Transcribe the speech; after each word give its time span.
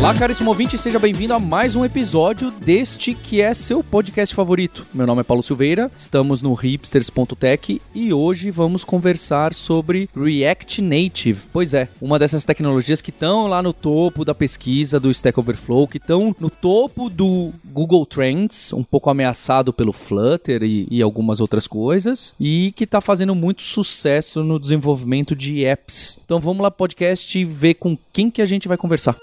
Olá, 0.00 0.14
caríssimo 0.14 0.48
ouvinte, 0.48 0.78
seja 0.78 0.98
bem-vindo 0.98 1.34
a 1.34 1.38
mais 1.38 1.76
um 1.76 1.84
episódio 1.84 2.50
deste 2.50 3.12
que 3.12 3.42
é 3.42 3.52
seu 3.52 3.84
podcast 3.84 4.34
favorito. 4.34 4.86
Meu 4.94 5.06
nome 5.06 5.20
é 5.20 5.24
Paulo 5.24 5.42
Silveira, 5.42 5.92
estamos 5.98 6.40
no 6.40 6.54
hipsters.tech 6.54 7.82
e 7.94 8.10
hoje 8.10 8.50
vamos 8.50 8.82
conversar 8.82 9.52
sobre 9.52 10.08
React 10.16 10.80
Native. 10.80 11.42
Pois 11.52 11.74
é, 11.74 11.86
uma 12.00 12.18
dessas 12.18 12.46
tecnologias 12.46 13.02
que 13.02 13.10
estão 13.10 13.46
lá 13.46 13.62
no 13.62 13.74
topo 13.74 14.24
da 14.24 14.34
pesquisa 14.34 14.98
do 14.98 15.10
Stack 15.10 15.38
Overflow, 15.38 15.86
que 15.86 15.98
estão 15.98 16.34
no 16.40 16.48
topo 16.48 17.10
do 17.10 17.52
Google 17.62 18.06
Trends, 18.06 18.72
um 18.72 18.82
pouco 18.82 19.10
ameaçado 19.10 19.70
pelo 19.70 19.92
Flutter 19.92 20.62
e, 20.62 20.88
e 20.90 21.02
algumas 21.02 21.40
outras 21.40 21.66
coisas, 21.66 22.34
e 22.40 22.72
que 22.74 22.84
está 22.84 23.02
fazendo 23.02 23.34
muito 23.34 23.60
sucesso 23.60 24.42
no 24.42 24.58
desenvolvimento 24.58 25.36
de 25.36 25.62
apps. 25.62 26.18
Então 26.24 26.40
vamos 26.40 26.62
lá, 26.62 26.70
podcast, 26.70 27.44
ver 27.44 27.74
com 27.74 27.98
quem 28.14 28.30
que 28.30 28.40
a 28.40 28.46
gente 28.46 28.66
vai 28.66 28.78
conversar. 28.78 29.14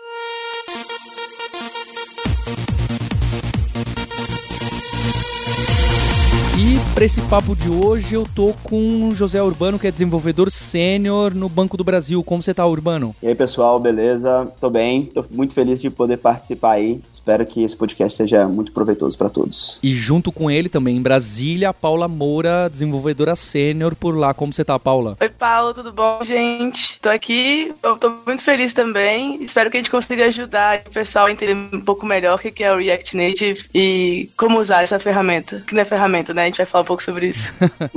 Para 6.97 7.05
esse 7.05 7.21
papo 7.21 7.55
de 7.55 7.69
hoje 7.69 8.15
eu 8.15 8.23
tô 8.33 8.55
com 8.63 9.09
o 9.09 9.13
José 9.13 9.39
Urbano, 9.39 9.77
que 9.77 9.85
é 9.85 9.91
desenvolvedor 9.91 10.49
sênior 10.49 11.31
no 11.31 11.47
Banco 11.47 11.77
do 11.77 11.83
Brasil. 11.83 12.23
Como 12.23 12.41
você 12.41 12.55
tá, 12.55 12.65
Urbano? 12.65 13.15
E 13.21 13.27
aí, 13.27 13.35
pessoal, 13.35 13.79
beleza? 13.79 14.51
Tô 14.59 14.67
bem, 14.67 15.05
tô 15.05 15.23
muito 15.29 15.53
feliz 15.53 15.79
de 15.79 15.91
poder 15.91 16.17
participar 16.17 16.71
aí. 16.71 16.99
Espero 17.11 17.45
que 17.45 17.63
esse 17.63 17.75
podcast 17.75 18.17
seja 18.17 18.47
muito 18.47 18.71
proveitoso 18.71 19.15
para 19.15 19.29
todos. 19.29 19.79
E 19.83 19.93
junto 19.93 20.31
com 20.31 20.49
ele 20.49 20.69
também 20.69 20.97
em 20.97 21.01
Brasília, 21.01 21.69
a 21.69 21.73
Paula 21.73 22.07
Moura, 22.07 22.67
desenvolvedora 22.67 23.35
sênior 23.35 23.95
por 23.95 24.17
lá. 24.17 24.33
Como 24.33 24.51
você 24.51 24.65
tá, 24.65 24.79
Paula? 24.79 25.15
Oi, 25.21 25.29
Paulo, 25.29 25.75
tudo 25.75 25.93
bom, 25.93 26.17
gente? 26.23 26.99
Tô 26.99 27.09
aqui, 27.09 27.75
eu 27.83 27.95
tô 27.97 28.11
muito 28.25 28.41
feliz 28.41 28.73
também. 28.73 29.43
Espero 29.43 29.69
que 29.69 29.77
a 29.77 29.79
gente 29.79 29.91
consiga 29.91 30.25
ajudar 30.25 30.81
o 30.87 30.89
pessoal 30.89 31.27
a 31.27 31.31
entender 31.31 31.53
um 31.53 31.79
pouco 31.79 32.07
melhor 32.07 32.39
o 32.39 32.39
que 32.39 32.63
é 32.63 32.73
o 32.73 32.79
React 32.79 33.15
Native 33.15 33.65
e 33.71 34.31
como 34.35 34.59
usar 34.59 34.81
essa 34.81 34.97
ferramenta. 34.97 35.63
Que 35.67 35.75
não 35.75 35.83
é 35.83 35.85
ferramenta, 35.85 36.33
né? 36.33 36.41
A 36.41 36.45
gente 36.45 36.57
vai 36.57 36.65
falar 36.65 36.86
pouco 36.87 37.03
sobre 37.03 37.27
isso. 37.27 37.53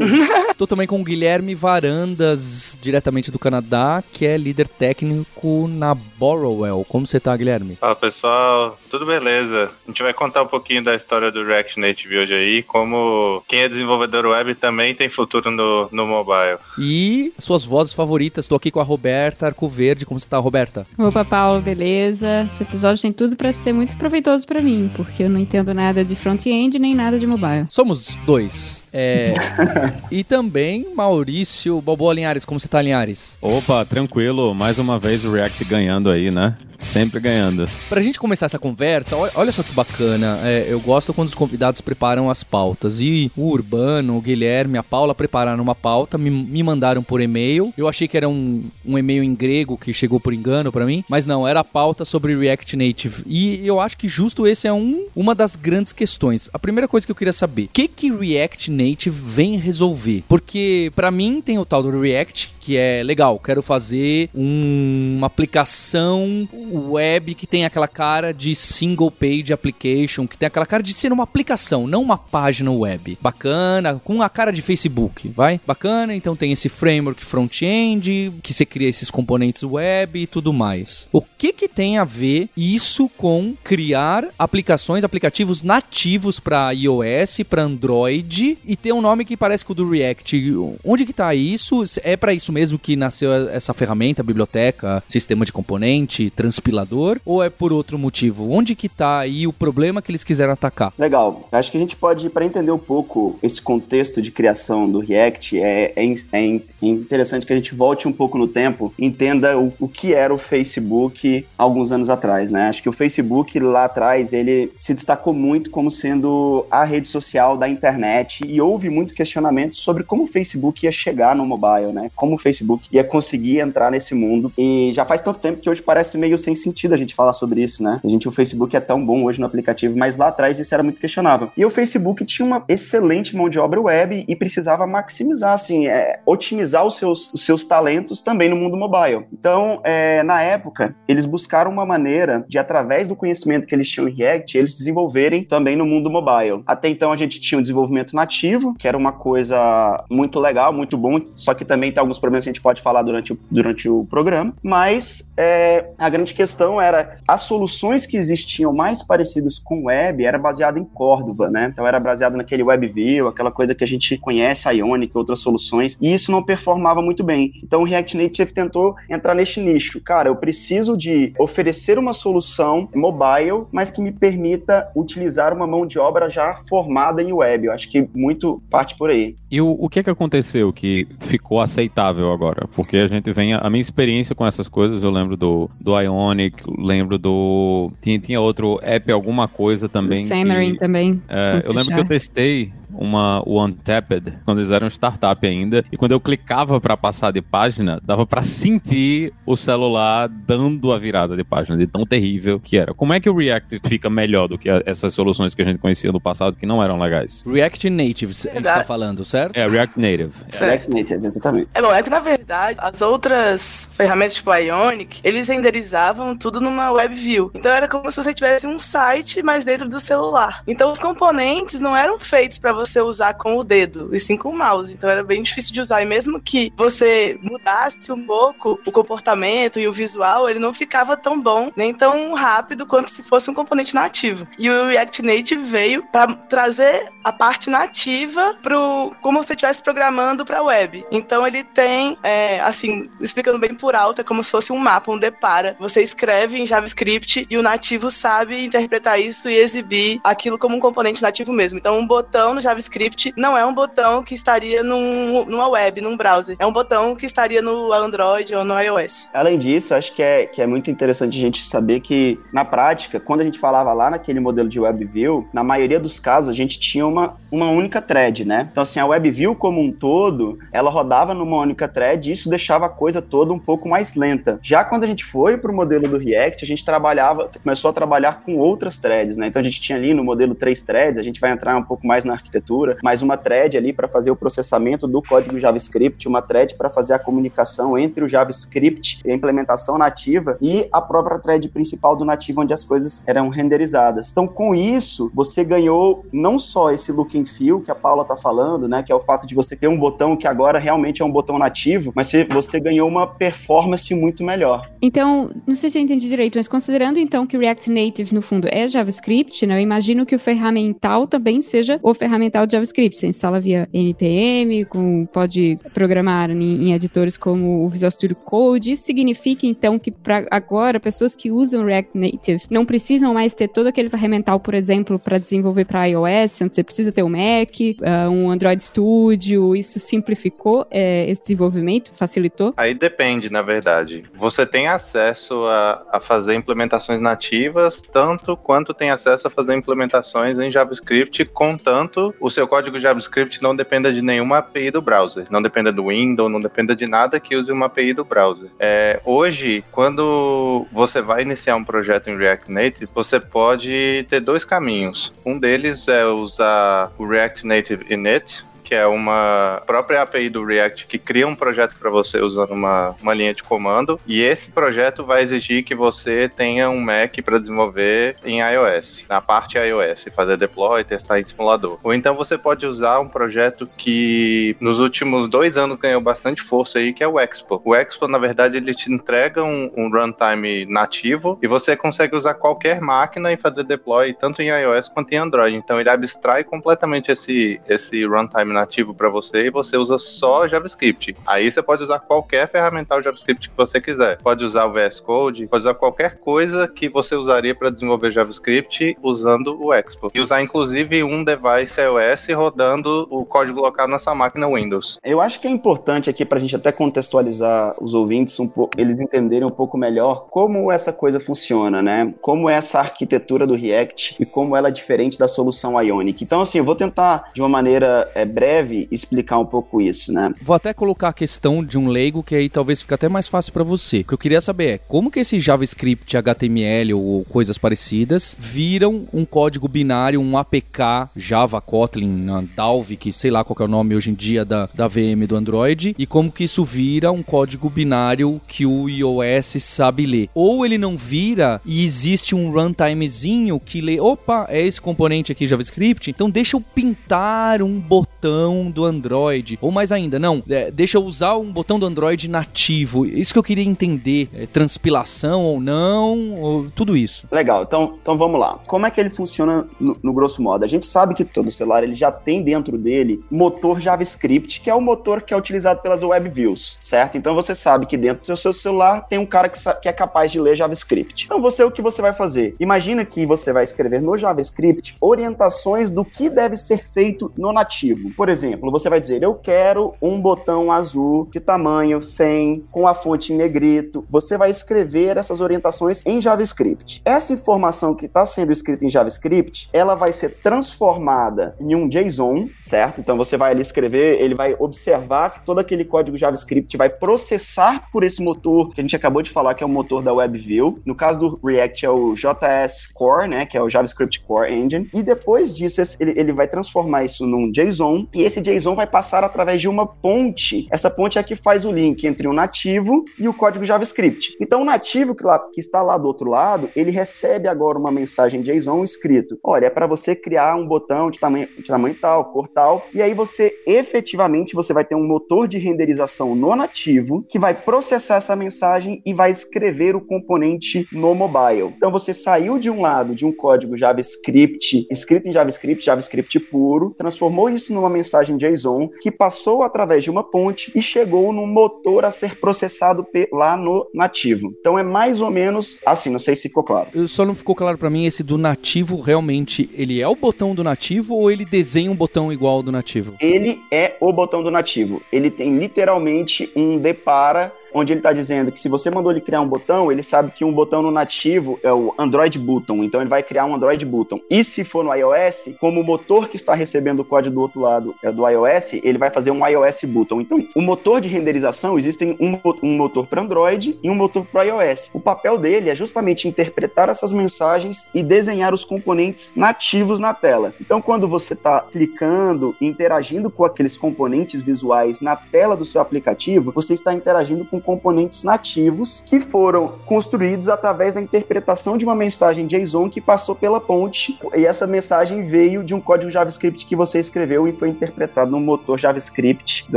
Tô 0.58 0.66
também 0.66 0.86
com 0.86 1.00
o 1.00 1.04
Guilherme 1.04 1.54
Varandas, 1.54 2.76
diretamente 2.82 3.30
do 3.30 3.38
Canadá, 3.38 4.02
que 4.12 4.26
é 4.26 4.36
líder 4.36 4.66
técnico 4.66 5.68
na 5.68 5.94
Borrowell. 5.94 6.84
Como 6.88 7.06
você 7.06 7.20
tá, 7.20 7.34
Guilherme? 7.36 7.76
Fala 7.76 7.94
pessoal, 7.94 8.78
tudo 8.90 9.06
beleza? 9.06 9.70
A 9.86 9.90
gente 9.90 10.02
vai 10.02 10.12
contar 10.12 10.42
um 10.42 10.46
pouquinho 10.46 10.82
da 10.82 10.94
história 10.94 11.30
do 11.30 11.44
React 11.44 11.78
Native 11.78 12.18
hoje 12.18 12.34
aí, 12.34 12.62
como 12.62 13.42
quem 13.46 13.60
é 13.60 13.68
desenvolvedor 13.68 14.26
web 14.26 14.54
também 14.56 14.94
tem 14.94 15.08
futuro 15.08 15.50
no, 15.50 15.88
no 15.92 16.06
mobile. 16.06 16.58
E 16.78 17.32
suas 17.38 17.64
vozes 17.64 17.92
favoritas, 17.92 18.46
tô 18.46 18.56
aqui 18.56 18.70
com 18.70 18.80
a 18.80 18.84
Roberta 18.84 19.46
Arcoverde. 19.46 20.04
Como 20.04 20.18
você 20.18 20.28
tá, 20.28 20.38
Roberta? 20.38 20.86
Opa, 20.98 21.24
Paulo, 21.24 21.62
beleza? 21.62 22.48
Esse 22.52 22.64
episódio 22.64 23.00
tem 23.00 23.12
tudo 23.12 23.36
para 23.36 23.52
ser 23.52 23.72
muito 23.72 23.96
proveitoso 23.96 24.46
para 24.46 24.60
mim, 24.60 24.90
porque 24.96 25.22
eu 25.22 25.30
não 25.30 25.38
entendo 25.38 25.72
nada 25.72 26.04
de 26.04 26.16
front-end 26.16 26.78
nem 26.78 26.94
nada 26.94 27.18
de 27.18 27.26
mobile. 27.26 27.66
Somos 27.70 28.16
dois. 28.26 28.69
É... 28.92 29.34
e 30.10 30.24
também 30.24 30.86
Maurício 30.94 31.80
Bobo 31.80 32.12
Linhares. 32.12 32.44
Como 32.44 32.58
você 32.58 32.68
tá, 32.68 32.80
Linhares? 32.80 33.36
Opa, 33.40 33.84
tranquilo. 33.84 34.54
Mais 34.54 34.78
uma 34.78 34.98
vez 34.98 35.24
o 35.24 35.32
React 35.32 35.64
ganhando 35.64 36.10
aí, 36.10 36.30
né? 36.30 36.56
Sempre 36.80 37.20
ganhando. 37.20 37.68
Pra 37.88 38.00
gente 38.00 38.18
começar 38.18 38.46
essa 38.46 38.58
conversa, 38.58 39.14
olha 39.34 39.52
só 39.52 39.62
que 39.62 39.72
bacana. 39.72 40.40
É, 40.42 40.66
eu 40.68 40.80
gosto 40.80 41.14
quando 41.14 41.28
os 41.28 41.34
convidados 41.34 41.80
preparam 41.80 42.30
as 42.30 42.42
pautas. 42.42 43.00
E 43.00 43.30
o 43.36 43.48
Urbano, 43.48 44.16
o 44.16 44.20
Guilherme, 44.20 44.78
a 44.78 44.82
Paula 44.82 45.14
prepararam 45.14 45.62
uma 45.62 45.74
pauta, 45.74 46.18
me, 46.18 46.30
me 46.30 46.62
mandaram 46.62 47.02
por 47.02 47.20
e-mail. 47.20 47.72
Eu 47.76 47.86
achei 47.86 48.08
que 48.08 48.16
era 48.16 48.28
um, 48.28 48.64
um 48.84 48.98
e-mail 48.98 49.22
em 49.22 49.34
grego 49.34 49.76
que 49.76 49.92
chegou 49.92 50.18
por 50.18 50.32
engano 50.32 50.72
para 50.72 50.86
mim, 50.86 51.04
mas 51.08 51.26
não, 51.26 51.46
era 51.46 51.60
a 51.60 51.64
pauta 51.64 52.04
sobre 52.04 52.34
React 52.34 52.76
Native. 52.76 53.22
E 53.26 53.66
eu 53.66 53.78
acho 53.78 53.96
que 53.96 54.08
justo 54.08 54.46
esse 54.46 54.66
é 54.66 54.72
um, 54.72 55.06
uma 55.14 55.34
das 55.34 55.54
grandes 55.54 55.92
questões. 55.92 56.48
A 56.52 56.58
primeira 56.58 56.88
coisa 56.88 57.06
que 57.06 57.12
eu 57.12 57.16
queria 57.16 57.32
saber, 57.32 57.64
o 57.64 57.68
que 57.68 57.86
que 57.86 58.10
React 58.10 58.70
Native 58.70 59.10
vem 59.10 59.56
resolver? 59.58 60.24
Porque 60.26 60.90
para 60.96 61.10
mim 61.10 61.40
tem 61.40 61.58
o 61.58 61.64
tal 61.64 61.82
do 61.82 62.00
React, 62.00 62.54
que 62.58 62.76
é 62.76 63.02
legal, 63.02 63.38
quero 63.38 63.62
fazer 63.62 64.30
um, 64.34 65.16
uma 65.18 65.26
aplicação 65.26 66.48
web 66.70 67.34
que 67.34 67.46
tem 67.46 67.64
aquela 67.64 67.88
cara 67.88 68.32
de 68.32 68.54
single 68.54 69.10
page 69.10 69.52
application, 69.52 70.26
que 70.26 70.38
tem 70.38 70.46
aquela 70.46 70.66
cara 70.66 70.82
de 70.82 70.94
ser 70.94 71.12
uma 71.12 71.24
aplicação, 71.24 71.86
não 71.86 72.02
uma 72.02 72.18
página 72.18 72.70
web. 72.70 73.18
Bacana, 73.20 74.00
com 74.04 74.22
a 74.22 74.28
cara 74.28 74.52
de 74.52 74.62
Facebook, 74.62 75.28
vai? 75.28 75.60
Bacana, 75.66 76.14
então 76.14 76.36
tem 76.36 76.52
esse 76.52 76.68
framework 76.68 77.24
front-end, 77.24 78.32
que 78.42 78.52
você 78.52 78.64
cria 78.64 78.88
esses 78.88 79.10
componentes 79.10 79.62
web 79.62 80.18
e 80.18 80.26
tudo 80.26 80.52
mais. 80.52 81.08
O 81.12 81.20
que 81.20 81.52
que 81.52 81.68
tem 81.68 81.98
a 81.98 82.04
ver 82.04 82.48
isso 82.56 83.08
com 83.16 83.54
criar 83.62 84.26
aplicações, 84.38 85.04
aplicativos 85.04 85.62
nativos 85.62 86.40
para 86.40 86.70
iOS, 86.72 87.40
para 87.48 87.62
Android 87.62 88.58
e 88.64 88.76
ter 88.76 88.92
um 88.92 89.00
nome 89.00 89.24
que 89.24 89.36
parece 89.36 89.64
com 89.64 89.72
o 89.72 89.76
do 89.76 89.88
React? 89.88 90.56
Onde 90.84 91.06
que 91.06 91.12
tá 91.12 91.34
isso? 91.34 91.84
É 92.02 92.16
para 92.16 92.32
isso 92.32 92.52
mesmo 92.52 92.78
que 92.78 92.96
nasceu 92.96 93.32
essa 93.48 93.74
ferramenta, 93.74 94.22
biblioteca, 94.22 95.02
sistema 95.08 95.44
de 95.44 95.52
componente, 95.52 96.30
transpilador, 96.60 97.18
ou 97.24 97.42
é 97.42 97.48
por 97.48 97.72
outro 97.72 97.98
motivo? 97.98 98.50
Onde 98.50 98.74
que 98.74 98.88
tá 98.88 99.18
aí 99.18 99.46
o 99.46 99.52
problema 99.52 100.02
que 100.02 100.10
eles 100.10 100.22
quiseram 100.22 100.52
atacar? 100.52 100.92
Legal. 100.98 101.48
Acho 101.50 101.72
que 101.72 101.78
a 101.78 101.80
gente 101.80 101.96
pode, 101.96 102.28
para 102.28 102.44
entender 102.44 102.70
um 102.70 102.78
pouco 102.78 103.38
esse 103.42 103.60
contexto 103.60 104.20
de 104.20 104.30
criação 104.30 104.90
do 104.90 105.00
React, 105.00 105.58
é, 105.58 105.92
é, 105.96 106.14
é, 106.32 106.60
interessante 106.82 107.46
que 107.46 107.52
a 107.52 107.56
gente 107.56 107.74
volte 107.74 108.06
um 108.06 108.12
pouco 108.12 108.36
no 108.36 108.46
tempo 108.46 108.92
entenda 108.98 109.58
o, 109.58 109.72
o 109.80 109.88
que 109.88 110.12
era 110.12 110.32
o 110.32 110.38
Facebook 110.38 111.46
alguns 111.56 111.90
anos 111.90 112.10
atrás, 112.10 112.50
né? 112.50 112.68
Acho 112.68 112.82
que 112.82 112.88
o 112.88 112.92
Facebook 112.92 113.58
lá 113.58 113.86
atrás, 113.86 114.32
ele 114.32 114.70
se 114.76 114.92
destacou 114.92 115.32
muito 115.32 115.70
como 115.70 115.90
sendo 115.90 116.66
a 116.70 116.84
rede 116.84 117.08
social 117.08 117.56
da 117.56 117.68
internet 117.68 118.44
e 118.46 118.60
houve 118.60 118.90
muito 118.90 119.14
questionamento 119.14 119.74
sobre 119.76 120.04
como 120.04 120.24
o 120.24 120.26
Facebook 120.26 120.84
ia 120.84 120.92
chegar 120.92 121.34
no 121.34 121.46
mobile, 121.46 121.92
né? 121.92 122.10
Como 122.14 122.34
o 122.34 122.38
Facebook 122.38 122.86
ia 122.92 123.02
conseguir 123.02 123.60
entrar 123.60 123.90
nesse 123.90 124.14
mundo. 124.14 124.52
E 124.58 124.92
já 124.94 125.04
faz 125.04 125.22
tanto 125.22 125.40
tempo 125.40 125.60
que 125.60 125.70
hoje 125.70 125.82
parece 125.82 126.18
meio 126.18 126.36
sem 126.36 126.49
sentido 126.54 126.94
a 126.94 126.96
gente 126.96 127.14
falar 127.14 127.32
sobre 127.32 127.62
isso, 127.62 127.82
né? 127.82 128.00
A 128.04 128.08
gente, 128.08 128.28
o 128.28 128.32
Facebook 128.32 128.76
é 128.76 128.80
tão 128.80 129.04
bom 129.04 129.24
hoje 129.24 129.40
no 129.40 129.46
aplicativo, 129.46 129.96
mas 129.96 130.16
lá 130.16 130.28
atrás 130.28 130.58
isso 130.58 130.72
era 130.74 130.82
muito 130.82 131.00
questionável. 131.00 131.50
E 131.56 131.64
o 131.64 131.70
Facebook 131.70 132.24
tinha 132.24 132.46
uma 132.46 132.64
excelente 132.68 133.36
mão 133.36 133.48
de 133.48 133.58
obra 133.58 133.80
web 133.80 134.24
e 134.26 134.36
precisava 134.36 134.86
maximizar, 134.86 135.52
assim, 135.52 135.86
é, 135.86 136.20
otimizar 136.26 136.84
os 136.84 136.96
seus, 136.96 137.32
os 137.32 137.44
seus 137.44 137.64
talentos 137.64 138.22
também 138.22 138.48
no 138.48 138.56
mundo 138.56 138.76
mobile. 138.76 139.26
Então, 139.32 139.80
é, 139.84 140.22
na 140.22 140.42
época, 140.42 140.94
eles 141.08 141.26
buscaram 141.26 141.70
uma 141.70 141.86
maneira 141.86 142.44
de, 142.48 142.58
através 142.58 143.08
do 143.08 143.16
conhecimento 143.16 143.66
que 143.66 143.74
eles 143.74 143.88
tinham 143.88 144.08
em 144.08 144.14
React, 144.14 144.58
eles 144.58 144.76
desenvolverem 144.76 145.44
também 145.44 145.76
no 145.76 145.86
mundo 145.86 146.10
mobile. 146.10 146.62
Até 146.66 146.88
então, 146.88 147.12
a 147.12 147.16
gente 147.16 147.40
tinha 147.40 147.58
o 147.58 147.62
desenvolvimento 147.62 148.14
nativo, 148.14 148.74
que 148.78 148.88
era 148.88 148.96
uma 148.96 149.12
coisa 149.12 150.04
muito 150.10 150.38
legal, 150.38 150.72
muito 150.72 150.96
bom, 150.96 151.20
só 151.34 151.54
que 151.54 151.64
também 151.64 151.92
tem 151.92 152.00
alguns 152.00 152.18
problemas 152.18 152.44
que 152.44 152.50
a 152.50 152.52
gente 152.52 152.62
pode 152.62 152.82
falar 152.82 153.02
durante 153.02 153.32
o, 153.32 153.38
durante 153.50 153.88
o 153.88 154.06
programa. 154.08 154.52
Mas 154.62 155.28
é, 155.36 155.90
a 155.98 156.08
grande 156.08 156.34
questão 156.40 156.80
era 156.80 157.18
as 157.28 157.42
soluções 157.42 158.06
que 158.06 158.16
existiam 158.16 158.72
mais 158.72 159.02
parecidas 159.02 159.58
com 159.58 159.84
web 159.84 160.24
era 160.24 160.38
baseada 160.38 160.78
em 160.78 160.84
Cordova, 160.84 161.50
né? 161.50 161.68
Então 161.70 161.86
era 161.86 162.00
baseado 162.00 162.34
naquele 162.34 162.62
WebView, 162.62 163.28
aquela 163.28 163.50
coisa 163.50 163.74
que 163.74 163.84
a 163.84 163.86
gente 163.86 164.16
conhece, 164.16 164.66
a 164.66 164.70
Ionic, 164.70 165.16
outras 165.18 165.40
soluções, 165.40 165.98
e 166.00 166.10
isso 166.10 166.32
não 166.32 166.42
performava 166.42 167.02
muito 167.02 167.22
bem. 167.22 167.52
Então 167.62 167.82
o 167.82 167.84
React 167.84 168.16
Native 168.16 168.54
tentou 168.54 168.94
entrar 169.10 169.34
neste 169.34 169.60
nicho. 169.60 170.00
Cara, 170.00 170.30
eu 170.30 170.36
preciso 170.36 170.96
de 170.96 171.34
oferecer 171.38 171.98
uma 171.98 172.14
solução 172.14 172.88
mobile, 172.94 173.66
mas 173.70 173.90
que 173.90 174.00
me 174.00 174.10
permita 174.10 174.90
utilizar 174.96 175.52
uma 175.52 175.66
mão 175.66 175.86
de 175.86 175.98
obra 175.98 176.30
já 176.30 176.54
formada 176.70 177.22
em 177.22 177.34
web. 177.34 177.66
Eu 177.66 177.72
acho 177.74 177.90
que 177.90 178.08
muito 178.14 178.62
parte 178.70 178.96
por 178.96 179.10
aí. 179.10 179.36
E 179.50 179.60
o, 179.60 179.76
o 179.78 179.90
que 179.90 180.02
que 180.02 180.08
aconteceu 180.08 180.72
que 180.72 181.06
ficou 181.20 181.60
aceitável 181.60 182.32
agora? 182.32 182.66
Porque 182.74 182.96
a 182.96 183.08
gente 183.08 183.30
vem, 183.30 183.52
a 183.52 183.68
minha 183.68 183.82
experiência 183.82 184.34
com 184.34 184.46
essas 184.46 184.68
coisas, 184.68 185.02
eu 185.02 185.10
lembro 185.10 185.36
do, 185.36 185.68
do 185.84 186.00
Ionic, 186.00 186.29
lembro 186.78 187.18
do. 187.18 187.90
Tinha, 188.00 188.18
tinha 188.18 188.40
outro 188.40 188.78
app, 188.82 189.10
alguma 189.12 189.48
coisa 189.48 189.88
também. 189.88 190.24
O 190.24 190.26
Xamarin 190.26 190.72
que, 190.72 190.78
também. 190.78 191.22
É, 191.28 191.62
eu 191.64 191.72
lembro 191.72 191.94
que 191.94 192.00
eu 192.00 192.04
testei 192.04 192.72
uma 192.94 193.42
One 193.46 193.74
Tapped, 193.74 194.32
quando 194.44 194.58
eles 194.58 194.70
eram 194.70 194.88
startup 194.88 195.46
ainda, 195.46 195.84
e 195.90 195.96
quando 195.96 196.12
eu 196.12 196.20
clicava 196.20 196.80
para 196.80 196.96
passar 196.96 197.32
de 197.32 197.42
página, 197.42 198.00
dava 198.02 198.26
para 198.26 198.42
sentir 198.42 199.32
o 199.46 199.56
celular 199.56 200.28
dando 200.28 200.92
a 200.92 200.98
virada 200.98 201.36
de 201.36 201.44
página, 201.44 201.76
de 201.76 201.86
tão 201.86 202.04
terrível 202.04 202.60
que 202.60 202.78
era. 202.78 202.94
Como 202.94 203.12
é 203.12 203.20
que 203.20 203.28
o 203.28 203.36
React 203.36 203.80
fica 203.86 204.10
melhor 204.10 204.48
do 204.48 204.58
que 204.58 204.68
essas 204.86 205.14
soluções 205.14 205.54
que 205.54 205.62
a 205.62 205.64
gente 205.64 205.78
conhecia 205.78 206.12
no 206.12 206.20
passado 206.20 206.56
que 206.56 206.66
não 206.66 206.82
eram 206.82 206.98
legais? 206.98 207.44
React 207.46 207.90
Native, 207.90 208.32
a 208.32 208.54
gente 208.54 208.62
tá 208.62 208.84
falando, 208.84 209.24
certo? 209.24 209.56
É, 209.56 209.66
React 209.66 209.98
Native. 209.98 210.32
React 210.52 210.90
Native, 210.90 211.26
exatamente. 211.26 211.68
É 211.74 211.82
bom, 211.82 211.92
é 211.92 212.02
que 212.02 212.10
na 212.10 212.20
verdade 212.20 212.78
as 212.80 213.00
outras 213.02 213.88
ferramentas 213.94 214.34
tipo 214.34 214.52
Ionic, 214.54 215.20
eles 215.22 215.48
renderizavam 215.48 216.36
tudo 216.36 216.60
numa 216.60 216.90
web 216.90 217.14
view. 217.14 217.50
Então 217.54 217.70
era 217.70 217.88
como 217.88 218.10
se 218.10 218.22
você 218.22 218.34
tivesse 218.34 218.66
um 218.66 218.78
site, 218.78 219.42
mas 219.42 219.64
dentro 219.64 219.88
do 219.88 220.00
celular. 220.00 220.62
Então 220.66 220.90
os 220.90 220.98
componentes 220.98 221.80
não 221.80 221.96
eram 221.96 222.18
feitos 222.18 222.58
para 222.58 222.72
você 222.80 223.00
usar 223.00 223.34
com 223.34 223.56
o 223.56 223.64
dedo, 223.64 224.10
e 224.12 224.18
sim 224.18 224.36
com 224.36 224.50
o 224.50 224.56
mouse. 224.56 224.92
Então 224.92 225.08
era 225.08 225.22
bem 225.22 225.42
difícil 225.42 225.72
de 225.72 225.80
usar. 225.80 226.02
E 226.02 226.06
mesmo 226.06 226.40
que 226.40 226.72
você 226.76 227.38
mudasse 227.42 228.10
um 228.10 228.24
pouco 228.24 228.78
o 228.86 228.92
comportamento 228.92 229.78
e 229.78 229.86
o 229.86 229.92
visual, 229.92 230.48
ele 230.48 230.58
não 230.58 230.72
ficava 230.72 231.16
tão 231.16 231.40
bom, 231.40 231.70
nem 231.76 231.92
tão 231.94 232.34
rápido 232.34 232.86
quanto 232.86 233.10
se 233.10 233.22
fosse 233.22 233.50
um 233.50 233.54
componente 233.54 233.94
nativo. 233.94 234.46
E 234.58 234.68
o 234.68 234.88
React 234.88 235.22
Native 235.22 235.62
veio 235.62 236.02
para 236.10 236.34
trazer 236.34 237.10
a 237.22 237.32
parte 237.32 237.68
nativa 237.68 238.56
pro 238.62 239.14
como 239.20 239.42
você 239.42 239.52
estivesse 239.52 239.82
programando 239.82 240.44
para 240.44 240.62
web. 240.62 241.04
Então 241.10 241.46
ele 241.46 241.62
tem, 241.62 242.16
é, 242.22 242.60
assim, 242.60 243.10
explicando 243.20 243.58
bem 243.58 243.74
por 243.74 243.94
alto, 243.94 244.20
é 244.20 244.24
como 244.24 244.42
se 244.42 244.50
fosse 244.50 244.72
um 244.72 244.78
mapa, 244.78 245.12
um 245.12 245.18
depara. 245.18 245.76
Você 245.78 246.02
escreve 246.02 246.58
em 246.58 246.66
JavaScript 246.66 247.46
e 247.48 247.56
o 247.56 247.62
nativo 247.62 248.10
sabe 248.10 248.64
interpretar 248.64 249.20
isso 249.20 249.48
e 249.48 249.54
exibir 249.54 250.20
aquilo 250.24 250.58
como 250.58 250.76
um 250.76 250.80
componente 250.80 251.22
nativo 251.22 251.52
mesmo. 251.52 251.78
Então 251.78 251.98
um 251.98 252.06
botão 252.06 252.54
no 252.54 252.60
JavaScript 252.70 253.32
não 253.36 253.56
é 253.56 253.64
um 253.66 253.74
botão 253.74 254.22
que 254.22 254.34
estaria 254.34 254.82
num, 254.82 255.44
numa 255.44 255.68
web, 255.68 256.00
num 256.00 256.16
browser. 256.16 256.56
É 256.58 256.66
um 256.66 256.72
botão 256.72 257.16
que 257.16 257.26
estaria 257.26 257.60
no 257.60 257.92
Android 257.92 258.54
ou 258.54 258.64
no 258.64 258.78
iOS. 258.80 259.28
Além 259.34 259.58
disso, 259.58 259.94
acho 259.94 260.14
que 260.14 260.22
é, 260.22 260.46
que 260.46 260.62
é 260.62 260.66
muito 260.66 260.90
interessante 260.90 261.36
a 261.36 261.40
gente 261.40 261.64
saber 261.64 262.00
que, 262.00 262.38
na 262.52 262.64
prática, 262.64 263.18
quando 263.18 263.40
a 263.40 263.44
gente 263.44 263.58
falava 263.58 263.92
lá 263.92 264.10
naquele 264.10 264.40
modelo 264.40 264.68
de 264.68 264.78
WebView, 264.78 265.48
na 265.52 265.64
maioria 265.64 265.98
dos 265.98 266.20
casos 266.20 266.48
a 266.48 266.52
gente 266.52 266.78
tinha 266.78 267.06
uma, 267.06 267.36
uma 267.50 267.70
única 267.70 268.00
thread, 268.00 268.44
né? 268.44 268.68
Então, 268.70 268.82
assim, 268.82 269.00
a 269.00 269.06
WebView 269.06 269.54
como 269.54 269.80
um 269.80 269.90
todo, 269.90 270.58
ela 270.72 270.90
rodava 270.90 271.34
numa 271.34 271.58
única 271.58 271.88
thread 271.88 272.28
e 272.28 272.32
isso 272.32 272.48
deixava 272.48 272.86
a 272.86 272.88
coisa 272.88 273.20
toda 273.20 273.52
um 273.52 273.58
pouco 273.58 273.88
mais 273.88 274.14
lenta. 274.14 274.58
Já 274.62 274.84
quando 274.84 275.04
a 275.04 275.06
gente 275.06 275.24
foi 275.24 275.58
para 275.58 275.72
o 275.72 275.74
modelo 275.74 276.08
do 276.08 276.18
React, 276.18 276.64
a 276.64 276.68
gente 276.68 276.84
trabalhava, 276.84 277.50
começou 277.62 277.90
a 277.90 277.92
trabalhar 277.92 278.42
com 278.42 278.56
outras 278.56 278.98
threads, 278.98 279.36
né? 279.36 279.48
Então 279.48 279.60
a 279.60 279.64
gente 279.64 279.80
tinha 279.80 279.98
ali 279.98 280.14
no 280.14 280.22
modelo 280.22 280.54
três 280.54 280.82
threads, 280.82 281.18
a 281.18 281.22
gente 281.22 281.40
vai 281.40 281.50
entrar 281.50 281.76
um 281.76 281.82
pouco 281.82 282.06
mais 282.06 282.24
na 282.24 282.34
arquitetura, 282.34 282.59
mais 283.02 283.22
uma 283.22 283.36
thread 283.36 283.76
ali 283.76 283.92
para 283.92 284.08
fazer 284.08 284.30
o 284.30 284.36
processamento 284.36 285.06
do 285.06 285.22
código 285.22 285.58
JavaScript, 285.58 286.26
uma 286.28 286.42
thread 286.42 286.74
para 286.74 286.90
fazer 286.90 287.12
a 287.12 287.18
comunicação 287.18 287.98
entre 287.98 288.24
o 288.24 288.28
JavaScript 288.28 289.20
e 289.24 289.30
a 289.30 289.34
implementação 289.34 289.98
nativa 289.98 290.56
e 290.60 290.88
a 290.92 291.00
própria 291.00 291.38
thread 291.38 291.68
principal 291.68 292.16
do 292.16 292.24
nativo 292.24 292.62
onde 292.62 292.72
as 292.72 292.84
coisas 292.84 293.22
eram 293.26 293.48
renderizadas. 293.48 294.30
Então, 294.30 294.46
com 294.46 294.74
isso, 294.74 295.30
você 295.34 295.64
ganhou 295.64 296.24
não 296.32 296.58
só 296.58 296.90
esse 296.90 297.12
look 297.12 297.38
and 297.38 297.44
feel 297.44 297.80
que 297.80 297.90
a 297.90 297.94
Paula 297.94 298.24
tá 298.24 298.36
falando, 298.36 298.88
né, 298.88 299.02
que 299.02 299.12
é 299.12 299.14
o 299.14 299.20
fato 299.20 299.46
de 299.46 299.54
você 299.54 299.76
ter 299.76 299.88
um 299.88 299.98
botão 299.98 300.36
que 300.36 300.46
agora 300.46 300.78
realmente 300.78 301.22
é 301.22 301.24
um 301.24 301.30
botão 301.30 301.58
nativo, 301.58 302.12
mas 302.14 302.30
você 302.50 302.80
ganhou 302.80 303.08
uma 303.08 303.26
performance 303.26 304.14
muito 304.14 304.42
melhor. 304.42 304.90
Então, 305.02 305.50
não 305.66 305.74
sei 305.74 305.90
se 305.90 305.98
eu 305.98 306.02
entendi 306.02 306.28
direito, 306.28 306.58
mas 306.58 306.68
considerando 306.68 307.18
então 307.18 307.46
que 307.46 307.56
React 307.56 307.90
Native 307.90 308.34
no 308.34 308.42
fundo 308.42 308.68
é 308.70 308.86
JavaScript, 308.86 309.66
né, 309.66 309.76
eu 309.76 309.80
imagino 309.80 310.26
que 310.26 310.34
o 310.34 310.38
ferramental 310.38 311.26
também 311.26 311.62
seja 311.62 311.98
o 312.02 312.14
ferramental 312.14 312.49
de 312.50 312.72
JavaScript. 312.72 313.18
Você 313.18 313.26
instala 313.26 313.60
via 313.60 313.88
npm, 313.92 314.84
com, 314.88 315.26
pode 315.26 315.78
programar 315.92 316.50
em, 316.50 316.88
em 316.88 316.92
editores 316.92 317.36
como 317.36 317.84
o 317.84 317.88
Visual 317.88 318.10
Studio 318.10 318.36
Code. 318.36 318.92
Isso 318.92 319.04
significa 319.04 319.66
então 319.66 319.98
que 319.98 320.10
para 320.10 320.46
agora 320.50 321.00
pessoas 321.00 321.34
que 321.34 321.50
usam 321.50 321.84
React 321.84 322.10
Native 322.14 322.62
não 322.70 322.84
precisam 322.84 323.32
mais 323.34 323.54
ter 323.54 323.68
todo 323.68 323.86
aquele 323.86 324.10
ferramental, 324.10 324.60
por 324.60 324.74
exemplo, 324.74 325.18
para 325.18 325.38
desenvolver 325.38 325.84
para 325.84 326.04
iOS, 326.06 326.60
onde 326.62 326.74
você 326.74 326.82
precisa 326.82 327.12
ter 327.12 327.22
um 327.22 327.28
Mac, 327.28 327.70
uh, 327.80 328.30
um 328.30 328.50
Android 328.50 328.82
Studio. 328.82 329.74
Isso 329.74 329.98
simplificou 329.98 330.86
é, 330.90 331.30
esse 331.30 331.42
desenvolvimento, 331.42 332.12
facilitou? 332.14 332.74
Aí 332.76 332.94
depende, 332.94 333.50
na 333.50 333.62
verdade. 333.62 334.24
Você 334.36 334.66
tem 334.66 334.88
acesso 334.88 335.64
a, 335.66 336.02
a 336.12 336.20
fazer 336.20 336.54
implementações 336.54 337.20
nativas, 337.20 338.00
tanto 338.00 338.56
quanto 338.56 338.92
tem 338.92 339.10
acesso 339.10 339.46
a 339.46 339.50
fazer 339.50 339.74
implementações 339.74 340.58
em 340.58 340.70
JavaScript, 340.70 341.44
contanto 341.46 342.34
o 342.40 342.50
seu 342.50 342.66
código 342.66 342.98
JavaScript 342.98 343.62
não 343.62 343.76
dependa 343.76 344.12
de 344.12 344.22
nenhuma 344.22 344.58
API 344.58 344.90
do 344.90 345.02
browser, 345.02 345.46
não 345.50 345.60
dependa 345.60 345.92
do 345.92 346.08
Windows, 346.08 346.50
não 346.50 346.60
dependa 346.60 346.96
de 346.96 347.06
nada 347.06 347.38
que 347.38 347.54
use 347.54 347.70
uma 347.70 347.86
API 347.86 348.14
do 348.14 348.24
browser. 348.24 348.70
É, 348.78 349.20
hoje, 349.24 349.84
quando 349.92 350.86
você 350.90 351.20
vai 351.20 351.42
iniciar 351.42 351.76
um 351.76 351.84
projeto 351.84 352.28
em 352.28 352.36
React 352.36 352.72
Native, 352.72 353.08
você 353.14 353.38
pode 353.38 354.26
ter 354.28 354.40
dois 354.40 354.64
caminhos. 354.64 355.32
Um 355.44 355.58
deles 355.58 356.08
é 356.08 356.24
usar 356.24 357.12
o 357.18 357.26
React 357.26 357.66
Native 357.66 358.06
Init, 358.12 358.64
que 358.90 358.94
é 358.96 359.06
uma 359.06 359.80
própria 359.86 360.22
API 360.22 360.50
do 360.50 360.64
React 360.64 361.06
que 361.06 361.16
cria 361.16 361.46
um 361.46 361.54
projeto 361.54 361.94
para 361.94 362.10
você 362.10 362.40
usando 362.40 362.72
uma, 362.72 363.14
uma 363.22 363.32
linha 363.32 363.54
de 363.54 363.62
comando. 363.62 364.18
E 364.26 364.42
esse 364.42 364.72
projeto 364.72 365.24
vai 365.24 365.44
exigir 365.44 365.84
que 365.84 365.94
você 365.94 366.48
tenha 366.48 366.90
um 366.90 367.00
Mac 367.00 367.36
para 367.44 367.60
desenvolver 367.60 368.34
em 368.44 368.58
iOS, 368.58 369.26
na 369.28 369.40
parte 369.40 369.78
iOS, 369.78 370.24
fazer 370.34 370.56
deploy, 370.56 371.04
testar 371.04 371.38
em 371.38 371.46
simulador. 371.46 372.00
Ou 372.02 372.12
então 372.12 372.34
você 372.34 372.58
pode 372.58 372.84
usar 372.84 373.20
um 373.20 373.28
projeto 373.28 373.86
que 373.96 374.74
nos 374.80 374.98
últimos 374.98 375.48
dois 375.48 375.76
anos 375.76 375.96
ganhou 375.96 376.20
bastante 376.20 376.60
força 376.60 376.98
aí, 376.98 377.12
que 377.12 377.22
é 377.22 377.28
o 377.28 377.38
Expo. 377.38 377.80
O 377.84 377.94
Expo, 377.94 378.26
na 378.26 378.38
verdade, 378.38 378.76
ele 378.76 378.92
te 378.92 379.08
entrega 379.12 379.62
um, 379.62 379.88
um 379.96 380.10
runtime 380.10 380.84
nativo 380.86 381.56
e 381.62 381.68
você 381.68 381.94
consegue 381.94 382.34
usar 382.34 382.54
qualquer 382.54 383.00
máquina 383.00 383.52
e 383.52 383.56
fazer 383.56 383.84
deploy 383.84 384.32
tanto 384.32 384.60
em 384.60 384.68
iOS 384.68 385.08
quanto 385.08 385.32
em 385.32 385.36
Android. 385.36 385.76
Então 385.76 386.00
ele 386.00 386.10
abstrai 386.10 386.64
completamente 386.64 387.30
esse, 387.30 387.80
esse 387.88 388.26
runtime 388.26 388.79
nativo 388.80 389.14
para 389.14 389.28
você 389.28 389.66
e 389.66 389.70
você 389.70 389.96
usa 389.96 390.18
só 390.18 390.66
JavaScript. 390.66 391.36
Aí 391.46 391.70
você 391.70 391.82
pode 391.82 392.02
usar 392.02 392.18
qualquer 392.18 392.68
ferramental 392.68 393.22
JavaScript 393.22 393.68
que 393.68 393.76
você 393.76 394.00
quiser. 394.00 394.38
Pode 394.38 394.64
usar 394.64 394.86
o 394.86 394.92
VS 394.92 395.20
Code, 395.20 395.66
pode 395.66 395.82
usar 395.82 395.94
qualquer 395.94 396.38
coisa 396.38 396.88
que 396.88 397.08
você 397.08 397.34
usaria 397.34 397.74
para 397.74 397.90
desenvolver 397.90 398.32
JavaScript 398.32 399.16
usando 399.22 399.80
o 399.80 399.92
Expo. 399.92 400.30
E 400.34 400.40
usar 400.40 400.62
inclusive 400.62 401.22
um 401.22 401.44
device 401.44 402.00
iOS 402.00 402.48
rodando 402.54 403.26
o 403.30 403.44
código 403.44 403.80
local 403.80 404.08
nessa 404.08 404.34
máquina 404.34 404.68
Windows. 404.68 405.18
Eu 405.22 405.40
acho 405.40 405.60
que 405.60 405.66
é 405.66 405.70
importante 405.70 406.30
aqui 406.30 406.44
para 406.44 406.58
a 406.58 406.60
gente 406.60 406.76
até 406.76 406.90
contextualizar 406.90 407.94
os 408.00 408.14
ouvintes 408.14 408.58
um 408.58 408.68
pouco, 408.68 408.98
eles 408.98 409.20
entenderem 409.20 409.66
um 409.66 409.70
pouco 409.70 409.98
melhor 409.98 410.46
como 410.48 410.90
essa 410.90 411.12
coisa 411.12 411.38
funciona, 411.38 412.02
né? 412.02 412.32
Como 412.40 412.68
é 412.68 412.74
essa 412.74 412.98
arquitetura 412.98 413.66
do 413.66 413.74
React 413.74 414.36
e 414.40 414.46
como 414.46 414.76
ela 414.76 414.88
é 414.88 414.90
diferente 414.90 415.38
da 415.38 415.46
solução 415.46 416.00
Ionic. 416.00 416.42
Então, 416.42 416.60
assim, 416.60 416.78
eu 416.78 416.84
vou 416.84 416.94
tentar 416.94 417.50
de 417.54 417.60
uma 417.60 417.68
maneira 417.68 418.30
é, 418.34 418.44
breve 418.44 418.69
breve 418.70 419.08
explicar 419.10 419.58
um 419.58 419.66
pouco 419.66 420.00
isso, 420.00 420.32
né? 420.32 420.52
Vou 420.62 420.76
até 420.76 420.94
colocar 420.94 421.28
a 421.28 421.32
questão 421.32 421.84
de 421.84 421.98
um 421.98 422.06
leigo 422.06 422.42
que 422.42 422.54
aí 422.54 422.68
talvez 422.68 423.02
fique 423.02 423.12
até 423.12 423.28
mais 423.28 423.48
fácil 423.48 423.72
para 423.72 423.82
você. 423.82 424.20
O 424.20 424.24
que 424.24 424.34
eu 424.34 424.38
queria 424.38 424.60
saber 424.60 424.86
é 424.86 424.98
como 424.98 425.30
que 425.30 425.40
esse 425.40 425.58
JavaScript, 425.58 426.36
HTML 426.36 427.14
ou 427.14 427.44
coisas 427.44 427.76
parecidas 427.76 428.56
viram 428.58 429.26
um 429.32 429.44
código 429.44 429.88
binário, 429.88 430.40
um 430.40 430.56
APK 430.56 431.30
Java, 431.36 431.80
Kotlin, 431.80 432.68
Dalvik, 432.76 433.32
sei 433.32 433.50
lá 433.50 433.64
qual 433.64 433.76
é 433.80 433.84
o 433.84 433.88
nome 433.88 434.14
hoje 434.14 434.30
em 434.30 434.34
dia 434.34 434.64
da, 434.64 434.88
da 434.94 435.08
VM 435.08 435.46
do 435.48 435.56
Android, 435.56 436.14
e 436.16 436.26
como 436.26 436.52
que 436.52 436.64
isso 436.64 436.84
vira 436.84 437.32
um 437.32 437.42
código 437.42 437.90
binário 437.90 438.60
que 438.68 438.86
o 438.86 439.08
iOS 439.08 439.82
sabe 439.82 440.26
ler. 440.26 440.48
Ou 440.54 440.86
ele 440.86 440.98
não 440.98 441.16
vira 441.16 441.80
e 441.84 442.04
existe 442.04 442.54
um 442.54 442.70
runtimezinho 442.70 443.80
que 443.80 444.00
lê, 444.00 444.20
opa, 444.20 444.66
é 444.68 444.80
esse 444.80 445.00
componente 445.00 445.50
aqui 445.50 445.66
JavaScript, 445.66 446.30
então 446.30 446.48
deixa 446.48 446.76
eu 446.76 446.80
pintar 446.80 447.82
um 447.82 447.98
botão 447.98 448.29
botão 448.40 448.90
do 448.90 449.04
Android. 449.04 449.78
Ou 449.82 449.92
mais 449.92 450.10
ainda, 450.10 450.38
não, 450.38 450.62
é, 450.68 450.90
deixa 450.90 451.18
eu 451.18 451.24
usar 451.24 451.56
um 451.56 451.70
botão 451.70 451.98
do 451.98 452.06
Android 452.06 452.48
nativo. 452.48 453.26
Isso 453.26 453.52
que 453.52 453.58
eu 453.58 453.62
queria 453.62 453.84
entender. 453.84 454.48
É, 454.54 454.66
transpilação 454.66 455.62
ou 455.62 455.80
não, 455.80 456.54
ou 456.54 456.90
tudo 456.90 457.16
isso. 457.16 457.46
Legal, 457.52 457.82
então, 457.82 458.18
então 458.20 458.38
vamos 458.38 458.58
lá. 458.58 458.78
Como 458.86 459.06
é 459.06 459.10
que 459.10 459.20
ele 459.20 459.28
funciona 459.28 459.86
no, 460.00 460.16
no 460.22 460.32
grosso 460.32 460.62
modo? 460.62 460.84
A 460.84 460.88
gente 460.88 461.06
sabe 461.06 461.34
que 461.34 461.44
todo 461.44 461.70
celular 461.70 462.02
ele 462.02 462.14
já 462.14 462.32
tem 462.32 462.62
dentro 462.62 462.96
dele 462.96 463.42
motor 463.50 464.00
JavaScript, 464.00 464.80
que 464.80 464.88
é 464.88 464.94
o 464.94 465.00
motor 465.00 465.42
que 465.42 465.52
é 465.52 465.56
utilizado 465.56 466.00
pelas 466.00 466.22
web 466.22 466.48
views, 466.48 466.96
certo? 467.02 467.36
Então 467.36 467.54
você 467.54 467.74
sabe 467.74 468.06
que 468.06 468.16
dentro 468.16 468.42
do 468.42 468.56
seu 468.56 468.72
celular 468.72 469.26
tem 469.28 469.38
um 469.38 469.46
cara 469.46 469.68
que, 469.68 469.78
que 470.00 470.08
é 470.08 470.12
capaz 470.12 470.50
de 470.50 470.58
ler 470.58 470.76
JavaScript. 470.76 471.44
Então 471.44 471.60
você, 471.60 471.84
o 471.84 471.90
que 471.90 472.00
você 472.00 472.22
vai 472.22 472.32
fazer? 472.32 472.72
Imagina 472.80 473.24
que 473.24 473.44
você 473.44 473.72
vai 473.72 473.84
escrever 473.84 474.22
no 474.22 474.36
JavaScript 474.36 475.16
orientações 475.20 476.10
do 476.10 476.24
que 476.24 476.48
deve 476.48 476.76
ser 476.76 477.04
feito 477.04 477.52
no 477.56 477.72
nativo. 477.72 478.29
Por 478.36 478.48
exemplo, 478.48 478.90
você 478.90 479.08
vai 479.08 479.20
dizer, 479.20 479.42
eu 479.42 479.54
quero 479.54 480.14
um 480.20 480.40
botão 480.40 480.90
azul 480.90 481.48
de 481.50 481.60
tamanho 481.60 482.20
100 482.20 482.84
com 482.90 483.06
a 483.06 483.14
fonte 483.14 483.52
em 483.52 483.56
negrito. 483.56 484.24
Você 484.28 484.56
vai 484.56 484.70
escrever 484.70 485.36
essas 485.36 485.60
orientações 485.60 486.22
em 486.24 486.40
JavaScript. 486.40 487.22
Essa 487.24 487.52
informação 487.52 488.14
que 488.14 488.26
está 488.26 488.44
sendo 488.44 488.72
escrita 488.72 489.04
em 489.04 489.10
JavaScript, 489.10 489.88
ela 489.92 490.14
vai 490.14 490.32
ser 490.32 490.50
transformada 490.58 491.74
em 491.80 491.94
um 491.94 492.08
JSON, 492.08 492.68
certo? 492.82 493.20
Então 493.20 493.36
você 493.36 493.56
vai 493.56 493.72
ali 493.72 493.82
escrever, 493.82 494.40
ele 494.40 494.54
vai 494.54 494.74
observar 494.78 495.50
que 495.50 495.64
todo 495.64 495.78
aquele 495.78 496.04
código 496.04 496.36
JavaScript 496.36 496.96
vai 496.96 497.08
processar 497.08 498.08
por 498.12 498.24
esse 498.24 498.42
motor 498.42 498.92
que 498.94 499.00
a 499.00 499.04
gente 499.04 499.16
acabou 499.16 499.42
de 499.42 499.50
falar 499.50 499.74
que 499.74 499.82
é 499.82 499.86
o 499.86 499.90
motor 499.90 500.22
da 500.22 500.32
WebView. 500.32 500.98
No 501.06 501.14
caso 501.14 501.38
do 501.38 501.60
React 501.64 502.06
é 502.06 502.10
o 502.10 502.34
JS 502.34 503.06
Core, 503.14 503.48
né, 503.48 503.66
que 503.66 503.76
é 503.76 503.82
o 503.82 503.88
JavaScript 503.88 504.40
Core 504.40 504.72
Engine. 504.72 505.08
E 505.12 505.22
depois 505.22 505.74
disso 505.74 506.00
ele, 506.18 506.34
ele 506.36 506.52
vai 506.52 506.68
transformar 506.68 507.24
isso 507.24 507.46
num 507.46 507.70
JSON 507.70 508.19
e 508.34 508.42
esse 508.42 508.60
JSON 508.60 508.94
vai 508.94 509.06
passar 509.06 509.44
através 509.44 509.80
de 509.80 509.88
uma 509.88 510.06
ponte. 510.06 510.86
Essa 510.90 511.10
ponte 511.10 511.38
é 511.38 511.42
que 511.42 511.56
faz 511.56 511.84
o 511.84 511.92
link 511.92 512.26
entre 512.26 512.46
o 512.46 512.52
nativo 512.52 513.24
e 513.38 513.48
o 513.48 513.54
código 513.54 513.84
JavaScript. 513.84 514.54
Então 514.60 514.82
o 514.82 514.84
nativo 514.84 515.34
que, 515.34 515.44
lá, 515.44 515.58
que 515.58 515.80
está 515.80 516.02
lá 516.02 516.16
do 516.18 516.26
outro 516.26 516.50
lado, 516.50 516.88
ele 516.94 517.10
recebe 517.10 517.68
agora 517.68 517.98
uma 517.98 518.10
mensagem 518.10 518.62
JSON 518.62 519.04
escrito: 519.04 519.58
olha, 519.62 519.86
é 519.86 519.90
para 519.90 520.06
você 520.06 520.34
criar 520.34 520.76
um 520.76 520.86
botão 520.86 521.30
de 521.30 521.38
tamanho, 521.38 521.68
de 521.76 521.84
tamanho 521.84 522.16
tal, 522.20 522.46
cor 522.52 522.68
tal, 522.68 523.06
e 523.14 523.22
aí 523.22 523.34
você 523.34 523.74
efetivamente 523.86 524.74
você 524.74 524.92
vai 524.92 525.04
ter 525.04 525.14
um 525.14 525.26
motor 525.26 525.66
de 525.66 525.78
renderização 525.78 526.54
no 526.54 526.74
nativo 526.74 527.44
que 527.48 527.58
vai 527.58 527.74
processar 527.74 528.36
essa 528.36 528.56
mensagem 528.56 529.22
e 529.24 529.32
vai 529.32 529.50
escrever 529.50 530.16
o 530.16 530.20
componente 530.20 531.06
no 531.12 531.34
mobile. 531.34 531.94
Então 531.96 532.10
você 532.10 532.34
saiu 532.34 532.78
de 532.78 532.90
um 532.90 533.00
lado 533.00 533.34
de 533.34 533.46
um 533.46 533.52
código 533.52 533.96
JavaScript 533.96 535.06
escrito 535.10 535.48
em 535.48 535.52
JavaScript, 535.52 536.04
JavaScript 536.04 536.58
puro, 536.60 537.14
transformou 537.16 537.70
isso 537.70 537.92
numa 537.94 538.09
mensagem 538.10 538.56
JSON 538.56 539.08
que 539.20 539.30
passou 539.30 539.82
através 539.82 540.22
de 540.24 540.30
uma 540.30 540.42
ponte 540.42 540.92
e 540.94 541.00
chegou 541.00 541.52
num 541.52 541.66
motor 541.66 542.24
a 542.24 542.30
ser 542.30 542.56
processado 542.56 543.26
lá 543.52 543.76
no 543.76 544.06
nativo. 544.14 544.66
Então 544.78 544.98
é 544.98 545.02
mais 545.02 545.40
ou 545.40 545.50
menos 545.50 545.98
assim, 546.04 546.30
não 546.30 546.38
sei 546.38 546.54
se 546.54 546.62
ficou 546.62 546.82
claro. 546.82 547.28
Só 547.28 547.44
não 547.44 547.54
ficou 547.54 547.74
claro 547.74 547.96
para 547.96 548.10
mim 548.10 548.26
esse 548.26 548.42
do 548.42 548.58
nativo 548.58 549.20
realmente, 549.20 549.88
ele 549.94 550.20
é 550.20 550.28
o 550.28 550.34
botão 550.34 550.74
do 550.74 550.84
nativo 550.84 551.34
ou 551.34 551.50
ele 551.50 551.64
desenha 551.64 552.10
um 552.10 552.16
botão 552.16 552.52
igual 552.52 552.76
ao 552.76 552.82
do 552.82 552.92
nativo? 552.92 553.34
Ele 553.40 553.80
é 553.90 554.16
o 554.20 554.32
botão 554.32 554.62
do 554.62 554.70
nativo. 554.70 555.22
Ele 555.32 555.50
tem 555.50 555.76
literalmente 555.76 556.70
um 556.74 556.98
depara 556.98 557.72
onde 557.92 558.12
ele 558.12 558.20
está 558.20 558.32
dizendo 558.32 558.70
que 558.70 558.80
se 558.80 558.88
você 558.88 559.10
mandou 559.10 559.32
ele 559.32 559.40
criar 559.40 559.60
um 559.60 559.68
botão, 559.68 560.10
ele 560.10 560.22
sabe 560.22 560.52
que 560.52 560.64
um 560.64 560.72
botão 560.72 561.02
no 561.02 561.10
nativo 561.10 561.78
é 561.82 561.92
o 561.92 562.14
Android 562.18 562.58
Button, 562.58 563.04
então 563.04 563.20
ele 563.20 563.28
vai 563.28 563.42
criar 563.42 563.64
um 563.66 563.74
Android 563.74 564.04
Button. 564.04 564.40
E 564.48 564.62
se 564.64 564.84
for 564.84 565.04
no 565.04 565.14
iOS, 565.14 565.70
como 565.80 566.00
o 566.00 566.04
motor 566.04 566.48
que 566.48 566.56
está 566.56 566.74
recebendo 566.74 567.20
o 567.20 567.24
código 567.24 567.54
do 567.54 567.60
outro 567.60 567.80
lado 567.80 567.99
é 568.22 568.30
do 568.30 568.48
iOS, 568.48 568.94
ele 569.02 569.18
vai 569.18 569.30
fazer 569.30 569.50
um 569.50 569.66
iOS 569.66 570.04
Button. 570.04 570.40
Então, 570.40 570.58
o 570.74 570.82
motor 570.82 571.20
de 571.20 571.28
renderização, 571.28 571.98
existem 571.98 572.36
um, 572.40 572.58
um 572.82 572.96
motor 572.96 573.26
para 573.26 573.42
Android 573.42 573.98
e 574.02 574.10
um 574.10 574.14
motor 574.14 574.44
para 574.44 574.64
iOS. 574.64 575.10
O 575.12 575.20
papel 575.20 575.58
dele 575.58 575.90
é 575.90 575.94
justamente 575.94 576.48
interpretar 576.48 577.08
essas 577.08 577.32
mensagens 577.32 578.14
e 578.14 578.22
desenhar 578.22 578.72
os 578.74 578.84
componentes 578.84 579.52
nativos 579.54 580.20
na 580.20 580.34
tela. 580.34 580.72
Então, 580.80 581.00
quando 581.00 581.28
você 581.28 581.54
está 581.54 581.80
clicando, 581.80 582.74
interagindo 582.80 583.50
com 583.50 583.64
aqueles 583.64 583.96
componentes 583.96 584.62
visuais 584.62 585.20
na 585.20 585.36
tela 585.36 585.76
do 585.76 585.84
seu 585.84 586.00
aplicativo, 586.00 586.72
você 586.72 586.94
está 586.94 587.12
interagindo 587.12 587.64
com 587.64 587.80
componentes 587.80 588.42
nativos 588.42 589.22
que 589.26 589.40
foram 589.40 589.94
construídos 590.06 590.68
através 590.68 591.14
da 591.14 591.20
interpretação 591.20 591.96
de 591.96 592.04
uma 592.04 592.14
mensagem 592.14 592.66
JSON 592.66 593.08
que 593.08 593.20
passou 593.20 593.54
pela 593.54 593.80
ponte 593.80 594.38
e 594.54 594.64
essa 594.64 594.86
mensagem 594.86 595.44
veio 595.44 595.82
de 595.82 595.94
um 595.94 596.00
código 596.00 596.30
JavaScript 596.30 596.86
que 596.86 596.96
você 596.96 597.18
escreveu 597.18 597.68
e 597.68 597.72
foi 597.72 597.89
interpretado 597.90 598.50
no 598.50 598.60
motor 598.60 598.98
JavaScript 598.98 599.90
do 599.90 599.96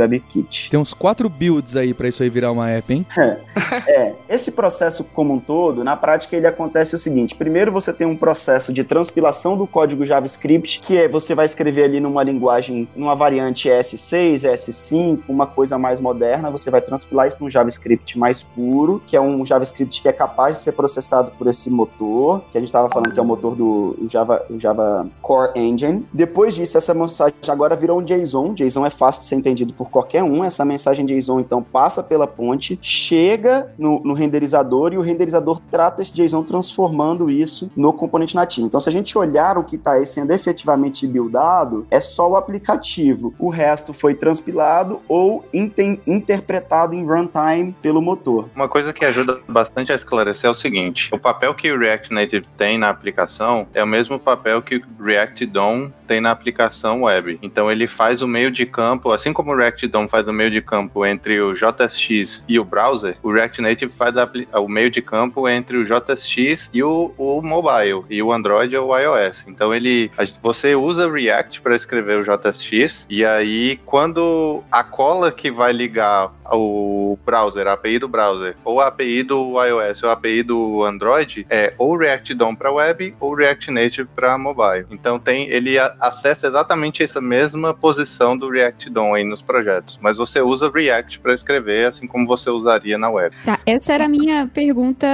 WebKit. 0.00 0.70
Tem 0.70 0.78
uns 0.78 0.94
quatro 0.94 1.28
builds 1.28 1.76
aí 1.76 1.94
para 1.94 2.08
isso 2.08 2.22
aí 2.22 2.28
virar 2.28 2.52
uma 2.52 2.70
app, 2.70 2.92
hein? 2.92 3.06
é, 3.86 4.14
esse 4.28 4.52
processo 4.52 5.04
como 5.04 5.34
um 5.34 5.40
todo, 5.40 5.84
na 5.84 5.96
prática 5.96 6.36
ele 6.36 6.46
acontece 6.46 6.94
o 6.94 6.98
seguinte: 6.98 7.34
primeiro 7.34 7.72
você 7.72 7.92
tem 7.92 8.06
um 8.06 8.16
processo 8.16 8.72
de 8.72 8.84
transpilação 8.84 9.56
do 9.56 9.66
código 9.66 10.04
JavaScript, 10.04 10.80
que 10.80 10.98
é 10.98 11.08
você 11.08 11.34
vai 11.34 11.46
escrever 11.46 11.84
ali 11.84 12.00
numa 12.00 12.22
linguagem, 12.22 12.88
numa 12.94 13.14
variante 13.14 13.68
S6, 13.68 14.42
S5, 14.42 15.20
uma 15.28 15.46
coisa 15.46 15.78
mais 15.78 16.00
moderna, 16.00 16.50
você 16.50 16.70
vai 16.70 16.80
transpilar 16.80 17.26
isso 17.28 17.42
num 17.42 17.50
JavaScript 17.50 18.18
mais 18.18 18.42
puro, 18.42 19.02
que 19.06 19.16
é 19.16 19.20
um 19.20 19.44
JavaScript 19.44 20.02
que 20.02 20.08
é 20.08 20.12
capaz 20.12 20.58
de 20.58 20.62
ser 20.62 20.72
processado 20.72 21.32
por 21.36 21.46
esse 21.46 21.70
motor, 21.70 22.42
que 22.50 22.58
a 22.58 22.60
gente 22.60 22.68
estava 22.68 22.88
falando 22.88 23.12
que 23.12 23.18
é 23.18 23.22
o 23.22 23.26
motor 23.26 23.54
do 23.54 23.96
Java, 24.08 24.44
Java 24.58 25.06
Core 25.20 25.52
Engine. 25.54 26.06
Depois 26.12 26.54
disso, 26.54 26.76
essa 26.78 26.94
mensagem 26.94 27.34
agora 27.48 27.76
virou 27.84 28.00
um 28.00 28.04
JSON. 28.04 28.54
JSON 28.54 28.86
é 28.86 28.90
fácil 28.90 29.20
de 29.20 29.28
ser 29.28 29.36
entendido 29.36 29.72
por 29.74 29.90
qualquer 29.90 30.22
um. 30.22 30.42
Essa 30.42 30.64
mensagem 30.64 31.04
JSON, 31.04 31.38
então, 31.38 31.62
passa 31.62 32.02
pela 32.02 32.26
ponte, 32.26 32.78
chega 32.80 33.70
no, 33.78 34.00
no 34.02 34.14
renderizador 34.14 34.94
e 34.94 34.98
o 34.98 35.02
renderizador 35.02 35.60
trata 35.70 36.00
esse 36.00 36.12
JSON 36.12 36.42
transformando 36.42 37.30
isso 37.30 37.70
no 37.76 37.92
componente 37.92 38.34
nativo. 38.34 38.66
Então, 38.66 38.80
se 38.80 38.88
a 38.88 38.92
gente 38.92 39.16
olhar 39.18 39.58
o 39.58 39.64
que 39.64 39.76
está 39.76 40.02
sendo 40.06 40.32
efetivamente 40.32 41.06
buildado, 41.06 41.86
é 41.90 42.00
só 42.00 42.30
o 42.30 42.36
aplicativo. 42.36 43.34
O 43.38 43.50
resto 43.50 43.92
foi 43.92 44.14
transpilado 44.14 45.00
ou 45.06 45.44
interpretado 45.52 46.94
em 46.94 47.04
runtime 47.04 47.76
pelo 47.82 48.00
motor. 48.00 48.48
Uma 48.54 48.68
coisa 48.68 48.94
que 48.94 49.04
ajuda 49.04 49.40
bastante 49.46 49.92
a 49.92 49.94
esclarecer 49.94 50.48
é 50.48 50.50
o 50.50 50.54
seguinte: 50.54 51.10
o 51.12 51.18
papel 51.18 51.54
que 51.54 51.70
o 51.70 51.78
React 51.78 52.14
Native 52.14 52.46
tem 52.56 52.78
na 52.78 52.88
aplicação 52.88 53.66
é 53.74 53.84
o 53.84 53.86
mesmo 53.86 54.18
papel 54.18 54.62
que 54.62 54.76
o 54.76 55.02
React 55.02 55.44
DOM 55.46 55.90
tem 56.06 56.20
na 56.20 56.30
aplicação 56.30 57.02
web. 57.02 57.38
Então 57.42 57.63
ele 57.70 57.86
faz 57.86 58.22
o 58.22 58.28
meio 58.28 58.50
de 58.50 58.66
campo, 58.66 59.10
assim 59.10 59.32
como 59.32 59.52
o 59.52 59.56
React 59.56 59.86
DOM 59.88 60.08
faz 60.08 60.26
o 60.26 60.32
meio 60.32 60.50
de 60.50 60.60
campo 60.60 61.04
entre 61.04 61.40
o 61.40 61.54
JSX 61.54 62.44
e 62.48 62.58
o 62.58 62.64
browser, 62.64 63.16
o 63.22 63.32
React 63.32 63.62
Native 63.62 63.92
faz 63.92 64.14
o 64.52 64.68
meio 64.68 64.90
de 64.90 65.02
campo 65.02 65.48
entre 65.48 65.76
o 65.76 65.84
JSX 65.84 66.70
e 66.72 66.82
o, 66.82 67.12
o 67.16 67.42
mobile, 67.42 68.04
e 68.08 68.22
o 68.22 68.32
Android 68.32 68.76
ou 68.76 68.90
o 68.90 68.98
iOS. 68.98 69.44
Então 69.46 69.74
ele, 69.74 70.10
você 70.42 70.74
usa 70.74 71.10
React 71.10 71.60
para 71.60 71.76
escrever 71.76 72.20
o 72.20 72.24
JSX 72.24 73.06
e 73.08 73.24
aí 73.24 73.80
quando 73.84 74.62
a 74.70 74.82
cola 74.82 75.30
que 75.30 75.50
vai 75.50 75.72
ligar 75.72 76.32
o 76.52 77.18
browser, 77.24 77.66
a 77.66 77.72
API 77.72 77.98
do 77.98 78.08
browser, 78.08 78.56
ou 78.64 78.80
a 78.80 78.88
API 78.88 79.22
do 79.22 79.54
iOS 79.62 80.02
ou 80.02 80.10
a 80.10 80.12
API 80.12 80.42
do 80.42 80.84
Android, 80.84 81.46
é 81.48 81.72
ou 81.78 81.96
React 81.96 82.34
DOM 82.34 82.54
para 82.54 82.72
web 82.72 83.14
ou 83.20 83.34
React 83.34 83.70
Native 83.70 84.08
para 84.14 84.36
mobile. 84.38 84.86
Então 84.90 85.18
tem 85.18 85.48
ele 85.48 85.78
acessa 85.78 86.46
exatamente 86.46 87.02
essa 87.02 87.20
mesma 87.20 87.53
posição 87.74 88.36
do 88.36 88.48
React 88.48 88.90
DOM 88.90 89.14
aí 89.14 89.24
nos 89.24 89.42
projetos, 89.42 89.98
mas 90.00 90.16
você 90.16 90.40
usa 90.40 90.70
React 90.70 91.20
para 91.20 91.34
escrever 91.34 91.88
assim 91.88 92.06
como 92.06 92.26
você 92.26 92.50
usaria 92.50 92.98
na 92.98 93.10
web. 93.10 93.34
Tá, 93.44 93.58
essa 93.66 93.92
era 93.92 94.06
a 94.06 94.08
minha 94.08 94.48
pergunta, 94.52 95.06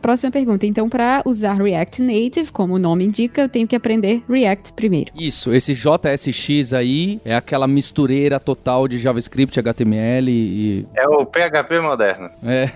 próxima 0.00 0.30
pergunta. 0.30 0.66
Então, 0.66 0.88
para 0.88 1.22
usar 1.24 1.54
React 1.54 2.02
Native, 2.02 2.52
como 2.52 2.74
o 2.74 2.78
nome 2.78 3.04
indica, 3.04 3.42
eu 3.42 3.48
tenho 3.48 3.66
que 3.66 3.76
aprender 3.76 4.22
React 4.28 4.72
primeiro. 4.74 5.10
Isso, 5.14 5.52
esse 5.52 5.74
JSX 5.74 6.72
aí 6.72 7.20
é 7.24 7.34
aquela 7.34 7.66
mistureira 7.66 8.38
total 8.38 8.86
de 8.86 8.98
JavaScript, 8.98 9.58
HTML 9.58 10.30
e 10.30 10.86
é 10.94 11.06
o 11.08 11.24
PHP 11.24 11.80
moderno. 11.80 12.30
É. 12.44 12.68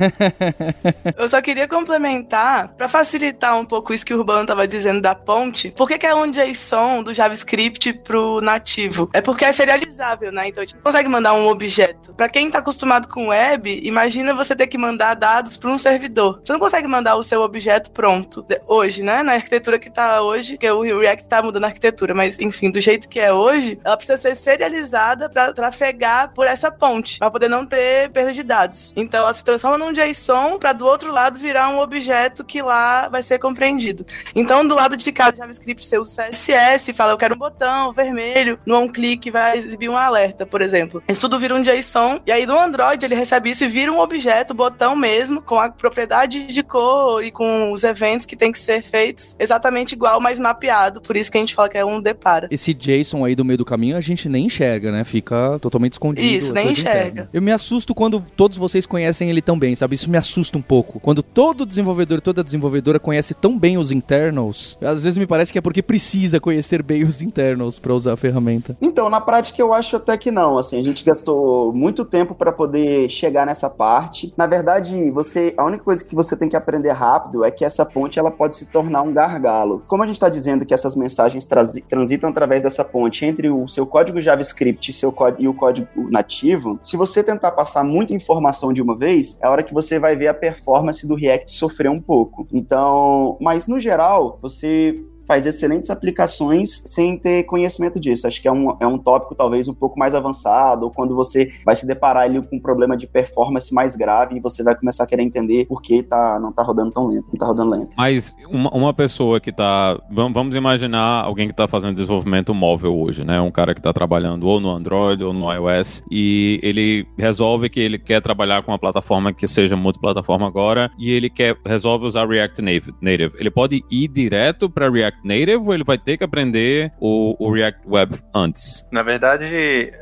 eu 1.17 1.29
só 1.29 1.41
queria 1.41 1.69
complementar 1.69 2.69
para 2.76 2.88
facilitar 2.88 3.59
um 3.59 3.64
pouco 3.64 3.93
isso 3.93 4.05
que 4.05 4.14
o 4.14 4.19
Urbano 4.19 4.47
tava 4.47 4.67
dizendo 4.67 5.00
da 5.00 5.14
ponte. 5.14 5.71
Por 5.71 5.88
que, 5.88 5.99
que 5.99 6.07
é 6.07 6.14
um 6.14 6.31
JSON 6.31 7.02
do 7.02 7.12
JavaScript 7.12 7.93
pro 8.05 8.41
nativo? 8.41 9.09
É 9.12 9.21
porque 9.21 9.45
é 9.45 9.52
serializável, 9.52 10.33
né? 10.33 10.49
Então 10.49 10.62
a 10.62 10.66
gente 10.66 10.76
não 10.76 10.83
consegue 10.83 11.09
mandar 11.09 11.35
um 11.35 11.47
objeto. 11.47 12.14
Para 12.14 12.28
quem 12.28 12.50
tá 12.50 12.59
acostumado 12.59 13.09
com 13.09 13.28
web, 13.28 13.81
imagina 13.85 14.33
você 14.33 14.57
ter 14.57 14.66
que 14.66 14.78
mandar 14.78 15.14
dados 15.14 15.57
para 15.57 15.71
um 15.71 15.76
servidor. 15.76 16.40
Você 16.42 16.52
não 16.52 16.61
consegue 16.61 16.88
mandar 16.88 17.16
o 17.16 17.23
seu 17.23 17.42
objeto 17.42 17.90
pronto 17.90 18.45
hoje, 18.66 19.02
né? 19.02 19.23
Na 19.23 19.35
arquitetura 19.35 19.78
que 19.78 19.90
tá 19.90 20.23
hoje, 20.23 20.57
que 20.57 20.71
o 20.71 21.00
React 21.00 21.28
tá 21.28 21.42
mudando 21.42 21.64
a 21.64 21.66
arquitetura, 21.66 22.14
mas 22.14 22.40
enfim, 22.40 22.71
do 22.71 22.81
jeito 22.81 23.09
que 23.09 23.21
é 23.21 23.33
hoje, 23.33 23.78
ela 23.85 23.97
precisa 23.97 24.16
ser 24.16 24.35
serializada 24.35 25.28
para 25.28 25.52
trafegar 25.52 26.33
por 26.33 26.47
essa 26.47 26.71
ponte, 26.71 27.19
para 27.19 27.31
poder 27.31 27.49
não 27.49 27.66
ter 27.66 28.11
perda 28.11 28.33
de 28.33 28.42
dados. 28.42 28.95
Então 28.97 29.21
ela 29.21 29.35
se 29.35 29.45
transforma 29.45 29.76
num 29.76 29.92
JSON 29.92 30.59
para 30.59 30.73
do 30.73 30.87
outro 30.87 31.12
lado 31.12 31.38
virar 31.38 31.69
um 31.69 31.81
objeto 31.81 32.45
que 32.45 32.62
lá 32.62 33.09
vai 33.09 33.23
ser 33.23 33.38
compreendido. 33.38 34.07
Então 34.35 34.66
do 34.66 34.75
lado 34.75 34.97
de 34.97 35.12
cá 35.12 35.33
JavaScript 35.37 35.85
você 35.85 35.99
usa 35.99 36.28
CSS, 36.31 36.95
fala 36.95 37.12
eu 37.12 37.19
quero 37.19 37.35
um 37.35 37.38
botão 37.38 37.92
vermelho, 37.92 38.59
um 38.66 38.88
clique 38.88 39.02
vai 39.31 39.57
exibir 39.57 39.89
um 39.89 39.97
alerta, 39.97 40.47
por 40.47 40.61
exemplo. 40.61 41.03
Isso 41.09 41.21
tudo 41.21 41.39
vira 41.39 41.55
um 41.55 41.63
JSON 41.63 42.21
e 42.27 42.33
aí 42.33 42.47
no 42.47 42.59
Android 42.59 43.05
ele 43.05 43.15
recebe 43.15 43.51
isso 43.51 43.65
e 43.65 43.69
vira 43.69 43.93
um 43.93 43.99
objeto, 43.99 44.55
botão 44.55 44.95
mesmo, 44.97 45.41
com 45.41 45.59
a 45.59 45.69
propriedade 45.69 46.47
de 46.47 46.63
cor 46.63 47.25
e 47.25 47.31
com 47.31 47.73
os 47.73 47.85
eventos 47.85 48.27
que 48.27 48.37
tem 48.37 48.53
que 48.53 48.59
ser 48.59 48.83
feitos 48.83 49.37
exatamente 49.39 49.93
igual, 49.93 50.21
mas 50.21 50.39
mapeado. 50.39 51.01
Por 51.01 51.17
isso 51.17 51.31
que 51.31 51.39
a 51.39 51.41
gente 51.41 51.55
fala 51.55 51.69
que 51.69 51.79
é 51.79 51.85
um 51.85 52.01
depara. 52.01 52.49
Esse 52.51 52.75
JSON 52.75 53.25
aí 53.25 53.35
do 53.35 53.45
meio 53.45 53.59
do 53.59 53.65
caminho 53.65 53.97
a 53.97 54.01
gente 54.01 54.29
nem 54.29 54.47
enxerga, 54.47 54.93
né? 54.93 55.05
Fica 55.05 55.59
totalmente 55.61 55.95
escondido. 55.95 56.27
Isso, 56.27 56.53
nem 56.53 56.71
enxerga. 56.71 57.23
Interna. 57.23 57.31
Eu 57.33 57.43
me 57.43 57.53
assusto 57.53 57.95
quando 57.95 58.25
todos 58.37 58.57
vocês 58.57 58.87
conhecem 58.87 59.31
ele 59.31 59.43
tão 59.43 59.59
bem, 59.59 59.75
sabe? 59.77 59.95
Isso 59.95 60.11
me 60.11 60.17
assusta 60.17 60.57
um 60.59 60.63
pouco. 60.63 61.01
Quando 61.01 61.23
todo 61.23 61.67
desenvolvedor, 61.67 62.21
toda 62.21 62.45
desenvolvedora 62.45 62.99
conhece 62.99 63.35
tão 63.35 63.59
bem 63.59 63.79
os 63.79 63.91
internals, 63.91 64.79
às 64.81 65.05
vezes 65.05 65.17
me 65.17 65.27
parece 65.27 65.53
que 65.53 65.59
é 65.59 65.61
porque 65.61 65.83
precisa 65.83 66.41
conhecer 66.41 66.83
bem 66.83 67.03
os 67.03 67.23
internals 67.23 67.79
para 67.79 67.95
usar 67.95 68.15
a 68.15 68.17
ferramenta. 68.17 68.77
Então, 68.93 69.09
na 69.09 69.23
prática, 69.23 69.59
eu 69.59 69.73
acho 69.73 69.97
até 69.97 70.19
que 70.19 70.31
não. 70.31 70.59
Assim, 70.59 70.79
a 70.79 70.85
gente 70.85 71.03
gastou 71.03 71.73
muito 71.73 72.05
tempo 72.05 72.35
para 72.35 72.53
poder 72.53 73.09
chegar 73.09 73.47
nessa 73.47 73.71
parte. 73.71 74.35
Na 74.37 74.47
verdade, 74.47 75.11
você, 75.11 75.55
a 75.57 75.65
única 75.65 75.83
coisa 75.83 76.05
que 76.05 76.15
você 76.15 76.37
tem 76.37 76.47
que 76.47 76.55
aprender 76.55 76.91
rápido 76.91 77.43
é 77.43 77.51
que 77.51 77.65
essa 77.65 77.87
ponte 77.87 78.19
ela 78.19 78.31
pode 78.31 78.55
se 78.55 78.67
tornar 78.67 79.01
um 79.01 79.11
gargalo. 79.11 79.83
Como 79.87 80.03
a 80.03 80.07
gente 80.07 80.17
está 80.17 80.29
dizendo 80.29 80.67
que 80.67 80.75
essas 80.75 80.95
mensagens 80.95 81.49
transitam 81.89 82.29
através 82.29 82.63
dessa 82.65 82.85
ponte 82.85 83.25
entre 83.25 83.49
o 83.49 83.67
seu 83.67 83.87
código 83.87 84.21
JavaScript 84.21 84.91
e, 84.91 84.93
seu 84.93 85.15
e 85.39 85.49
o 85.49 85.55
código 85.55 85.89
nativo, 86.11 86.79
se 86.83 86.95
você 86.95 87.25
tentar 87.25 87.53
passar 87.53 87.83
muita 87.83 88.15
informação 88.15 88.75
de 88.75 88.83
uma 88.83 88.95
vez, 88.95 89.39
é 89.41 89.47
a 89.47 89.51
hora 89.51 89.63
que 89.63 89.73
você 89.73 89.99
vai 89.99 90.17
ver 90.17 90.29
a 90.29 90.35
performance 90.35 91.09
do 91.09 91.15
React 91.15 91.51
sofrer 91.51 91.91
um 91.91 92.01
pouco. 92.01 92.47
Então, 92.53 93.39
mas 93.41 93.67
no 93.67 93.81
geral, 93.81 94.39
você 94.43 94.95
faz 95.33 95.47
excelentes 95.47 95.89
aplicações 95.89 96.83
sem 96.85 97.17
ter 97.17 97.45
conhecimento 97.45 97.99
disso. 97.99 98.27
Acho 98.27 98.43
que 98.43 98.47
é 98.47 98.53
um, 98.53 98.77
é 98.79 98.87
um 98.87 98.99
tópico 98.99 99.35
talvez 99.35 99.67
um 99.67 99.73
pouco 99.73 99.99
mais 99.99 100.15
avançado, 100.15 100.85
ou 100.85 100.91
quando 100.91 101.17
você 101.17 101.51
vai 101.65 101.75
se 101.75 101.87
deparar 101.87 102.25
ali 102.25 102.43
com 102.43 102.57
um 102.57 102.61
problema 102.61 102.99
de 102.99 103.07
performance 103.07 103.73
mais 103.73 103.97
grave 103.97 104.37
e 104.37 104.41
você 104.41 104.62
vai 104.62 104.77
começar 104.77 105.05
a 105.05 105.07
querer 105.07 105.23
entender 105.23 105.65
por 105.65 105.81
que 105.81 106.03
tá, 106.03 106.39
não 106.39 106.53
tá 106.53 106.62
rodando 106.62 106.91
tão 106.91 107.07
lento, 107.07 107.29
não 107.29 107.39
tá 107.39 107.47
rodando 107.47 107.71
lento. 107.71 107.97
Mas 107.97 108.37
uma, 108.47 108.69
uma 108.75 108.93
pessoa 108.93 109.41
que 109.41 109.51
tá. 109.51 109.99
Vamos 110.11 110.55
imaginar 110.55 111.25
alguém 111.25 111.49
que 111.49 111.55
tá 111.55 111.67
fazendo 111.67 111.95
desenvolvimento 111.95 112.53
móvel 112.53 112.95
hoje, 112.95 113.25
né? 113.25 113.41
Um 113.41 113.51
cara 113.51 113.75
que 113.75 113.81
tá 113.81 113.91
trabalhando 113.91 114.47
ou 114.47 114.61
no 114.61 114.69
Android 114.69 115.25
ou 115.25 115.33
no 115.33 115.51
iOS 115.51 116.03
e 116.11 116.61
ele 116.62 117.07
resolve 117.17 117.71
que 117.71 117.81
ele 117.81 117.99
quer 117.99 118.21
trabalhar 118.21 118.62
com 118.62 118.71
uma 118.71 118.79
plataforma 118.79 119.33
que 119.33 119.49
seja 119.49 119.77
multiplataforma 119.77 120.47
agora 120.47 120.91
e 120.99 121.11
ele 121.11 121.31
quer 121.31 121.57
resolve 121.65 122.05
usar 122.05 122.29
React 122.29 122.61
Native. 123.01 123.33
Ele 123.39 123.51
pode 123.51 123.83
ir 123.91 124.09
direto 124.09 124.69
para 124.69 124.91
React 124.91 125.22
Native 125.23 125.57
ou 125.57 125.75
ele 125.75 125.85
vai 125.85 125.99
ter 125.99 126.17
que 126.17 126.25
aprender 126.25 126.93
o, 127.00 127.37
o 127.38 127.52
React 127.52 127.81
Web 127.87 128.19
antes? 128.35 128.88
Na 128.91 129.02
verdade, 129.02 129.45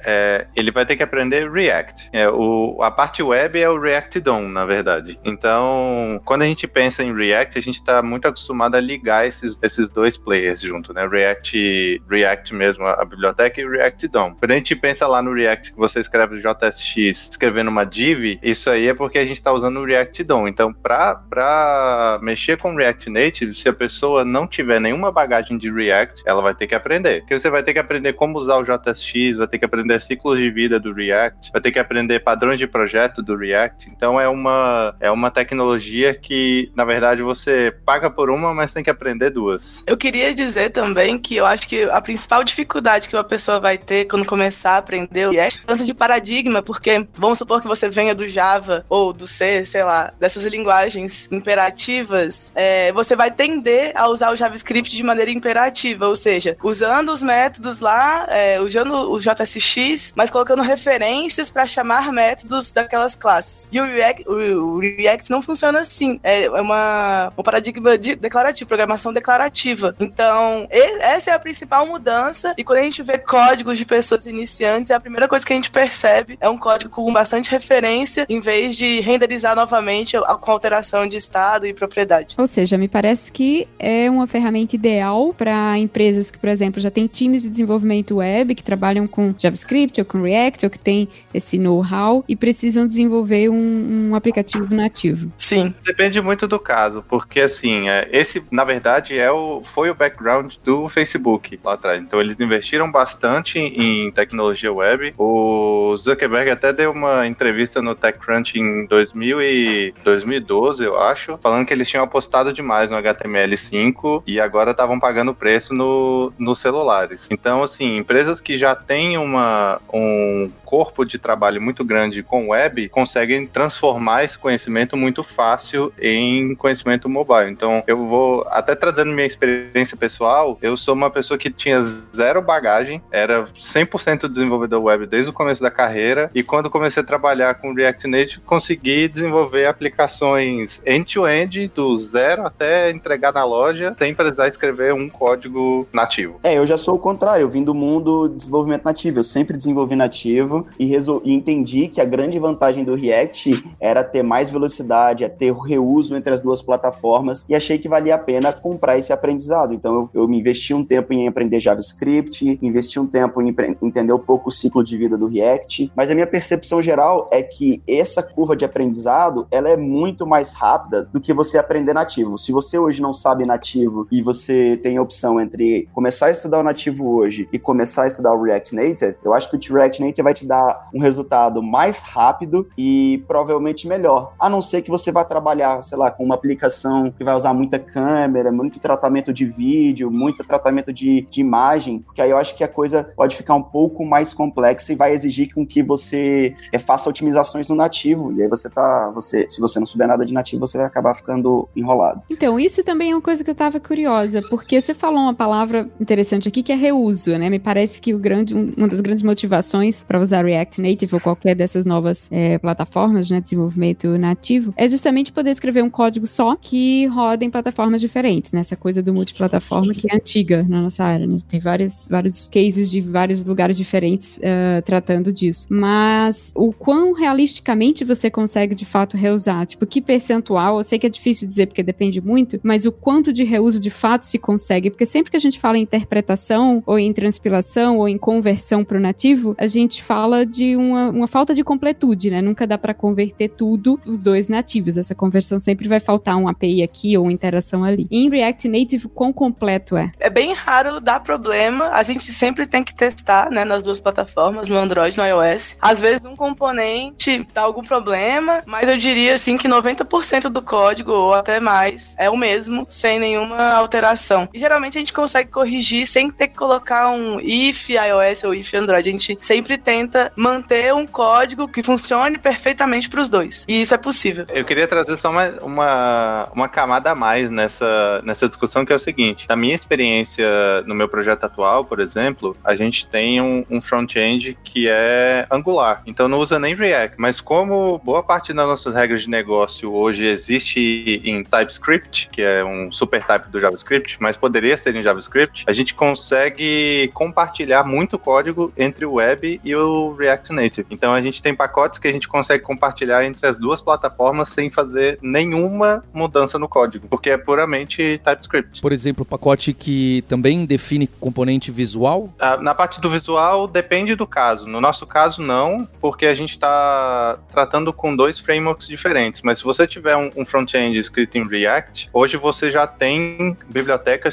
é, 0.04 0.46
ele 0.56 0.70
vai 0.70 0.86
ter 0.86 0.96
que 0.96 1.02
aprender 1.02 1.50
React. 1.50 2.10
É, 2.12 2.28
o, 2.28 2.82
a 2.82 2.90
parte 2.90 3.22
web 3.22 3.58
é 3.58 3.68
o 3.68 3.80
React 3.80 4.20
DOM, 4.20 4.48
na 4.48 4.64
verdade. 4.64 5.18
Então, 5.24 6.20
quando 6.24 6.42
a 6.42 6.46
gente 6.46 6.66
pensa 6.66 7.02
em 7.02 7.14
React, 7.14 7.58
a 7.58 7.62
gente 7.62 7.76
está 7.76 8.02
muito 8.02 8.26
acostumado 8.26 8.74
a 8.74 8.80
ligar 8.80 9.26
esses, 9.26 9.58
esses 9.62 9.90
dois 9.90 10.16
players 10.16 10.60
junto, 10.60 10.92
né? 10.92 11.06
React, 11.06 12.02
React 12.08 12.54
mesmo, 12.54 12.84
a 12.84 13.04
biblioteca 13.04 13.60
e 13.60 13.68
React 13.68 14.08
DOM. 14.08 14.34
Quando 14.34 14.52
a 14.52 14.56
gente 14.56 14.74
pensa 14.76 15.06
lá 15.06 15.22
no 15.22 15.32
React 15.32 15.72
que 15.72 15.78
você 15.78 16.00
escreve 16.00 16.40
JSX 16.40 17.30
escrevendo 17.30 17.68
uma 17.68 17.84
div, 17.84 18.38
isso 18.42 18.70
aí 18.70 18.88
é 18.88 18.94
porque 18.94 19.18
a 19.18 19.24
gente 19.24 19.36
está 19.36 19.52
usando 19.52 19.80
o 19.80 19.84
React 19.84 20.24
DOM. 20.24 20.48
Então, 20.48 20.72
para 20.72 22.18
mexer 22.22 22.56
com 22.56 22.74
React 22.74 23.10
Native, 23.10 23.54
se 23.54 23.68
a 23.68 23.72
pessoa 23.72 24.24
não 24.24 24.46
tiver 24.46 24.80
nenhuma 24.80 24.99
nenhuma 25.00 25.10
bagagem 25.10 25.56
de 25.56 25.72
React, 25.72 26.22
ela 26.26 26.42
vai 26.42 26.54
ter 26.54 26.66
que 26.66 26.74
aprender. 26.74 27.20
Porque 27.20 27.38
você 27.38 27.48
vai 27.48 27.62
ter 27.62 27.72
que 27.72 27.78
aprender 27.78 28.12
como 28.12 28.38
usar 28.38 28.56
o 28.56 28.64
JSX, 28.64 29.38
vai 29.38 29.48
ter 29.48 29.58
que 29.58 29.64
aprender 29.64 30.00
ciclos 30.00 30.38
de 30.38 30.50
vida 30.50 30.78
do 30.78 30.92
React, 30.92 31.50
vai 31.52 31.62
ter 31.62 31.72
que 31.72 31.78
aprender 31.78 32.20
padrões 32.20 32.58
de 32.58 32.66
projeto 32.66 33.22
do 33.22 33.36
React. 33.36 33.90
Então 33.90 34.20
é 34.20 34.28
uma, 34.28 34.94
é 35.00 35.10
uma 35.10 35.30
tecnologia 35.30 36.14
que, 36.14 36.70
na 36.76 36.84
verdade, 36.84 37.22
você 37.22 37.74
paga 37.84 38.10
por 38.10 38.28
uma, 38.30 38.54
mas 38.54 38.72
tem 38.72 38.84
que 38.84 38.90
aprender 38.90 39.30
duas. 39.30 39.82
Eu 39.86 39.96
queria 39.96 40.34
dizer 40.34 40.70
também 40.70 41.18
que 41.18 41.36
eu 41.36 41.46
acho 41.46 41.66
que 41.66 41.84
a 41.84 42.00
principal 42.00 42.44
dificuldade 42.44 43.08
que 43.08 43.16
uma 43.16 43.24
pessoa 43.24 43.58
vai 43.58 43.78
ter 43.78 44.04
quando 44.04 44.26
começar 44.26 44.72
a 44.72 44.78
aprender 44.78 45.28
o 45.28 45.32
React 45.32 45.58
é 45.58 45.62
mudança 45.62 45.84
de 45.84 45.94
paradigma, 45.94 46.62
porque 46.62 47.06
vamos 47.14 47.38
supor 47.38 47.62
que 47.62 47.68
você 47.68 47.88
venha 47.88 48.14
do 48.14 48.28
Java 48.28 48.84
ou 48.88 49.12
do 49.12 49.26
C, 49.26 49.64
sei 49.64 49.82
lá, 49.82 50.12
dessas 50.18 50.44
linguagens 50.44 51.30
imperativas, 51.32 52.52
é, 52.54 52.92
você 52.92 53.16
vai 53.16 53.30
tender 53.30 53.92
a 53.94 54.08
usar 54.08 54.32
o 54.32 54.36
JavaScript 54.36 54.89
de 54.96 55.02
maneira 55.02 55.30
imperativa, 55.30 56.06
ou 56.08 56.16
seja, 56.16 56.56
usando 56.62 57.10
os 57.10 57.22
métodos 57.22 57.80
lá, 57.80 58.26
é, 58.28 58.60
usando 58.60 58.92
o 59.10 59.18
JSX, 59.18 60.12
mas 60.16 60.30
colocando 60.30 60.62
referências 60.62 61.50
para 61.50 61.66
chamar 61.66 62.12
métodos 62.12 62.72
daquelas 62.72 63.14
classes. 63.14 63.68
E 63.72 63.80
o 63.80 63.84
React, 63.84 64.28
o 64.28 64.78
React 64.78 65.30
não 65.30 65.42
funciona 65.42 65.80
assim. 65.80 66.20
É, 66.22 66.44
é 66.44 66.60
uma, 66.60 67.32
um 67.36 67.42
paradigma 67.42 67.96
de 67.96 68.14
declarativo, 68.14 68.68
programação 68.68 69.12
declarativa. 69.12 69.94
Então, 69.98 70.66
essa 70.70 71.30
é 71.30 71.34
a 71.34 71.38
principal 71.38 71.86
mudança. 71.86 72.54
E 72.56 72.64
quando 72.64 72.78
a 72.78 72.82
gente 72.82 73.02
vê 73.02 73.18
códigos 73.18 73.78
de 73.78 73.84
pessoas 73.84 74.26
iniciantes, 74.26 74.90
é 74.90 74.94
a 74.94 75.00
primeira 75.00 75.28
coisa 75.28 75.44
que 75.44 75.52
a 75.52 75.56
gente 75.56 75.70
percebe 75.70 76.38
é 76.40 76.48
um 76.48 76.56
código 76.56 76.90
com 76.90 77.12
bastante 77.12 77.50
referência, 77.50 78.26
em 78.28 78.40
vez 78.40 78.76
de 78.76 79.00
renderizar 79.00 79.54
novamente 79.54 80.16
com 80.40 80.50
alteração 80.50 81.06
de 81.06 81.16
estado 81.16 81.66
e 81.66 81.74
propriedade. 81.74 82.34
Ou 82.38 82.46
seja, 82.46 82.76
me 82.76 82.88
parece 82.88 83.30
que 83.32 83.68
é 83.78 84.10
uma 84.10 84.26
ferramenta 84.26 84.76
ideal 84.80 85.34
para 85.36 85.78
empresas 85.78 86.30
que, 86.30 86.38
por 86.38 86.48
exemplo, 86.48 86.80
já 86.80 86.90
têm 86.90 87.06
times 87.06 87.42
de 87.42 87.50
desenvolvimento 87.50 88.16
web 88.16 88.54
que 88.54 88.62
trabalham 88.62 89.06
com 89.06 89.34
JavaScript 89.38 90.00
ou 90.00 90.04
com 90.06 90.22
React 90.22 90.66
ou 90.66 90.70
que 90.70 90.78
têm 90.78 91.06
esse 91.34 91.58
know-how 91.58 92.24
e 92.26 92.34
precisam 92.34 92.86
desenvolver 92.86 93.50
um, 93.50 94.08
um, 94.10 94.14
aplicativo 94.14 94.74
nativo. 94.74 95.30
Sim. 95.36 95.74
Depende 95.84 96.20
muito 96.22 96.48
do 96.48 96.58
caso, 96.58 97.04
porque 97.08 97.40
assim, 97.40 97.88
é, 97.88 98.08
esse 98.10 98.42
na 98.50 98.64
verdade 98.64 99.18
é 99.18 99.30
o, 99.30 99.62
foi 99.74 99.90
o 99.90 99.94
background 99.94 100.54
do 100.64 100.88
Facebook 100.88 101.60
lá 101.62 101.74
atrás. 101.74 102.00
Então 102.00 102.20
eles 102.20 102.40
investiram 102.40 102.90
bastante 102.90 103.58
em 103.58 104.10
tecnologia 104.10 104.72
web. 104.72 105.12
O 105.18 105.94
Zuckerberg 105.96 106.50
até 106.50 106.72
deu 106.72 106.90
uma 106.92 107.26
entrevista 107.26 107.82
no 107.82 107.94
TechCrunch 107.94 108.58
em 108.58 108.86
2000 108.86 109.42
e 109.42 109.94
2012, 110.02 110.84
eu 110.84 110.98
acho, 110.98 111.38
falando 111.38 111.66
que 111.66 111.74
eles 111.74 111.88
tinham 111.88 112.04
apostado 112.04 112.52
demais 112.52 112.90
no 112.90 112.96
HTML5 112.96 114.22
e 114.26 114.40
agora 114.40 114.69
agora 114.70 114.72
estavam 114.72 114.98
pagando 114.98 115.34
preço 115.34 115.74
no, 115.74 116.32
nos 116.38 116.58
celulares. 116.58 117.28
Então, 117.30 117.62
assim, 117.62 117.96
empresas 117.96 118.40
que 118.40 118.56
já 118.56 118.74
têm 118.74 119.18
uma, 119.18 119.80
um 119.92 120.50
corpo 120.64 121.04
de 121.04 121.18
trabalho 121.18 121.60
muito 121.60 121.84
grande 121.84 122.22
com 122.22 122.48
web 122.48 122.88
conseguem 122.88 123.46
transformar 123.46 124.24
esse 124.24 124.38
conhecimento 124.38 124.96
muito 124.96 125.22
fácil 125.22 125.92
em 126.00 126.54
conhecimento 126.54 127.08
mobile. 127.08 127.50
Então, 127.50 127.82
eu 127.86 127.96
vou 127.96 128.46
até 128.50 128.74
trazendo 128.74 129.12
minha 129.12 129.26
experiência 129.26 129.96
pessoal, 129.96 130.58
eu 130.62 130.76
sou 130.76 130.94
uma 130.94 131.10
pessoa 131.10 131.36
que 131.36 131.50
tinha 131.50 131.82
zero 131.82 132.40
bagagem, 132.40 133.02
era 133.10 133.44
100% 133.44 134.28
desenvolvedor 134.28 134.82
web 134.82 135.06
desde 135.06 135.30
o 135.30 135.32
começo 135.32 135.62
da 135.62 135.70
carreira 135.70 136.30
e 136.34 136.42
quando 136.42 136.70
comecei 136.70 137.02
a 137.02 137.06
trabalhar 137.06 137.54
com 137.54 137.74
React 137.74 138.06
Native, 138.06 138.40
consegui 138.40 139.08
desenvolver 139.08 139.66
aplicações 139.66 140.80
end-to-end 140.86 141.60
-end, 141.60 141.72
do 141.74 141.96
zero 141.98 142.46
até 142.46 142.90
entregar 142.90 143.32
na 143.32 143.44
loja 143.44 143.94
sem 143.98 144.14
precisar 144.14 144.48
escrever 144.60 144.92
um 144.92 145.08
código 145.08 145.88
nativo. 145.90 146.38
É, 146.42 146.58
eu 146.58 146.66
já 146.66 146.76
sou 146.76 146.96
o 146.96 146.98
contrário, 146.98 147.42
eu 147.42 147.50
vim 147.50 147.64
do 147.64 147.74
mundo 147.74 148.28
de 148.28 148.36
desenvolvimento 148.36 148.84
nativo, 148.84 149.18
eu 149.18 149.24
sempre 149.24 149.56
desenvolvi 149.56 149.96
nativo 149.96 150.66
e, 150.78 150.84
resol... 150.84 151.22
e 151.24 151.32
entendi 151.32 151.88
que 151.88 152.00
a 152.00 152.04
grande 152.04 152.38
vantagem 152.38 152.84
do 152.84 152.94
React 152.94 153.64
era 153.80 154.04
ter 154.04 154.22
mais 154.22 154.50
velocidade, 154.50 155.24
é 155.24 155.28
ter 155.28 155.52
reuso 155.54 156.14
entre 156.14 156.34
as 156.34 156.42
duas 156.42 156.60
plataformas 156.60 157.46
e 157.48 157.54
achei 157.54 157.78
que 157.78 157.88
valia 157.88 158.14
a 158.14 158.18
pena 158.18 158.52
comprar 158.52 158.98
esse 158.98 159.12
aprendizado. 159.12 159.72
Então 159.72 160.10
eu, 160.14 160.22
eu 160.22 160.30
investi 160.30 160.74
um 160.74 160.84
tempo 160.84 161.12
em 161.14 161.26
aprender 161.26 161.58
JavaScript, 161.58 162.58
investi 162.60 163.00
um 163.00 163.06
tempo 163.06 163.40
em 163.40 163.54
entender 163.80 164.12
um 164.12 164.18
pouco 164.18 164.50
o 164.50 164.52
ciclo 164.52 164.84
de 164.84 164.96
vida 164.96 165.16
do 165.16 165.26
React, 165.26 165.90
mas 165.96 166.10
a 166.10 166.14
minha 166.14 166.26
percepção 166.26 166.82
geral 166.82 167.28
é 167.32 167.42
que 167.42 167.82
essa 167.88 168.22
curva 168.22 168.54
de 168.54 168.64
aprendizado 168.64 169.46
ela 169.50 169.70
é 169.70 169.76
muito 169.76 170.26
mais 170.26 170.52
rápida 170.52 171.04
do 171.04 171.20
que 171.20 171.32
você 171.32 171.56
aprender 171.56 171.94
nativo. 171.94 172.36
Se 172.36 172.52
você 172.52 172.78
hoje 172.78 173.00
não 173.00 173.14
sabe 173.14 173.46
nativo 173.46 174.06
e 174.12 174.20
você 174.20 174.49
você 174.50 174.76
tem 174.76 174.96
a 174.96 175.02
opção 175.02 175.40
entre 175.40 175.88
começar 175.92 176.26
a 176.26 176.30
estudar 176.30 176.58
o 176.58 176.62
nativo 176.62 177.08
hoje 177.08 177.48
e 177.52 177.58
começar 177.58 178.04
a 178.04 178.06
estudar 178.08 178.34
o 178.34 178.42
React 178.42 178.74
Native, 178.74 179.16
eu 179.24 179.32
acho 179.32 179.48
que 179.48 179.56
o 179.56 179.74
React 179.74 180.02
Native 180.02 180.22
vai 180.22 180.34
te 180.34 180.46
dar 180.46 180.88
um 180.92 181.00
resultado 181.00 181.62
mais 181.62 182.02
rápido 182.02 182.68
e 182.76 183.22
provavelmente 183.28 183.86
melhor. 183.86 184.34
A 184.38 184.48
não 184.48 184.60
ser 184.60 184.82
que 184.82 184.90
você 184.90 185.12
vá 185.12 185.24
trabalhar, 185.24 185.82
sei 185.82 185.96
lá, 185.96 186.10
com 186.10 186.24
uma 186.24 186.34
aplicação 186.34 187.12
que 187.16 187.22
vai 187.22 187.34
usar 187.34 187.54
muita 187.54 187.78
câmera, 187.78 188.50
muito 188.50 188.80
tratamento 188.80 189.32
de 189.32 189.46
vídeo, 189.46 190.10
muito 190.10 190.42
tratamento 190.44 190.92
de, 190.92 191.26
de 191.30 191.40
imagem, 191.40 192.00
porque 192.00 192.20
aí 192.20 192.30
eu 192.30 192.36
acho 192.36 192.56
que 192.56 192.64
a 192.64 192.68
coisa 192.68 193.08
pode 193.14 193.36
ficar 193.36 193.54
um 193.54 193.62
pouco 193.62 194.04
mais 194.04 194.34
complexa 194.34 194.92
e 194.92 194.96
vai 194.96 195.12
exigir 195.12 195.54
com 195.54 195.64
que 195.64 195.82
você 195.82 196.54
é, 196.72 196.78
faça 196.78 197.08
otimizações 197.08 197.68
no 197.68 197.76
nativo. 197.76 198.32
E 198.32 198.42
aí 198.42 198.48
você 198.48 198.68
tá, 198.68 199.10
você, 199.10 199.46
se 199.48 199.60
você 199.60 199.78
não 199.78 199.86
souber 199.86 200.08
nada 200.08 200.26
de 200.26 200.34
nativo, 200.34 200.66
você 200.66 200.76
vai 200.76 200.86
acabar 200.86 201.14
ficando 201.14 201.68
enrolado. 201.76 202.22
Então, 202.28 202.58
isso 202.58 202.82
também 202.82 203.12
é 203.12 203.14
uma 203.14 203.22
coisa 203.22 203.44
que 203.44 203.50
eu 203.50 203.52
estava 203.52 203.78
curiosa 203.78 204.39
porque 204.42 204.80
você 204.80 204.94
falou 204.94 205.20
uma 205.20 205.34
palavra 205.34 205.88
interessante 206.00 206.48
aqui 206.48 206.62
que 206.62 206.72
é 206.72 206.76
reuso, 206.76 207.36
né? 207.38 207.50
Me 207.50 207.58
parece 207.58 208.00
que 208.00 208.14
o 208.14 208.18
grande, 208.18 208.54
uma 208.54 208.88
das 208.88 209.00
grandes 209.00 209.22
motivações 209.22 210.02
para 210.02 210.20
usar 210.20 210.44
React 210.44 210.80
Native 210.80 211.14
ou 211.14 211.20
qualquer 211.20 211.54
dessas 211.54 211.84
novas 211.84 212.28
é, 212.30 212.58
plataformas 212.58 213.26
de 213.26 213.34
né, 213.34 213.40
desenvolvimento 213.40 214.18
nativo 214.18 214.72
é 214.76 214.88
justamente 214.88 215.32
poder 215.32 215.50
escrever 215.50 215.82
um 215.82 215.90
código 215.90 216.26
só 216.26 216.56
que 216.56 217.06
roda 217.06 217.44
em 217.44 217.50
plataformas 217.50 218.00
diferentes, 218.00 218.52
né? 218.52 218.60
Essa 218.60 218.76
coisa 218.76 219.02
do 219.02 219.12
multiplataforma 219.12 219.92
que 219.92 220.10
é 220.10 220.16
antiga 220.16 220.62
na 220.68 220.82
nossa 220.82 221.04
área, 221.04 221.26
né? 221.26 221.38
Tem 221.48 221.60
vários, 221.60 222.06
vários 222.08 222.46
cases 222.46 222.90
de 222.90 223.00
vários 223.00 223.44
lugares 223.44 223.76
diferentes 223.76 224.36
uh, 224.38 224.82
tratando 224.84 225.32
disso. 225.32 225.66
Mas 225.70 226.52
o 226.54 226.72
quão 226.72 227.12
realisticamente 227.12 228.04
você 228.04 228.30
consegue 228.30 228.74
de 228.74 228.84
fato 228.84 229.16
reusar? 229.16 229.66
Tipo, 229.66 229.86
que 229.86 230.00
percentual? 230.00 230.78
Eu 230.78 230.84
sei 230.84 230.98
que 230.98 231.06
é 231.06 231.10
difícil 231.10 231.46
dizer 231.46 231.66
porque 231.66 231.82
depende 231.82 232.20
muito, 232.20 232.60
mas 232.62 232.84
o 232.86 232.92
quanto 232.92 233.32
de 233.32 233.44
reuso 233.44 233.80
de 233.80 233.90
fato 233.90 234.26
se 234.30 234.38
consegue, 234.38 234.90
porque 234.90 235.06
sempre 235.06 235.30
que 235.30 235.36
a 235.36 235.40
gente 235.40 235.58
fala 235.58 235.78
em 235.78 235.82
interpretação, 235.82 236.82
ou 236.86 236.98
em 236.98 237.12
transpilação, 237.12 237.98
ou 237.98 238.08
em 238.08 238.18
conversão 238.18 238.84
para 238.84 238.96
o 238.96 239.00
nativo, 239.00 239.54
a 239.58 239.66
gente 239.66 240.02
fala 240.02 240.46
de 240.46 240.76
uma, 240.76 241.10
uma 241.10 241.26
falta 241.26 241.54
de 241.54 241.64
completude, 241.64 242.30
né? 242.30 242.40
Nunca 242.40 242.66
dá 242.66 242.78
para 242.78 242.94
converter 242.94 243.48
tudo 243.48 244.00
os 244.06 244.22
dois 244.22 244.48
nativos. 244.48 244.96
Essa 244.96 245.14
conversão 245.14 245.58
sempre 245.58 245.88
vai 245.88 246.00
faltar 246.00 246.36
um 246.36 246.48
API 246.48 246.82
aqui 246.82 247.16
ou 247.16 247.24
uma 247.24 247.32
interação 247.32 247.84
ali. 247.84 248.06
Em 248.10 248.28
React 248.28 248.68
Native, 248.68 249.08
quão 249.08 249.32
completo 249.32 249.96
é? 249.96 250.12
É 250.18 250.30
bem 250.30 250.52
raro 250.52 251.00
dar 251.00 251.20
problema. 251.20 251.90
A 251.90 252.02
gente 252.02 252.32
sempre 252.32 252.66
tem 252.66 252.82
que 252.82 252.94
testar, 252.94 253.50
né, 253.50 253.64
nas 253.64 253.84
duas 253.84 254.00
plataformas, 254.00 254.68
no 254.68 254.76
Android 254.76 255.14
e 255.14 255.18
no 255.18 255.26
iOS. 255.26 255.76
Às 255.80 256.00
vezes 256.00 256.24
um 256.24 256.36
componente 256.36 257.46
dá 257.52 257.62
algum 257.62 257.82
problema, 257.82 258.62
mas 258.66 258.88
eu 258.88 258.96
diria 258.96 259.34
assim 259.34 259.56
que 259.56 259.68
90% 259.68 260.48
do 260.48 260.62
código 260.62 261.12
ou 261.12 261.34
até 261.34 261.60
mais 261.60 262.14
é 262.18 262.30
o 262.30 262.36
mesmo, 262.36 262.86
sem 262.88 263.18
nenhuma 263.18 263.72
alteração. 263.74 264.09
E 264.52 264.58
geralmente 264.58 264.96
a 264.96 265.00
gente 265.00 265.12
consegue 265.12 265.50
corrigir 265.50 266.06
sem 266.06 266.30
ter 266.30 266.48
que 266.48 266.56
colocar 266.56 267.10
um 267.10 267.40
if 267.40 267.88
iOS 267.90 268.44
ou 268.44 268.54
if 268.54 268.72
Android. 268.74 269.08
A 269.08 269.12
gente 269.12 269.38
sempre 269.40 269.78
tenta 269.78 270.32
manter 270.36 270.92
um 270.94 271.06
código 271.06 271.68
que 271.68 271.82
funcione 271.82 272.38
perfeitamente 272.38 273.08
para 273.08 273.20
os 273.20 273.28
dois. 273.28 273.64
E 273.68 273.82
isso 273.82 273.94
é 273.94 273.98
possível. 273.98 274.46
Eu 274.48 274.64
queria 274.64 274.86
trazer 274.86 275.16
só 275.16 275.30
uma, 275.30 275.48
uma, 275.62 276.48
uma 276.54 276.68
camada 276.68 277.10
a 277.10 277.14
mais 277.14 277.50
nessa, 277.50 278.22
nessa 278.24 278.48
discussão, 278.48 278.84
que 278.84 278.92
é 278.92 278.96
o 278.96 279.00
seguinte: 279.00 279.46
na 279.48 279.56
minha 279.56 279.74
experiência 279.74 280.46
no 280.86 280.94
meu 280.94 281.08
projeto 281.08 281.44
atual, 281.44 281.84
por 281.84 282.00
exemplo, 282.00 282.56
a 282.64 282.74
gente 282.74 283.06
tem 283.06 283.40
um, 283.40 283.64
um 283.70 283.80
front-end 283.80 284.56
que 284.64 284.88
é 284.88 285.46
Angular. 285.50 286.02
Então 286.06 286.28
não 286.28 286.38
usa 286.38 286.58
nem 286.58 286.74
React. 286.74 287.16
Mas 287.18 287.40
como 287.40 287.98
boa 287.98 288.22
parte 288.22 288.52
das 288.52 288.66
nossas 288.66 288.94
regras 288.94 289.22
de 289.22 289.30
negócio 289.30 289.92
hoje 289.92 290.24
existe 290.24 291.20
em 291.24 291.42
TypeScript, 291.42 292.28
que 292.30 292.42
é 292.42 292.64
um 292.64 292.90
super 292.90 293.24
type 293.24 293.48
do 293.48 293.60
JavaScript, 293.60 293.99
mas 294.20 294.36
poderia 294.36 294.76
ser 294.76 294.94
em 294.94 295.02
JavaScript, 295.02 295.64
a 295.66 295.72
gente 295.72 295.94
consegue 295.94 297.10
compartilhar 297.14 297.84
muito 297.84 298.18
código 298.18 298.72
entre 298.76 299.04
o 299.04 299.14
web 299.14 299.60
e 299.62 299.74
o 299.74 300.14
React 300.14 300.52
Native. 300.52 300.86
Então 300.90 301.12
a 301.12 301.20
gente 301.20 301.42
tem 301.42 301.54
pacotes 301.54 301.98
que 301.98 302.08
a 302.08 302.12
gente 302.12 302.28
consegue 302.28 302.62
compartilhar 302.62 303.24
entre 303.24 303.46
as 303.46 303.58
duas 303.58 303.80
plataformas 303.82 304.48
sem 304.50 304.70
fazer 304.70 305.18
nenhuma 305.22 306.02
mudança 306.12 306.58
no 306.58 306.68
código, 306.68 307.06
porque 307.08 307.30
é 307.30 307.36
puramente 307.36 308.20
TypeScript. 308.24 308.80
Por 308.80 308.92
exemplo, 308.92 309.22
o 309.22 309.26
pacote 309.26 309.72
que 309.72 310.24
também 310.28 310.64
define 310.64 311.06
componente 311.06 311.70
visual? 311.70 312.32
Ah, 312.38 312.56
Na 312.56 312.74
parte 312.74 313.00
do 313.00 313.10
visual, 313.10 313.66
depende 313.66 314.14
do 314.14 314.26
caso. 314.26 314.66
No 314.66 314.80
nosso 314.80 315.06
caso, 315.06 315.42
não, 315.42 315.88
porque 316.00 316.26
a 316.26 316.34
gente 316.34 316.50
está 316.50 317.38
tratando 317.52 317.92
com 317.92 318.14
dois 318.14 318.38
frameworks 318.38 318.86
diferentes. 318.86 319.42
Mas 319.42 319.58
se 319.58 319.64
você 319.64 319.86
tiver 319.86 320.16
um, 320.16 320.30
um 320.36 320.46
front-end 320.46 320.98
escrito 320.98 321.36
em 321.36 321.46
React, 321.46 322.08
hoje 322.12 322.36
você 322.36 322.70
já 322.70 322.86
tem 322.86 323.56
bibliotecas 323.68 323.89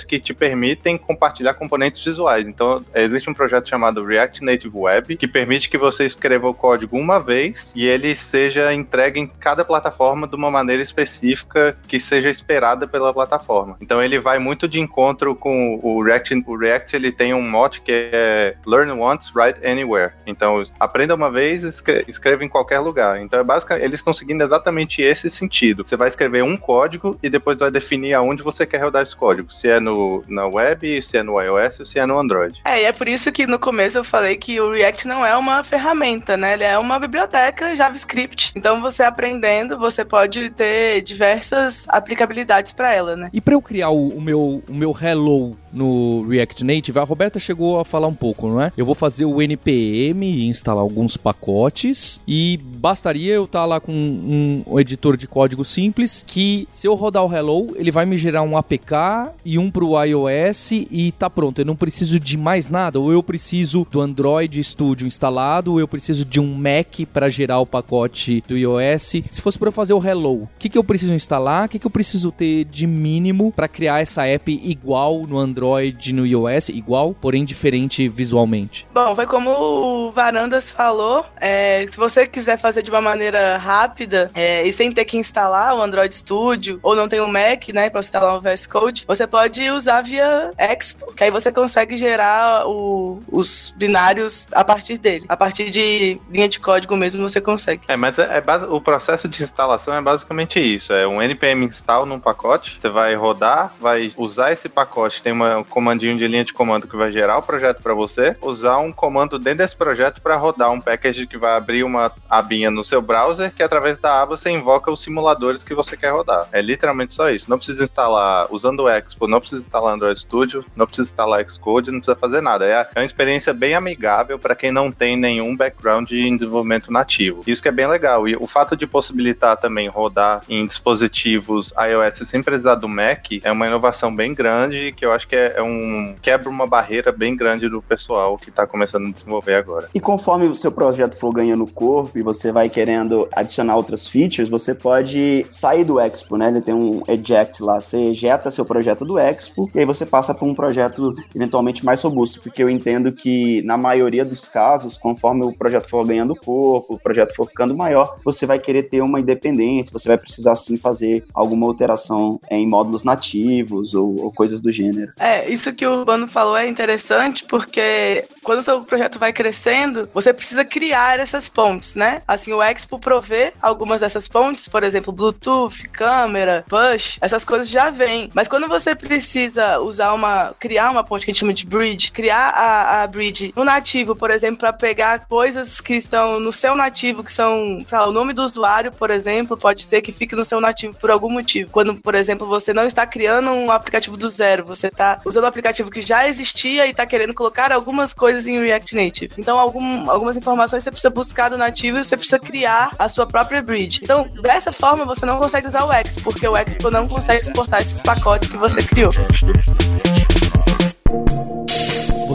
que 0.07 0.19
te 0.19 0.33
permitem 0.33 0.97
compartilhar 0.97 1.53
componentes 1.53 2.03
visuais. 2.03 2.47
Então, 2.47 2.83
existe 2.93 3.29
um 3.29 3.33
projeto 3.33 3.67
chamado 3.67 4.03
React 4.03 4.43
Native 4.43 4.77
Web, 4.77 5.17
que 5.17 5.27
permite 5.27 5.69
que 5.69 5.77
você 5.77 6.05
escreva 6.05 6.47
o 6.47 6.53
código 6.53 6.97
uma 6.97 7.19
vez 7.19 7.71
e 7.75 7.85
ele 7.85 8.15
seja 8.15 8.73
entregue 8.73 9.19
em 9.19 9.27
cada 9.27 9.63
plataforma 9.63 10.27
de 10.27 10.35
uma 10.35 10.51
maneira 10.51 10.83
específica 10.83 11.77
que 11.87 11.99
seja 11.99 12.29
esperada 12.29 12.87
pela 12.87 13.13
plataforma. 13.13 13.77
Então, 13.81 14.01
ele 14.01 14.19
vai 14.19 14.39
muito 14.39 14.67
de 14.67 14.79
encontro 14.79 15.35
com 15.35 15.79
o 15.81 16.03
React. 16.03 16.43
O 16.45 16.57
React 16.57 16.95
ele 16.95 17.11
tem 17.11 17.33
um 17.33 17.41
mote 17.41 17.81
que 17.81 17.91
é 17.91 18.55
Learn 18.65 18.91
Once, 18.91 19.31
Write 19.35 19.65
Anywhere. 19.65 20.13
Então, 20.25 20.61
aprenda 20.79 21.15
uma 21.15 21.31
vez, 21.31 21.63
escre- 21.63 22.05
escreva 22.07 22.43
em 22.43 22.49
qualquer 22.49 22.79
lugar. 22.79 23.19
Então, 23.21 23.39
é 23.39 23.43
basicamente, 23.43 23.85
eles 23.85 23.99
estão 23.99 24.13
seguindo 24.13 24.41
exatamente 24.41 25.01
esse 25.01 25.29
sentido. 25.29 25.87
Você 25.87 25.95
vai 25.95 26.07
escrever 26.07 26.43
um 26.43 26.57
código 26.57 27.17
e 27.21 27.29
depois 27.29 27.59
vai 27.59 27.71
definir 27.71 28.13
aonde 28.13 28.43
você 28.43 28.65
quer 28.65 28.83
rodar 28.83 29.03
esse 29.03 29.15
código. 29.15 29.46
Se 29.49 29.69
é 29.69 29.79
no, 29.79 30.23
na 30.27 30.45
web, 30.47 31.01
se 31.01 31.17
é 31.17 31.23
no 31.23 31.39
iOS 31.41 31.79
ou 31.79 31.85
se 31.85 31.99
é 31.99 32.05
no 32.05 32.17
Android. 32.17 32.59
É, 32.65 32.81
e 32.81 32.85
é 32.85 32.91
por 32.91 33.07
isso 33.07 33.31
que 33.31 33.47
no 33.47 33.59
começo 33.59 33.97
eu 33.97 34.03
falei 34.03 34.35
que 34.35 34.59
o 34.59 34.71
React 34.71 35.07
não 35.07 35.25
é 35.25 35.35
uma 35.35 35.63
ferramenta, 35.63 36.35
né? 36.37 36.53
Ele 36.53 36.63
é 36.63 36.77
uma 36.77 36.99
biblioteca 36.99 37.75
JavaScript. 37.75 38.53
Então, 38.55 38.81
você 38.81 39.03
aprendendo, 39.03 39.77
você 39.77 40.03
pode 40.03 40.49
ter 40.51 41.01
diversas 41.01 41.85
aplicabilidades 41.89 42.73
para 42.73 42.93
ela, 42.93 43.15
né? 43.15 43.29
E 43.33 43.41
para 43.41 43.53
eu 43.53 43.61
criar 43.61 43.89
o, 43.89 44.09
o 44.09 44.21
meu, 44.21 44.63
o 44.67 44.73
meu 44.73 44.95
hello 44.99 45.57
no 45.71 46.25
React 46.27 46.63
Native, 46.63 46.99
a 46.99 47.03
Roberta 47.03 47.39
chegou 47.39 47.79
a 47.79 47.85
falar 47.85 48.07
um 48.07 48.13
pouco, 48.13 48.47
não 48.47 48.61
é? 48.61 48.71
Eu 48.77 48.85
vou 48.85 48.95
fazer 48.95 49.25
o 49.25 49.41
npm 49.41 50.23
e 50.23 50.47
instalar 50.47 50.81
alguns 50.81 51.17
pacotes 51.17 52.19
e 52.27 52.57
bastaria 52.57 53.33
eu 53.33 53.45
estar 53.45 53.65
lá 53.65 53.79
com 53.79 53.91
um, 53.93 54.79
editor 54.79 55.17
de 55.17 55.27
código 55.27 55.63
simples 55.63 56.23
que 56.25 56.67
se 56.71 56.87
eu 56.87 56.95
rodar 56.95 57.23
o 57.23 57.33
hello, 57.33 57.71
ele 57.75 57.91
vai 57.91 58.05
me 58.05 58.17
gerar 58.17 58.41
um 58.41 58.57
APK 58.57 59.31
e 59.45 59.57
um 59.57 59.69
pro 59.69 60.01
iOS 60.03 60.71
e 60.71 61.13
tá 61.17 61.29
pronto. 61.29 61.59
Eu 61.59 61.65
não 61.65 61.75
preciso 61.75 62.19
de 62.19 62.37
mais 62.37 62.69
nada, 62.69 62.99
ou 62.99 63.11
eu 63.11 63.21
preciso 63.21 63.85
do 63.89 64.01
Android 64.01 64.63
Studio 64.63 65.07
instalado, 65.07 65.73
ou 65.73 65.79
eu 65.79 65.87
preciso 65.87 66.25
de 66.25 66.39
um 66.39 66.53
Mac 66.53 67.01
para 67.13 67.29
gerar 67.29 67.59
o 67.59 67.65
pacote 67.65 68.43
do 68.47 68.57
iOS. 68.57 69.23
Se 69.31 69.41
fosse 69.41 69.57
para 69.57 69.67
eu 69.69 69.73
fazer 69.73 69.93
o 69.93 70.03
hello, 70.03 70.43
o 70.43 70.49
que, 70.57 70.69
que 70.69 70.77
eu 70.77 70.83
preciso 70.83 71.13
instalar? 71.13 71.65
O 71.65 71.69
que, 71.69 71.79
que 71.79 71.87
eu 71.87 71.91
preciso 71.91 72.31
ter 72.31 72.65
de 72.65 72.87
mínimo 72.87 73.51
para 73.55 73.67
criar 73.67 74.01
essa 74.01 74.25
app 74.25 74.51
igual 74.63 75.25
no 75.27 75.37
Android 75.37 75.66
e 76.01 76.13
no 76.13 76.25
iOS, 76.25 76.69
igual, 76.69 77.13
porém 77.13 77.43
diferente 77.45 78.07
visualmente? 78.07 78.87
Bom, 78.93 79.15
foi 79.15 79.25
como 79.25 79.49
o 79.51 80.11
Varandas 80.11 80.71
falou. 80.71 81.25
é, 81.39 81.85
se 81.89 81.97
você 81.97 82.25
quiser 82.27 82.57
fazer 82.57 82.81
de 82.81 82.89
uma 82.91 83.01
maneira 83.01 83.57
rápida 83.57 84.29
é, 84.33 84.65
e 84.67 84.71
sem 84.73 84.91
ter 84.91 85.05
que 85.05 85.17
instalar 85.17 85.75
o 85.75 85.81
Android 85.81 86.13
Studio 86.13 86.79
ou 86.83 86.95
não 86.95 87.07
tem 87.07 87.21
um 87.21 87.27
Mac, 87.27 87.67
né, 87.73 87.89
para 87.89 87.99
instalar 87.99 88.35
o 88.35 88.41
VS 88.41 88.67
Code, 88.67 89.03
você 89.07 89.25
pode 89.27 89.69
usar 89.69 90.01
via 90.01 90.51
Expo, 90.57 91.13
que 91.13 91.23
aí 91.23 91.31
você 91.31 91.51
consegue 91.51 91.97
gerar 91.97 92.67
o- 92.67 93.21
os 93.31 93.73
binários 93.77 94.47
a 94.51 94.63
partir 94.63 94.97
dele. 94.97 95.25
A 95.29 95.37
partir 95.37 95.69
de 95.69 96.19
linha 96.29 96.49
de 96.49 96.59
código 96.59 96.95
mesmo 96.95 97.27
você 97.27 97.39
consegue. 97.41 97.81
É, 97.87 97.95
mas 97.95 98.17
é, 98.19 98.23
é 98.37 98.43
o 98.69 98.81
processo 98.81 99.27
de 99.27 99.43
instalação 99.43 99.93
é 99.93 100.01
basicamente 100.01 100.59
isso. 100.59 100.91
É 100.93 101.07
um 101.07 101.21
npm 101.21 101.63
install 101.65 102.05
num 102.05 102.19
pacote, 102.19 102.77
você 102.79 102.89
vai 102.89 103.15
rodar, 103.15 103.73
vai 103.79 104.11
usar 104.17 104.51
esse 104.51 104.67
pacote, 104.69 105.21
tem 105.21 105.31
uma- 105.33 105.46
um 105.55 105.63
comandinho 105.63 106.17
de 106.17 106.27
linha 106.27 106.43
de 106.43 106.53
comando 106.53 106.87
que 106.87 106.97
vai 106.97 107.11
gerar 107.11 107.37
o 107.37 107.43
projeto 107.43 107.81
para 107.81 107.93
você, 107.93 108.35
usar 108.41 108.77
um 108.77 108.91
comando 108.91 109.37
dentro 109.37 109.59
desse 109.59 109.75
projeto 109.75 110.21
para 110.21 110.35
rodar 110.35 110.71
um 110.71 110.81
package 110.81 111.27
que 111.27 111.37
vai 111.37 111.55
abrir 111.55 111.83
uma 111.83 112.11
abinha 112.29 112.71
no 112.71 112.83
seu 112.83 113.01
browser, 113.01 113.53
que 113.53 113.63
através 113.63 113.99
da 113.99 114.21
aba 114.21 114.37
você 114.37 114.49
invoca 114.49 114.91
os 114.91 115.01
simuladores 115.01 115.63
que 115.63 115.73
você 115.73 115.95
quer 115.95 116.11
rodar. 116.11 116.47
É 116.51 116.61
literalmente 116.61 117.13
só 117.13 117.29
isso. 117.29 117.49
Não 117.49 117.57
precisa 117.57 117.83
instalar, 117.83 118.47
usando 118.49 118.81
o 118.81 118.89
Expo, 118.89 119.27
não 119.27 119.39
precisa 119.39 119.61
instalar 119.61 119.93
Android 119.93 120.19
Studio, 120.19 120.65
não 120.75 120.85
precisa 120.85 121.09
instalar 121.09 121.47
Xcode, 121.47 121.91
não 121.91 121.99
precisa 121.99 122.17
fazer 122.17 122.41
nada. 122.41 122.65
É 122.65 122.77
é 122.95 122.99
uma 122.99 123.05
experiência 123.05 123.53
bem 123.53 123.73
amigável 123.73 124.37
para 124.37 124.55
quem 124.55 124.71
não 124.71 124.91
tem 124.91 125.17
nenhum 125.17 125.55
background 125.55 126.11
em 126.11 126.37
desenvolvimento 126.37 126.91
nativo. 126.91 127.43
Isso 127.47 127.61
que 127.61 127.67
é 127.67 127.71
bem 127.71 127.87
legal. 127.87 128.27
E 128.27 128.35
o 128.35 128.47
fato 128.47 128.75
de 128.75 128.85
possibilitar 128.85 129.57
também 129.57 129.87
rodar 129.87 130.41
em 130.47 130.65
dispositivos 130.65 131.73
iOS 131.77 132.27
sem 132.27 132.43
precisar 132.43 132.75
do 132.75 132.87
Mac 132.87 133.25
é 133.43 133.51
uma 133.51 133.67
inovação 133.67 134.15
bem 134.15 134.33
grande 134.33 134.93
que 134.95 135.05
eu 135.05 135.11
acho 135.11 135.27
que 135.27 135.35
é, 135.37 135.53
é 135.57 135.63
um 135.63 136.15
quebra 136.21 136.49
uma 136.49 136.67
barreira 136.67 137.11
bem 137.11 137.35
grande 137.35 137.69
do 137.69 137.81
pessoal 137.81 138.37
que 138.37 138.49
está 138.49 138.65
começando 138.65 139.07
a 139.07 139.11
desenvolver 139.11 139.55
agora. 139.55 139.89
E 139.93 139.99
conforme 139.99 140.47
o 140.47 140.55
seu 140.55 140.71
projeto 140.71 141.17
for 141.17 141.31
ganhando 141.31 141.65
corpo 141.67 142.17
e 142.17 142.21
você 142.21 142.51
vai 142.51 142.69
querendo 142.69 143.27
adicionar 143.31 143.75
outras 143.75 144.07
features, 144.07 144.49
você 144.49 144.73
pode 144.73 145.45
sair 145.49 145.83
do 145.83 145.99
Expo, 145.99 146.37
né? 146.37 146.49
Ele 146.49 146.61
tem 146.61 146.73
um 146.73 147.01
eject 147.07 147.61
lá, 147.61 147.79
você 147.79 147.97
ejeta 147.97 148.51
seu 148.51 148.65
projeto 148.65 149.05
do 149.05 149.19
Expo 149.19 149.69
e 149.73 149.79
aí 149.79 149.85
você 149.85 150.05
passa 150.05 150.33
para 150.33 150.47
um 150.47 150.55
projeto 150.55 151.13
eventualmente 151.35 151.85
mais 151.85 152.01
robusto, 152.01 152.41
porque 152.41 152.63
eu 152.63 152.69
entendo 152.69 153.11
que 153.11 153.61
na 153.63 153.77
maioria 153.77 154.25
dos 154.25 154.47
casos, 154.47 154.97
conforme 154.97 155.45
o 155.45 155.53
projeto 155.53 155.89
for 155.89 156.05
ganhando 156.05 156.35
corpo, 156.35 156.95
o 156.95 156.99
projeto 156.99 157.35
for 157.35 157.47
ficando 157.47 157.75
maior, 157.75 158.15
você 158.23 158.45
vai 158.45 158.59
querer 158.59 158.83
ter 158.83 159.01
uma 159.01 159.19
independência, 159.19 159.91
você 159.91 160.07
vai 160.07 160.17
precisar 160.17 160.55
sim 160.55 160.77
fazer 160.77 161.25
alguma 161.33 161.67
alteração 161.67 162.39
em 162.49 162.67
módulos 162.67 163.03
nativos 163.03 163.93
ou, 163.93 164.23
ou 164.23 164.31
coisas 164.31 164.61
do 164.61 164.71
gênero. 164.71 165.11
É, 165.19 165.26
isso 165.47 165.73
que 165.73 165.85
o 165.85 165.99
Urbano 165.99 166.27
falou 166.27 166.57
é 166.57 166.67
interessante 166.67 167.43
porque 167.45 168.25
quando 168.47 168.59
o 168.59 168.63
seu 168.63 168.81
projeto 168.81 169.19
vai 169.19 169.33
crescendo, 169.33 170.09
você 170.13 170.33
precisa 170.33 170.63
criar 170.63 171.19
essas 171.19 171.49
pontes, 171.49 171.97
né? 171.97 172.21
Assim, 172.25 172.53
o 172.53 172.63
Expo 172.63 172.97
provê 172.97 173.51
algumas 173.61 173.99
dessas 173.99 174.29
pontes, 174.29 174.69
por 174.69 174.85
exemplo, 174.85 175.11
Bluetooth, 175.11 175.85
câmera, 175.89 176.63
push, 176.69 177.17
essas 177.19 177.43
coisas 177.43 177.67
já 177.67 177.89
vêm. 177.89 178.31
Mas 178.33 178.47
quando 178.47 178.69
você 178.69 178.95
precisa 178.95 179.79
usar 179.79 180.13
uma, 180.13 180.55
criar 180.57 180.89
uma 180.89 181.03
ponte 181.03 181.25
que 181.25 181.31
a 181.31 181.33
gente 181.33 181.41
chama 181.41 181.53
de 181.53 181.65
bridge, 181.65 182.09
criar 182.13 182.51
a, 182.51 183.03
a 183.03 183.07
bridge 183.07 183.51
no 183.53 183.65
nativo, 183.65 184.15
por 184.15 184.31
exemplo, 184.31 184.59
para 184.59 184.71
pegar 184.71 185.27
coisas 185.27 185.81
que 185.81 185.95
estão 185.95 186.39
no 186.39 186.53
seu 186.53 186.73
nativo, 186.73 187.25
que 187.25 187.33
são, 187.33 187.83
sei 187.85 187.97
lá, 187.97 188.07
o 188.07 188.13
nome 188.13 188.31
do 188.31 188.43
usuário, 188.43 188.93
por 188.93 189.09
exemplo, 189.09 189.57
pode 189.57 189.83
ser 189.83 189.99
que 190.01 190.13
fique 190.13 190.37
no 190.37 190.45
seu 190.45 190.61
nativo 190.61 190.95
por 190.95 191.11
algum 191.11 191.29
motivo. 191.29 191.69
Quando, 191.69 191.95
por 191.95 192.15
exemplo, 192.15 192.47
você 192.47 192.73
não 192.73 192.85
está 192.85 193.05
criando 193.05 193.51
um 193.51 193.71
aplicativo 193.71 194.15
do 194.15 194.29
zero, 194.29 194.63
você 194.63 194.87
está 194.87 195.19
usando 195.25 195.43
um 195.43 195.47
aplicativo 195.47 195.91
que 195.91 195.99
já 195.99 196.29
existia 196.29 196.87
e 196.87 196.91
está 196.91 197.05
querendo 197.05 197.33
colocar 197.33 197.73
algumas 197.73 198.13
coisas 198.13 198.36
coisas 198.37 198.47
em 198.47 198.59
React 198.59 198.95
Native. 198.95 199.33
Então, 199.37 199.57
algum, 199.57 200.09
algumas 200.09 200.37
informações 200.37 200.83
você 200.83 200.91
precisa 200.91 201.09
buscar 201.09 201.49
do 201.49 201.57
nativo 201.57 201.97
e 201.97 202.03
você 202.03 202.15
precisa 202.15 202.39
criar 202.39 202.91
a 202.97 203.09
sua 203.09 203.25
própria 203.25 203.61
bridge. 203.61 204.01
Então, 204.03 204.29
dessa 204.41 204.71
forma, 204.71 205.05
você 205.05 205.25
não 205.25 205.37
consegue 205.37 205.67
usar 205.67 205.85
o 205.85 205.91
Expo, 205.91 206.23
porque 206.23 206.47
o 206.47 206.55
Expo 206.55 206.91
não 206.91 207.07
consegue 207.07 207.41
exportar 207.41 207.81
esses 207.81 208.01
pacotes 208.01 208.49
que 208.49 208.57
você 208.57 208.83
criou. 208.83 209.11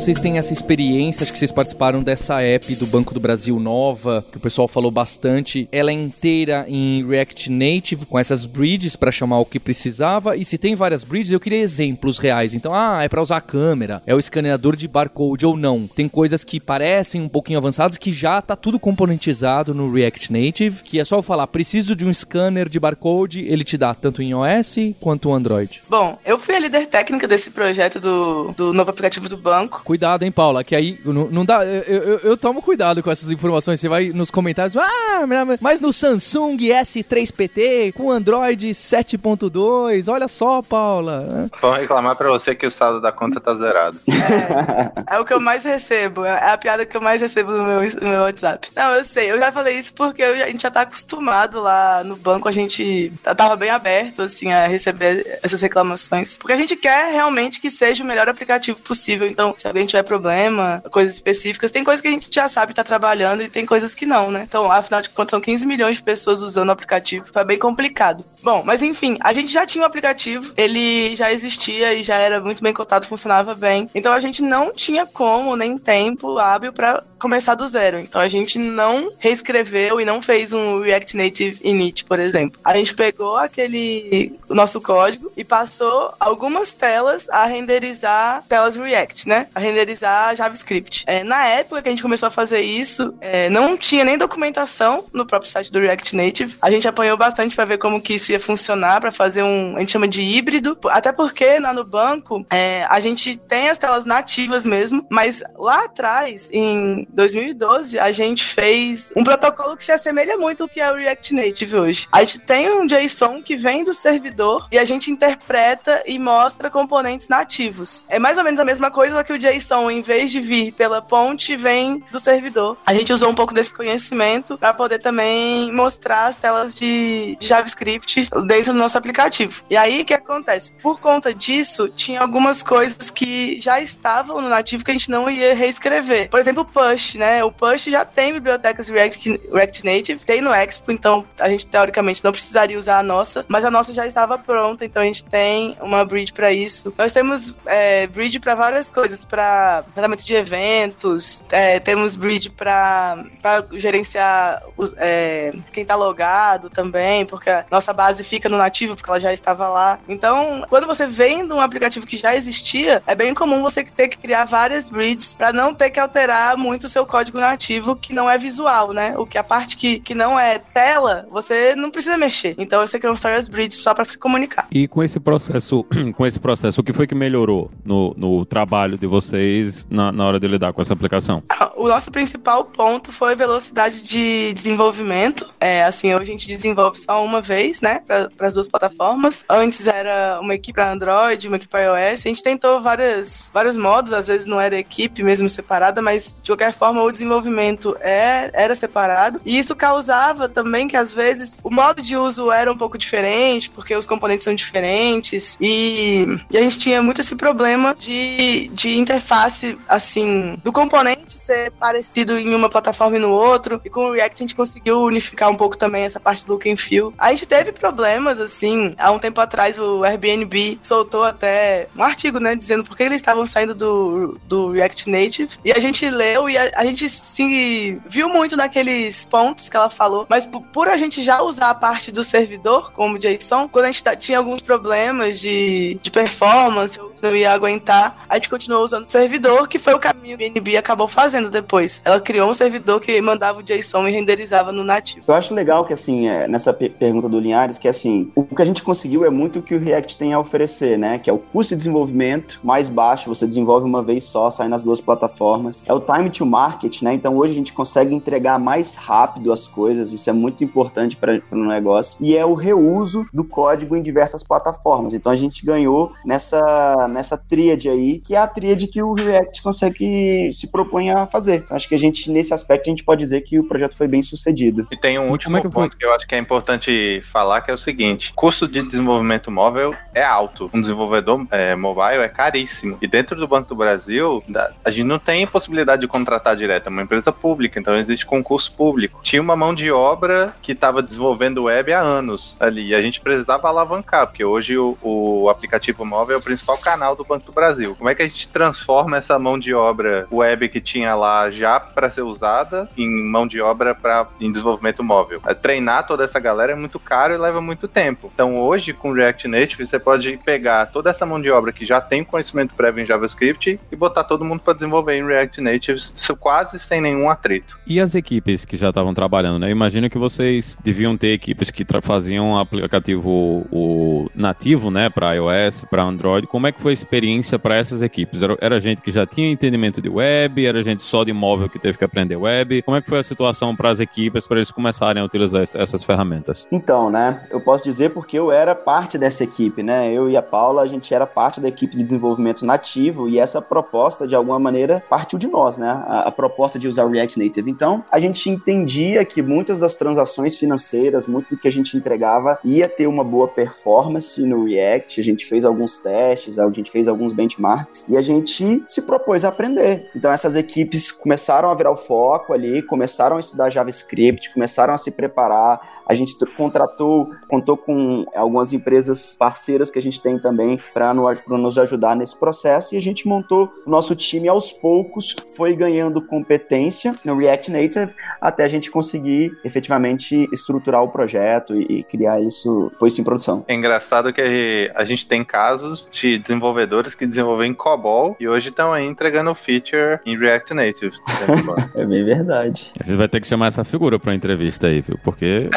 Vocês 0.02 0.18
têm 0.18 0.36
essa 0.36 0.52
experiência, 0.52 1.22
acho 1.22 1.32
que 1.32 1.38
vocês 1.38 1.52
participaram 1.52 2.02
dessa 2.02 2.42
app 2.42 2.74
do 2.74 2.88
Banco 2.88 3.14
do 3.14 3.20
Brasil 3.20 3.60
nova, 3.60 4.26
que 4.32 4.36
o 4.36 4.40
pessoal 4.40 4.66
falou 4.66 4.90
bastante. 4.90 5.68
Ela 5.70 5.92
é 5.92 5.94
inteira 5.94 6.64
em 6.66 7.06
React 7.06 7.48
Native, 7.52 8.06
com 8.06 8.18
essas 8.18 8.44
bridges 8.44 8.96
para 8.96 9.12
chamar 9.12 9.38
o 9.38 9.44
que 9.44 9.60
precisava. 9.60 10.36
E 10.36 10.44
se 10.44 10.58
tem 10.58 10.74
várias 10.74 11.04
bridges, 11.04 11.30
eu 11.30 11.38
queria 11.38 11.60
exemplos 11.60 12.18
reais. 12.18 12.52
Então, 12.52 12.74
ah, 12.74 12.98
é 13.04 13.08
para 13.08 13.22
usar 13.22 13.36
a 13.36 13.40
câmera, 13.40 14.02
é 14.04 14.12
o 14.12 14.18
escaneador 14.18 14.74
de 14.74 14.88
barcode 14.88 15.46
ou 15.46 15.56
não. 15.56 15.86
Tem 15.86 16.08
coisas 16.08 16.42
que 16.42 16.58
parecem 16.58 17.20
um 17.20 17.28
pouquinho 17.28 17.60
avançadas 17.60 17.96
que 17.96 18.12
já 18.12 18.42
tá 18.42 18.56
tudo 18.56 18.80
componentizado 18.80 19.72
no 19.72 19.88
React 19.88 20.32
Native, 20.32 20.82
que 20.82 20.98
é 20.98 21.04
só 21.04 21.18
eu 21.18 21.22
falar, 21.22 21.46
preciso 21.46 21.94
de 21.94 22.04
um 22.04 22.12
scanner 22.12 22.68
de 22.68 22.80
barcode, 22.80 23.46
ele 23.46 23.62
te 23.62 23.78
dá 23.78 23.94
tanto 23.94 24.20
em 24.20 24.30
iOS 24.30 24.96
quanto 25.00 25.32
Android. 25.32 25.80
Bom, 25.88 26.18
eu 26.24 26.40
fui 26.40 26.56
a 26.56 26.58
líder 26.58 26.88
técnica 26.88 27.28
desse 27.28 27.52
projeto 27.52 28.00
do, 28.00 28.50
do 28.56 28.72
novo 28.72 28.90
aplicativo 28.90 29.28
do 29.28 29.36
banco. 29.36 29.91
Cuidado, 29.92 30.22
hein, 30.22 30.32
Paula, 30.32 30.64
que 30.64 30.74
aí 30.74 30.98
não, 31.04 31.28
não 31.28 31.44
dá. 31.44 31.66
Eu, 31.66 31.82
eu, 31.82 32.18
eu, 32.20 32.34
tomo 32.34 32.62
cuidado 32.62 33.02
com 33.02 33.10
essas 33.10 33.28
informações. 33.28 33.78
Você 33.78 33.90
vai 33.90 34.08
nos 34.08 34.30
comentários, 34.30 34.74
ah, 34.74 35.26
mas 35.60 35.82
no 35.82 35.92
Samsung 35.92 36.56
S3PT 36.56 37.92
com 37.92 38.10
Android 38.10 38.70
7.2, 38.70 40.10
olha 40.10 40.28
só, 40.28 40.62
Paula. 40.62 41.50
Vão 41.60 41.72
reclamar 41.72 42.16
pra 42.16 42.30
você 42.30 42.54
que 42.54 42.66
o 42.66 42.70
saldo 42.70 43.02
da 43.02 43.12
conta 43.12 43.38
tá 43.38 43.54
zerado. 43.54 44.00
É, 44.08 45.16
é 45.16 45.18
o 45.18 45.26
que 45.26 45.34
eu 45.34 45.40
mais 45.40 45.62
recebo, 45.62 46.24
é 46.24 46.52
a 46.52 46.56
piada 46.56 46.86
que 46.86 46.96
eu 46.96 47.00
mais 47.02 47.20
recebo 47.20 47.50
no 47.52 47.64
meu, 47.64 47.82
no 47.82 48.08
meu 48.08 48.22
WhatsApp. 48.22 48.68
Não, 48.74 48.94
eu 48.94 49.04
sei, 49.04 49.30
eu 49.30 49.38
já 49.38 49.52
falei 49.52 49.76
isso 49.76 49.92
porque 49.92 50.22
eu, 50.22 50.42
a 50.42 50.46
gente 50.46 50.62
já 50.62 50.70
tá 50.70 50.80
acostumado 50.80 51.60
lá 51.60 52.02
no 52.02 52.16
banco, 52.16 52.48
a 52.48 52.52
gente 52.52 53.12
tava 53.36 53.56
bem 53.56 53.68
aberto, 53.68 54.22
assim, 54.22 54.50
a 54.50 54.66
receber 54.66 55.40
essas 55.42 55.60
reclamações. 55.60 56.38
Porque 56.38 56.54
a 56.54 56.56
gente 56.56 56.76
quer 56.76 57.12
realmente 57.12 57.60
que 57.60 57.70
seja 57.70 58.02
o 58.02 58.06
melhor 58.06 58.26
aplicativo 58.26 58.80
possível. 58.80 59.28
Então, 59.28 59.54
se 59.58 59.66
alguém 59.66 59.81
tiver 59.86 60.02
problema, 60.02 60.82
coisas 60.90 61.14
específicas, 61.14 61.70
tem 61.70 61.84
coisas 61.84 62.00
que 62.00 62.08
a 62.08 62.10
gente 62.10 62.28
já 62.30 62.48
sabe 62.48 62.74
tá 62.74 62.84
trabalhando 62.84 63.42
e 63.42 63.48
tem 63.48 63.66
coisas 63.66 63.94
que 63.94 64.06
não, 64.06 64.30
né? 64.30 64.44
Então, 64.46 64.70
afinal 64.70 65.00
de 65.00 65.10
contas, 65.10 65.30
são 65.30 65.40
15 65.40 65.66
milhões 65.66 65.96
de 65.96 66.02
pessoas 66.02 66.42
usando 66.42 66.68
o 66.68 66.72
aplicativo, 66.72 67.26
foi 67.32 67.44
bem 67.44 67.58
complicado. 67.58 68.24
Bom, 68.42 68.62
mas 68.64 68.82
enfim, 68.82 69.18
a 69.20 69.32
gente 69.32 69.52
já 69.52 69.66
tinha 69.66 69.82
o 69.82 69.84
um 69.84 69.86
aplicativo, 69.86 70.52
ele 70.56 71.14
já 71.14 71.32
existia 71.32 71.94
e 71.94 72.02
já 72.02 72.16
era 72.16 72.40
muito 72.40 72.62
bem 72.62 72.72
cotado, 72.72 73.06
funcionava 73.06 73.54
bem. 73.54 73.88
Então 73.94 74.12
a 74.12 74.20
gente 74.20 74.42
não 74.42 74.72
tinha 74.72 75.06
como, 75.06 75.56
nem 75.56 75.78
tempo 75.78 76.38
hábil 76.38 76.72
para 76.72 77.02
começar 77.22 77.54
do 77.54 77.68
zero. 77.68 78.00
Então 78.00 78.20
a 78.20 78.26
gente 78.26 78.58
não 78.58 79.12
reescreveu 79.16 80.00
e 80.00 80.04
não 80.04 80.20
fez 80.20 80.52
um 80.52 80.80
React 80.80 81.16
Native 81.16 81.60
init, 81.62 82.04
por 82.04 82.18
exemplo. 82.18 82.60
A 82.64 82.76
gente 82.76 82.94
pegou 82.94 83.36
aquele 83.36 84.36
nosso 84.48 84.80
código 84.80 85.30
e 85.36 85.44
passou 85.44 86.12
algumas 86.18 86.72
telas 86.72 87.30
a 87.30 87.46
renderizar 87.46 88.42
telas 88.48 88.74
React, 88.74 89.28
né? 89.28 89.46
A 89.54 89.60
renderizar 89.60 90.34
JavaScript. 90.34 91.04
É, 91.06 91.22
na 91.22 91.46
época 91.46 91.80
que 91.80 91.88
a 91.88 91.92
gente 91.92 92.02
começou 92.02 92.26
a 92.26 92.30
fazer 92.30 92.60
isso, 92.60 93.14
é, 93.20 93.48
não 93.48 93.76
tinha 93.76 94.04
nem 94.04 94.18
documentação 94.18 95.04
no 95.12 95.24
próprio 95.24 95.50
site 95.50 95.70
do 95.70 95.78
React 95.78 96.16
Native. 96.16 96.56
A 96.60 96.70
gente 96.70 96.88
apanhou 96.88 97.16
bastante 97.16 97.54
para 97.54 97.64
ver 97.64 97.78
como 97.78 98.02
que 98.02 98.14
isso 98.14 98.32
ia 98.32 98.40
funcionar, 98.40 99.00
para 99.00 99.12
fazer 99.12 99.44
um, 99.44 99.76
a 99.76 99.80
gente 99.80 99.92
chama 99.92 100.08
de 100.08 100.22
híbrido. 100.22 100.76
Até 100.86 101.12
porque 101.12 101.60
lá 101.60 101.72
no 101.72 101.84
banco 101.84 102.44
é, 102.50 102.84
a 102.88 102.98
gente 102.98 103.36
tem 103.36 103.70
as 103.70 103.78
telas 103.78 104.04
nativas 104.04 104.66
mesmo, 104.66 105.06
mas 105.08 105.42
lá 105.56 105.84
atrás, 105.84 106.50
em 106.52 107.06
2012, 107.12 107.98
a 107.98 108.10
gente 108.10 108.44
fez 108.44 109.12
um 109.16 109.22
protocolo 109.22 109.76
que 109.76 109.84
se 109.84 109.92
assemelha 109.92 110.36
muito 110.36 110.62
ao 110.62 110.68
que 110.68 110.80
é 110.80 110.90
o 110.90 110.96
React 110.96 111.34
Native 111.34 111.76
hoje. 111.76 112.08
A 112.10 112.24
gente 112.24 112.40
tem 112.40 112.70
um 112.70 112.86
JSON 112.86 113.42
que 113.42 113.56
vem 113.56 113.84
do 113.84 113.92
servidor 113.92 114.66
e 114.72 114.78
a 114.78 114.84
gente 114.84 115.10
interpreta 115.10 116.02
e 116.06 116.18
mostra 116.18 116.70
componentes 116.70 117.28
nativos. 117.28 118.04
É 118.08 118.18
mais 118.18 118.38
ou 118.38 118.44
menos 118.44 118.58
a 118.58 118.64
mesma 118.64 118.90
coisa, 118.90 119.22
que 119.22 119.32
o 119.32 119.38
JSON, 119.38 119.90
em 119.90 120.02
vez 120.02 120.30
de 120.30 120.40
vir 120.40 120.72
pela 120.72 121.02
ponte, 121.02 121.54
vem 121.54 122.02
do 122.10 122.18
servidor. 122.18 122.78
A 122.86 122.94
gente 122.94 123.12
usou 123.12 123.30
um 123.30 123.34
pouco 123.34 123.52
desse 123.52 123.72
conhecimento 123.72 124.56
para 124.56 124.72
poder 124.72 124.98
também 124.98 125.70
mostrar 125.72 126.26
as 126.26 126.36
telas 126.36 126.74
de, 126.74 127.36
de 127.38 127.46
JavaScript 127.46 128.28
dentro 128.46 128.72
do 128.72 128.78
nosso 128.78 128.96
aplicativo. 128.96 129.62
E 129.68 129.76
aí, 129.76 130.02
o 130.02 130.04
que 130.04 130.14
acontece? 130.14 130.72
Por 130.82 131.00
conta 131.00 131.34
disso, 131.34 131.88
tinha 131.88 132.20
algumas 132.20 132.62
coisas 132.62 133.10
que 133.10 133.60
já 133.60 133.80
estavam 133.80 134.40
no 134.40 134.48
nativo 134.48 134.84
que 134.84 134.90
a 134.90 134.94
gente 134.94 135.10
não 135.10 135.28
ia 135.28 135.54
reescrever. 135.54 136.30
Por 136.30 136.40
exemplo, 136.40 136.64
push 136.64 137.01
Push, 137.02 137.14
né? 137.16 137.42
O 137.42 137.50
Push 137.50 137.84
já 137.86 138.04
tem 138.04 138.32
bibliotecas 138.32 138.88
React, 138.88 139.40
React 139.52 139.84
Native, 139.84 140.24
tem 140.24 140.40
no 140.40 140.52
Expo, 140.52 140.92
então 140.92 141.26
a 141.38 141.48
gente 141.48 141.66
teoricamente 141.66 142.22
não 142.22 142.30
precisaria 142.30 142.78
usar 142.78 142.98
a 142.98 143.02
nossa, 143.02 143.44
mas 143.48 143.64
a 143.64 143.70
nossa 143.70 143.92
já 143.92 144.06
estava 144.06 144.38
pronta, 144.38 144.84
então 144.84 145.02
a 145.02 145.04
gente 145.04 145.24
tem 145.24 145.76
uma 145.80 146.04
bridge 146.04 146.32
para 146.32 146.52
isso. 146.52 146.94
Nós 146.96 147.12
temos 147.12 147.54
é, 147.66 148.06
bridge 148.06 148.38
para 148.38 148.54
várias 148.54 148.90
coisas, 148.90 149.24
para 149.24 149.82
tratamento 149.94 150.24
de 150.24 150.34
eventos, 150.34 151.42
é, 151.50 151.80
temos 151.80 152.14
bridge 152.14 152.50
para 152.50 153.24
gerenciar 153.72 154.62
os, 154.76 154.94
é, 154.96 155.52
quem 155.72 155.82
está 155.82 155.96
logado 155.96 156.70
também, 156.70 157.26
porque 157.26 157.50
a 157.50 157.64
nossa 157.70 157.92
base 157.92 158.22
fica 158.22 158.48
no 158.48 158.56
nativo, 158.56 158.94
porque 158.94 159.10
ela 159.10 159.20
já 159.20 159.32
estava 159.32 159.68
lá. 159.68 159.98
Então, 160.08 160.64
quando 160.68 160.86
você 160.86 161.06
vende 161.06 161.52
um 161.52 161.60
aplicativo 161.60 162.06
que 162.06 162.16
já 162.16 162.34
existia, 162.34 163.02
é 163.06 163.14
bem 163.14 163.34
comum 163.34 163.62
você 163.62 163.82
ter 163.82 164.08
que 164.08 164.18
criar 164.18 164.44
várias 164.44 164.88
bridges 164.88 165.34
para 165.34 165.52
não 165.52 165.74
ter 165.74 165.90
que 165.90 165.98
alterar 165.98 166.56
muito 166.56 166.88
seu 166.92 167.06
código 167.06 167.38
nativo 167.38 167.96
que 167.96 168.12
não 168.12 168.28
é 168.28 168.36
visual, 168.36 168.92
né? 168.92 169.14
O 169.16 169.26
que 169.26 169.38
a 169.38 169.44
parte 169.44 169.76
que, 169.76 169.98
que 169.98 170.14
não 170.14 170.38
é 170.38 170.58
tela, 170.58 171.26
você 171.30 171.74
não 171.74 171.90
precisa 171.90 172.16
mexer. 172.16 172.54
Então 172.58 172.86
você 172.86 172.98
cria 172.98 173.12
um 173.12 173.16
Stories 173.16 173.48
Bridge 173.48 173.76
só 173.76 173.94
para 173.94 174.04
se 174.04 174.18
comunicar. 174.18 174.66
E 174.70 174.86
com 174.86 175.02
esse 175.02 175.18
processo, 175.18 175.84
com 176.16 176.26
esse 176.26 176.38
processo, 176.38 176.80
o 176.80 176.84
que 176.84 176.92
foi 176.92 177.06
que 177.06 177.14
melhorou 177.14 177.70
no, 177.84 178.14
no 178.16 178.44
trabalho 178.44 178.98
de 178.98 179.06
vocês 179.06 179.86
na, 179.90 180.12
na 180.12 180.26
hora 180.26 180.38
de 180.38 180.46
lidar 180.46 180.72
com 180.72 180.80
essa 180.80 180.92
aplicação? 180.92 181.42
Ah, 181.48 181.72
o 181.76 181.88
nosso 181.88 182.10
principal 182.10 182.64
ponto 182.64 183.10
foi 183.10 183.34
velocidade 183.34 184.02
de 184.02 184.52
desenvolvimento. 184.52 185.48
É, 185.60 185.84
assim, 185.84 186.14
hoje 186.14 186.30
a 186.30 186.32
gente 186.32 186.46
desenvolve 186.46 186.98
só 186.98 187.24
uma 187.24 187.40
vez, 187.40 187.80
né? 187.80 188.00
Para 188.06 188.46
as 188.46 188.54
duas 188.54 188.68
plataformas. 188.68 189.44
Antes 189.48 189.86
era 189.86 190.38
uma 190.40 190.54
equipe 190.54 190.74
para 190.74 190.92
Android, 190.92 191.48
uma 191.48 191.56
equipe 191.56 191.70
para 191.70 192.10
iOS. 192.10 192.26
A 192.26 192.28
gente 192.28 192.42
tentou 192.42 192.80
várias, 192.80 193.50
vários 193.52 193.76
modos, 193.76 194.12
às 194.12 194.26
vezes 194.26 194.46
não 194.46 194.60
era 194.60 194.78
equipe 194.78 195.22
mesmo 195.22 195.48
separada, 195.48 196.02
mas 196.02 196.40
de 196.42 196.50
qualquer 196.50 196.72
forma 196.82 197.00
o 197.00 197.12
desenvolvimento 197.12 197.96
é, 198.00 198.50
era 198.52 198.74
separado. 198.74 199.40
E 199.46 199.56
isso 199.56 199.76
causava 199.76 200.48
também 200.48 200.88
que, 200.88 200.96
às 200.96 201.12
vezes, 201.12 201.60
o 201.62 201.70
modo 201.70 202.02
de 202.02 202.16
uso 202.16 202.50
era 202.50 202.72
um 202.72 202.76
pouco 202.76 202.98
diferente, 202.98 203.70
porque 203.70 203.94
os 203.94 204.04
componentes 204.04 204.42
são 204.42 204.52
diferentes. 204.52 205.56
E, 205.60 206.26
e 206.50 206.58
a 206.58 206.60
gente 206.60 206.80
tinha 206.80 207.00
muito 207.00 207.20
esse 207.20 207.36
problema 207.36 207.94
de, 207.96 208.68
de 208.72 208.98
interface, 208.98 209.78
assim, 209.88 210.58
do 210.64 210.72
componente 210.72 211.38
ser 211.38 211.70
parecido 211.72 212.36
em 212.36 212.52
uma 212.52 212.68
plataforma 212.68 213.16
e 213.16 213.20
no 213.20 213.30
outro. 213.30 213.80
E 213.84 213.88
com 213.88 214.06
o 214.06 214.12
React 214.12 214.42
a 214.42 214.44
gente 214.44 214.56
conseguiu 214.56 215.02
unificar 215.02 215.48
um 215.48 215.54
pouco 215.54 215.76
também 215.76 216.02
essa 216.02 216.18
parte 216.18 216.44
do 216.44 216.54
look 216.54 216.68
and 216.68 216.76
feel. 216.76 217.14
A 217.16 217.30
gente 217.30 217.46
teve 217.46 217.70
problemas, 217.70 218.40
assim, 218.40 218.92
há 218.98 219.12
um 219.12 219.20
tempo 219.20 219.40
atrás 219.40 219.78
o 219.78 220.02
Airbnb 220.02 220.80
soltou 220.82 221.22
até 221.22 221.86
um 221.96 222.02
artigo, 222.02 222.40
né, 222.40 222.56
dizendo 222.56 222.82
por 222.82 222.96
que 222.96 223.04
eles 223.04 223.18
estavam 223.18 223.46
saindo 223.46 223.72
do, 223.72 224.36
do 224.48 224.72
React 224.72 225.08
Native. 225.08 225.58
E 225.64 225.70
a 225.70 225.78
gente 225.78 226.10
leu 226.10 226.50
e 226.50 226.58
a, 226.74 226.84
gente 226.84 227.08
se 227.08 228.00
viu 228.06 228.28
muito 228.28 228.56
naqueles 228.56 229.24
pontos 229.24 229.68
que 229.68 229.76
ela 229.76 229.90
falou, 229.90 230.26
mas 230.28 230.48
por 230.72 230.88
a 230.88 230.96
gente 230.96 231.22
já 231.22 231.42
usar 231.42 231.70
a 231.70 231.74
parte 231.74 232.10
do 232.12 232.22
servidor 232.24 232.92
como 232.92 233.18
JSON, 233.18 233.68
quando 233.68 233.86
a 233.86 233.92
gente 233.92 234.04
tinha 234.18 234.38
alguns 234.38 234.62
problemas 234.62 235.38
de, 235.38 235.98
de 236.02 236.10
performance, 236.10 236.98
não 237.20 237.34
ia 237.34 237.52
aguentar, 237.52 238.24
a 238.28 238.34
gente 238.34 238.48
continuou 238.48 238.84
usando 238.84 239.04
o 239.04 239.08
servidor, 239.08 239.68
que 239.68 239.78
foi 239.78 239.94
o 239.94 239.98
caminho 239.98 240.36
que 240.36 240.44
a 240.44 240.46
NB 240.48 240.76
acabou 240.76 241.06
fazendo 241.06 241.50
depois. 241.50 242.00
Ela 242.04 242.20
criou 242.20 242.50
um 242.50 242.54
servidor 242.54 243.00
que 243.00 243.20
mandava 243.20 243.60
o 243.60 243.62
JSON 243.62 244.08
e 244.08 244.10
renderizava 244.10 244.72
no 244.72 244.82
nativo. 244.82 245.24
Eu 245.26 245.34
acho 245.34 245.54
legal 245.54 245.84
que, 245.84 245.92
assim, 245.92 246.28
é, 246.28 246.48
nessa 246.48 246.72
pergunta 246.72 247.28
do 247.28 247.38
Linhares, 247.38 247.78
que, 247.78 247.88
assim, 247.88 248.30
o 248.34 248.44
que 248.44 248.60
a 248.60 248.64
gente 248.64 248.82
conseguiu 248.82 249.24
é 249.24 249.30
muito 249.30 249.60
o 249.60 249.62
que 249.62 249.74
o 249.74 249.78
React 249.78 250.16
tem 250.16 250.32
a 250.32 250.38
oferecer, 250.38 250.98
né? 250.98 251.18
Que 251.18 251.30
é 251.30 251.32
o 251.32 251.38
custo 251.38 251.74
de 251.74 251.78
desenvolvimento 251.78 252.60
mais 252.62 252.88
baixo, 252.88 253.28
você 253.28 253.46
desenvolve 253.46 253.86
uma 253.86 254.02
vez 254.02 254.24
só, 254.24 254.50
sai 254.50 254.68
nas 254.68 254.82
duas 254.82 255.00
plataformas. 255.00 255.84
É 255.86 255.92
o 255.92 256.00
time 256.00 256.30
to 256.30 256.44
market, 256.52 257.00
né? 257.00 257.14
Então 257.14 257.34
hoje 257.34 257.52
a 257.52 257.56
gente 257.56 257.72
consegue 257.72 258.14
entregar 258.14 258.58
mais 258.58 258.94
rápido 258.94 259.50
as 259.50 259.66
coisas, 259.66 260.12
isso 260.12 260.28
é 260.28 260.32
muito 260.34 260.62
importante 260.62 261.16
para 261.16 261.40
o 261.50 261.64
negócio. 261.64 262.14
E 262.20 262.36
é 262.36 262.44
o 262.44 262.52
reuso 262.52 263.26
do 263.32 263.42
código 263.42 263.96
em 263.96 264.02
diversas 264.02 264.42
plataformas. 264.42 265.14
Então 265.14 265.32
a 265.32 265.34
gente 265.34 265.64
ganhou 265.64 266.12
nessa, 266.26 267.08
nessa 267.08 267.38
tríade 267.38 267.88
aí, 267.88 268.18
que 268.18 268.34
é 268.34 268.38
a 268.38 268.46
tríade 268.46 268.86
que 268.86 269.02
o 269.02 269.14
React 269.14 269.62
consegue 269.62 270.50
se 270.52 270.70
propõe 270.70 271.10
a 271.10 271.26
fazer. 271.26 271.64
Acho 271.70 271.88
que 271.88 271.94
a 271.94 271.98
gente, 271.98 272.30
nesse 272.30 272.52
aspecto, 272.52 272.88
a 272.88 272.90
gente 272.90 273.04
pode 273.04 273.20
dizer 273.20 273.40
que 273.40 273.58
o 273.58 273.64
projeto 273.64 273.96
foi 273.96 274.06
bem 274.06 274.22
sucedido. 274.22 274.86
E 274.90 274.96
tem 274.96 275.18
um 275.18 275.30
último 275.30 275.56
é 275.56 275.62
que 275.62 275.70
ponto 275.70 275.96
que 275.96 276.04
eu 276.04 276.12
acho 276.12 276.26
que 276.26 276.34
é 276.34 276.38
importante 276.38 277.22
falar, 277.24 277.62
que 277.62 277.70
é 277.70 277.74
o 277.74 277.78
seguinte: 277.78 278.32
custo 278.34 278.68
de 278.68 278.82
desenvolvimento 278.82 279.50
móvel 279.50 279.94
é 280.14 280.22
alto. 280.22 280.70
Um 280.74 280.80
desenvolvedor 280.80 281.46
é, 281.50 281.74
mobile 281.74 282.22
é 282.22 282.28
caríssimo. 282.28 282.98
E 283.00 283.06
dentro 283.06 283.36
do 283.36 283.48
Banco 283.48 283.68
do 283.70 283.76
Brasil, 283.76 284.42
a 284.84 284.90
gente 284.90 285.06
não 285.06 285.18
tem 285.18 285.46
possibilidade 285.46 286.02
de 286.02 286.08
contratar 286.08 286.41
direto, 286.54 286.86
é 286.86 286.90
uma 286.90 287.02
empresa 287.02 287.32
pública, 287.32 287.78
então 287.78 287.96
existe 287.96 288.26
concurso 288.26 288.72
público. 288.72 289.20
Tinha 289.22 289.40
uma 289.40 289.56
mão 289.56 289.74
de 289.74 289.90
obra 289.90 290.52
que 290.60 290.72
estava 290.72 291.02
desenvolvendo 291.02 291.64
web 291.64 291.92
há 291.92 292.00
anos 292.00 292.56
ali, 292.58 292.88
e 292.88 292.94
a 292.94 293.02
gente 293.02 293.20
precisava 293.20 293.68
alavancar, 293.68 294.26
porque 294.26 294.44
hoje 294.44 294.76
o, 294.76 294.98
o 295.00 295.48
aplicativo 295.48 296.04
móvel 296.04 296.36
é 296.36 296.38
o 296.38 296.42
principal 296.42 296.78
canal 296.78 297.14
do 297.14 297.24
Banco 297.24 297.46
do 297.46 297.52
Brasil. 297.52 297.94
Como 297.96 298.10
é 298.10 298.14
que 298.14 298.22
a 298.22 298.26
gente 298.26 298.48
transforma 298.48 299.16
essa 299.16 299.38
mão 299.38 299.58
de 299.58 299.74
obra 299.74 300.26
web 300.30 300.68
que 300.68 300.80
tinha 300.80 301.14
lá 301.14 301.50
já 301.50 301.78
para 301.78 302.10
ser 302.10 302.22
usada 302.22 302.88
em 302.96 303.08
mão 303.30 303.46
de 303.46 303.60
obra 303.60 303.94
para 303.94 304.26
em 304.40 304.50
desenvolvimento 304.50 305.02
móvel? 305.02 305.40
É, 305.46 305.54
Treinar 305.54 306.06
toda 306.06 306.24
essa 306.24 306.40
galera 306.40 306.72
é 306.72 306.74
muito 306.74 306.98
caro 306.98 307.34
e 307.34 307.36
leva 307.36 307.60
muito 307.60 307.86
tempo. 307.86 308.30
Então 308.34 308.58
hoje 308.58 308.92
com 308.92 309.12
React 309.12 309.48
Native 309.48 309.86
você 309.86 309.98
pode 309.98 310.38
pegar 310.38 310.86
toda 310.86 311.10
essa 311.10 311.26
mão 311.26 311.40
de 311.40 311.50
obra 311.50 311.72
que 311.72 311.84
já 311.84 312.00
tem 312.00 312.24
conhecimento 312.24 312.74
prévio 312.74 313.02
em 313.02 313.06
JavaScript 313.06 313.78
e 313.90 313.96
botar 313.96 314.24
todo 314.24 314.44
mundo 314.44 314.60
para 314.60 314.74
desenvolver 314.74 315.16
em 315.16 315.26
React 315.26 315.60
Native 315.60 316.00
quase 316.36 316.78
sem 316.78 317.00
nenhum 317.00 317.28
atrito. 317.30 317.76
E 317.86 318.00
as 318.00 318.14
equipes 318.14 318.64
que 318.64 318.76
já 318.76 318.88
estavam 318.88 319.12
trabalhando, 319.14 319.58
né? 319.58 319.66
Eu 319.68 319.72
imagino 319.72 320.08
que 320.08 320.18
vocês 320.18 320.76
deviam 320.84 321.16
ter 321.16 321.28
equipes 321.32 321.70
que 321.70 321.84
faziam 322.02 322.52
o 322.52 322.58
aplicativo 322.58 323.66
o 323.70 324.28
nativo, 324.34 324.90
né, 324.90 325.08
para 325.10 325.34
iOS, 325.34 325.84
para 325.90 326.02
Android. 326.02 326.46
Como 326.46 326.66
é 326.66 326.72
que 326.72 326.80
foi 326.80 326.92
a 326.92 326.94
experiência 326.94 327.58
para 327.58 327.76
essas 327.76 328.02
equipes? 328.02 328.42
Era, 328.42 328.56
era 328.60 328.80
gente 328.80 329.02
que 329.02 329.10
já 329.10 329.26
tinha 329.26 329.50
entendimento 329.50 330.00
de 330.00 330.08
web, 330.08 330.64
era 330.64 330.82
gente 330.82 331.02
só 331.02 331.24
de 331.24 331.32
móvel 331.32 331.68
que 331.68 331.78
teve 331.78 331.98
que 331.98 332.04
aprender 332.04 332.36
web. 332.36 332.82
Como 332.82 332.96
é 332.96 333.00
que 333.02 333.08
foi 333.08 333.18
a 333.18 333.22
situação 333.22 333.74
para 333.74 333.90
as 333.90 334.00
equipes 334.00 334.46
para 334.46 334.58
eles 334.58 334.70
começarem 334.70 335.22
a 335.22 335.24
utilizar 335.24 335.62
es- 335.62 335.74
essas 335.74 336.02
ferramentas? 336.04 336.66
Então, 336.70 337.10
né, 337.10 337.40
eu 337.50 337.60
posso 337.60 337.84
dizer 337.84 338.10
porque 338.10 338.38
eu 338.38 338.50
era 338.50 338.74
parte 338.74 339.18
dessa 339.18 339.44
equipe, 339.44 339.82
né? 339.82 340.12
Eu 340.12 340.28
e 340.30 340.36
a 340.36 340.42
Paula, 340.42 340.82
a 340.82 340.86
gente 340.86 341.12
era 341.14 341.26
parte 341.26 341.60
da 341.60 341.68
equipe 341.68 341.96
de 341.96 342.02
desenvolvimento 342.02 342.64
nativo 342.64 343.28
e 343.28 343.38
essa 343.38 343.60
proposta, 343.60 344.26
de 344.26 344.34
alguma 344.34 344.58
maneira, 344.58 345.02
partiu 345.08 345.38
de 345.38 345.46
nós, 345.46 345.76
né? 345.78 345.88
A, 346.06 346.21
a 346.22 346.30
proposta 346.30 346.78
de 346.78 346.88
usar 346.88 347.06
React 347.06 347.42
Native. 347.42 347.70
Então, 347.70 348.04
a 348.10 348.18
gente 348.18 348.48
entendia 348.48 349.24
que 349.24 349.42
muitas 349.42 349.78
das 349.78 349.94
transações 349.94 350.56
financeiras, 350.56 351.26
muito 351.26 351.54
do 351.54 351.60
que 351.60 351.68
a 351.68 351.72
gente 351.72 351.96
entregava, 351.96 352.58
ia 352.64 352.88
ter 352.88 353.06
uma 353.06 353.24
boa 353.24 353.48
performance 353.48 354.40
no 354.42 354.64
React. 354.64 355.20
A 355.20 355.24
gente 355.24 355.46
fez 355.46 355.64
alguns 355.64 355.98
testes, 355.98 356.58
a 356.58 356.68
gente 356.70 356.90
fez 356.90 357.08
alguns 357.08 357.32
benchmarks 357.32 358.04
e 358.08 358.16
a 358.16 358.22
gente 358.22 358.82
se 358.86 359.02
propôs 359.02 359.44
a 359.44 359.48
aprender. 359.48 360.10
Então, 360.14 360.32
essas 360.32 360.56
equipes 360.56 361.10
começaram 361.10 361.70
a 361.70 361.74
virar 361.74 361.90
o 361.90 361.96
foco 361.96 362.52
ali, 362.52 362.82
começaram 362.82 363.36
a 363.36 363.40
estudar 363.40 363.70
JavaScript, 363.70 364.52
começaram 364.52 364.94
a 364.94 364.96
se 364.96 365.10
preparar. 365.10 365.80
A 366.06 366.14
gente 366.14 366.34
contratou, 366.56 367.30
contou 367.48 367.76
com 367.76 368.24
algumas 368.34 368.72
empresas 368.72 369.36
parceiras 369.36 369.90
que 369.90 369.98
a 369.98 370.02
gente 370.02 370.20
tem 370.20 370.38
também 370.38 370.78
para 370.92 371.14
nos 371.14 371.78
ajudar 371.78 372.16
nesse 372.16 372.36
processo 372.36 372.94
e 372.94 372.98
a 372.98 373.00
gente 373.00 373.26
montou 373.26 373.72
o 373.86 373.90
nosso 373.90 374.14
time 374.14 374.48
aos 374.48 374.72
poucos, 374.72 375.34
foi 375.56 375.74
ganhando 375.74 376.11
competência 376.20 377.14
no 377.24 377.36
React 377.36 377.70
Native 377.70 378.14
até 378.40 378.64
a 378.64 378.68
gente 378.68 378.90
conseguir 378.90 379.56
efetivamente 379.64 380.48
estruturar 380.52 381.02
o 381.02 381.08
projeto 381.08 381.74
e, 381.74 381.98
e 381.98 382.02
criar 382.02 382.40
isso, 382.40 382.92
pôr 382.98 383.06
isso 383.06 383.20
em 383.20 383.24
produção. 383.24 383.64
É 383.68 383.74
engraçado 383.74 384.32
que 384.32 384.90
a 384.94 385.04
gente 385.04 385.26
tem 385.26 385.44
casos 385.44 386.08
de 386.10 386.38
desenvolvedores 386.38 387.14
que 387.14 387.26
desenvolveram 387.26 387.70
em 387.70 387.74
COBOL 387.74 388.36
e 388.38 388.48
hoje 388.48 388.70
estão 388.70 388.92
aí 388.92 389.06
entregando 389.06 389.54
feature 389.54 390.18
em 390.26 390.36
React 390.36 390.74
Native. 390.74 391.12
É 391.94 392.04
bem 392.04 392.24
verdade. 392.24 392.92
A 392.98 393.04
gente 393.04 393.16
vai 393.16 393.28
ter 393.28 393.40
que 393.40 393.46
chamar 393.46 393.66
essa 393.66 393.84
figura 393.84 394.18
para 394.18 394.34
entrevista 394.34 394.86
aí, 394.86 395.00
viu? 395.00 395.18
Porque 395.22 395.68